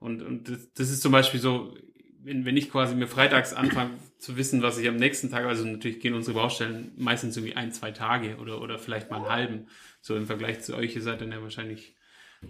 Und, 0.00 0.22
und 0.22 0.48
das, 0.48 0.72
das 0.72 0.90
ist 0.90 1.02
zum 1.02 1.12
Beispiel 1.12 1.40
so, 1.40 1.76
wenn, 2.22 2.44
wenn 2.44 2.56
ich 2.56 2.70
quasi 2.70 2.94
mir 2.94 3.06
freitags 3.06 3.52
anfange 3.54 3.90
zu 4.18 4.36
wissen, 4.36 4.62
was 4.62 4.78
ich 4.78 4.88
am 4.88 4.96
nächsten 4.96 5.30
Tag, 5.30 5.44
also 5.44 5.64
natürlich 5.64 6.00
gehen 6.00 6.14
unsere 6.14 6.34
Baustellen 6.34 6.92
meistens 6.96 7.36
irgendwie 7.36 7.56
ein, 7.56 7.72
zwei 7.72 7.90
Tage 7.92 8.36
oder, 8.36 8.60
oder 8.60 8.78
vielleicht 8.78 9.10
mal 9.10 9.18
einen 9.18 9.28
halben. 9.28 9.66
So 10.00 10.16
im 10.16 10.26
Vergleich 10.26 10.60
zu 10.60 10.76
euch, 10.76 10.94
ihr 10.96 11.02
seid 11.02 11.20
dann 11.20 11.32
ja 11.32 11.42
wahrscheinlich 11.42 11.94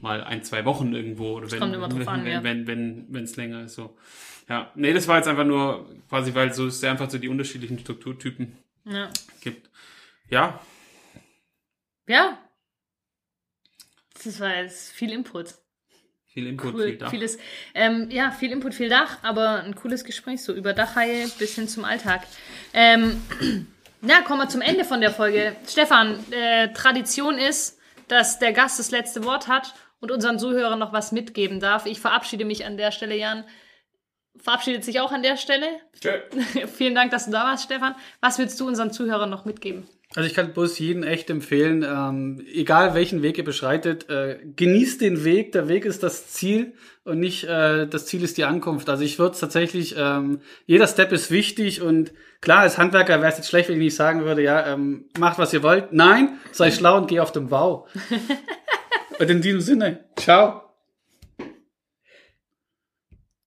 mal 0.00 0.22
ein, 0.22 0.42
zwei 0.42 0.64
Wochen 0.64 0.94
irgendwo 0.94 1.36
oder 1.36 1.50
wenn, 1.50 1.60
wenn, 1.60 2.08
an, 2.08 2.24
wenn, 2.24 2.32
ja. 2.32 2.42
wenn, 2.42 2.66
wenn, 2.66 3.06
wenn 3.08 3.24
es 3.24 3.36
länger 3.36 3.64
ist. 3.64 3.74
So. 3.74 3.96
Ja, 4.48 4.72
nee, 4.74 4.92
das 4.92 5.08
war 5.08 5.16
jetzt 5.16 5.28
einfach 5.28 5.44
nur 5.44 5.90
quasi, 6.08 6.34
weil 6.34 6.52
so 6.52 6.66
es 6.66 6.82
einfach 6.84 7.10
so 7.10 7.18
die 7.18 7.28
unterschiedlichen 7.28 7.78
Strukturtypen 7.78 8.56
Ja. 8.84 9.10
gibt. 9.40 9.70
Ja, 10.30 10.60
ja. 12.08 12.38
Das 14.24 14.40
war 14.40 14.56
jetzt 14.56 14.90
viel 14.92 15.12
Input. 15.12 15.54
Viel 16.38 16.46
Input, 16.46 16.74
Cool, 16.74 16.84
viel 16.84 16.96
da. 16.98 17.10
vieles, 17.10 17.38
ähm, 17.74 18.08
ja, 18.10 18.30
viel 18.30 18.52
Input, 18.52 18.74
viel 18.74 18.88
Dach, 18.88 19.18
aber 19.22 19.62
ein 19.64 19.74
cooles 19.74 20.04
Gespräch 20.04 20.42
so 20.42 20.52
über 20.52 20.72
Dachhaie 20.72 21.26
bis 21.38 21.54
hin 21.56 21.68
zum 21.68 21.84
Alltag. 21.84 22.22
Ähm, 22.72 23.20
na, 24.00 24.22
kommen 24.22 24.40
wir 24.40 24.48
zum 24.48 24.60
Ende 24.60 24.84
von 24.84 25.00
der 25.00 25.10
Folge. 25.10 25.56
Stefan, 25.66 26.18
äh, 26.30 26.72
Tradition 26.72 27.38
ist, 27.38 27.78
dass 28.06 28.38
der 28.38 28.52
Gast 28.52 28.78
das 28.78 28.90
letzte 28.90 29.24
Wort 29.24 29.48
hat 29.48 29.74
und 30.00 30.12
unseren 30.12 30.38
Zuhörern 30.38 30.78
noch 30.78 30.92
was 30.92 31.10
mitgeben 31.12 31.58
darf. 31.60 31.86
Ich 31.86 32.00
verabschiede 32.00 32.44
mich 32.44 32.64
an 32.64 32.76
der 32.76 32.92
Stelle, 32.92 33.16
Jan. 33.16 33.44
Verabschiedet 34.40 34.84
sich 34.84 35.00
auch 35.00 35.10
an 35.10 35.22
der 35.24 35.36
Stelle. 35.36 35.66
Vielen 36.76 36.94
Dank, 36.94 37.10
dass 37.10 37.24
du 37.24 37.32
da 37.32 37.42
warst, 37.44 37.64
Stefan. 37.64 37.96
Was 38.20 38.38
willst 38.38 38.60
du 38.60 38.68
unseren 38.68 38.92
Zuhörern 38.92 39.28
noch 39.28 39.44
mitgeben? 39.44 39.88
Also 40.14 40.26
ich 40.26 40.34
kann 40.34 40.54
bloß 40.54 40.78
jeden 40.78 41.02
echt 41.02 41.28
empfehlen, 41.28 41.84
ähm, 41.86 42.42
egal 42.50 42.94
welchen 42.94 43.20
Weg 43.20 43.36
ihr 43.36 43.44
beschreitet, 43.44 44.08
äh, 44.08 44.38
genießt 44.56 45.02
den 45.02 45.22
Weg. 45.22 45.52
Der 45.52 45.68
Weg 45.68 45.84
ist 45.84 46.02
das 46.02 46.28
Ziel 46.28 46.72
und 47.04 47.20
nicht 47.20 47.44
äh, 47.44 47.86
das 47.86 48.06
Ziel 48.06 48.22
ist 48.22 48.38
die 48.38 48.44
Ankunft. 48.44 48.88
Also 48.88 49.04
ich 49.04 49.18
würde 49.18 49.36
tatsächlich, 49.38 49.96
ähm, 49.98 50.40
jeder 50.64 50.86
Step 50.86 51.12
ist 51.12 51.30
wichtig 51.30 51.82
und 51.82 52.12
klar, 52.40 52.60
als 52.60 52.78
Handwerker 52.78 53.20
wäre 53.20 53.30
es 53.30 53.36
jetzt 53.36 53.50
schlecht, 53.50 53.68
wenn 53.68 53.76
ich 53.76 53.82
nicht 53.82 53.96
sagen 53.96 54.24
würde, 54.24 54.42
ja, 54.42 54.66
ähm, 54.72 55.04
macht 55.18 55.38
was 55.38 55.52
ihr 55.52 55.62
wollt. 55.62 55.92
Nein, 55.92 56.38
sei 56.52 56.70
schlau 56.70 56.96
und 56.96 57.08
geh 57.08 57.20
auf 57.20 57.32
den 57.32 57.48
Bau. 57.48 57.86
und 59.18 59.30
in 59.30 59.42
diesem 59.42 59.60
Sinne, 59.60 60.06
ciao. 60.16 60.67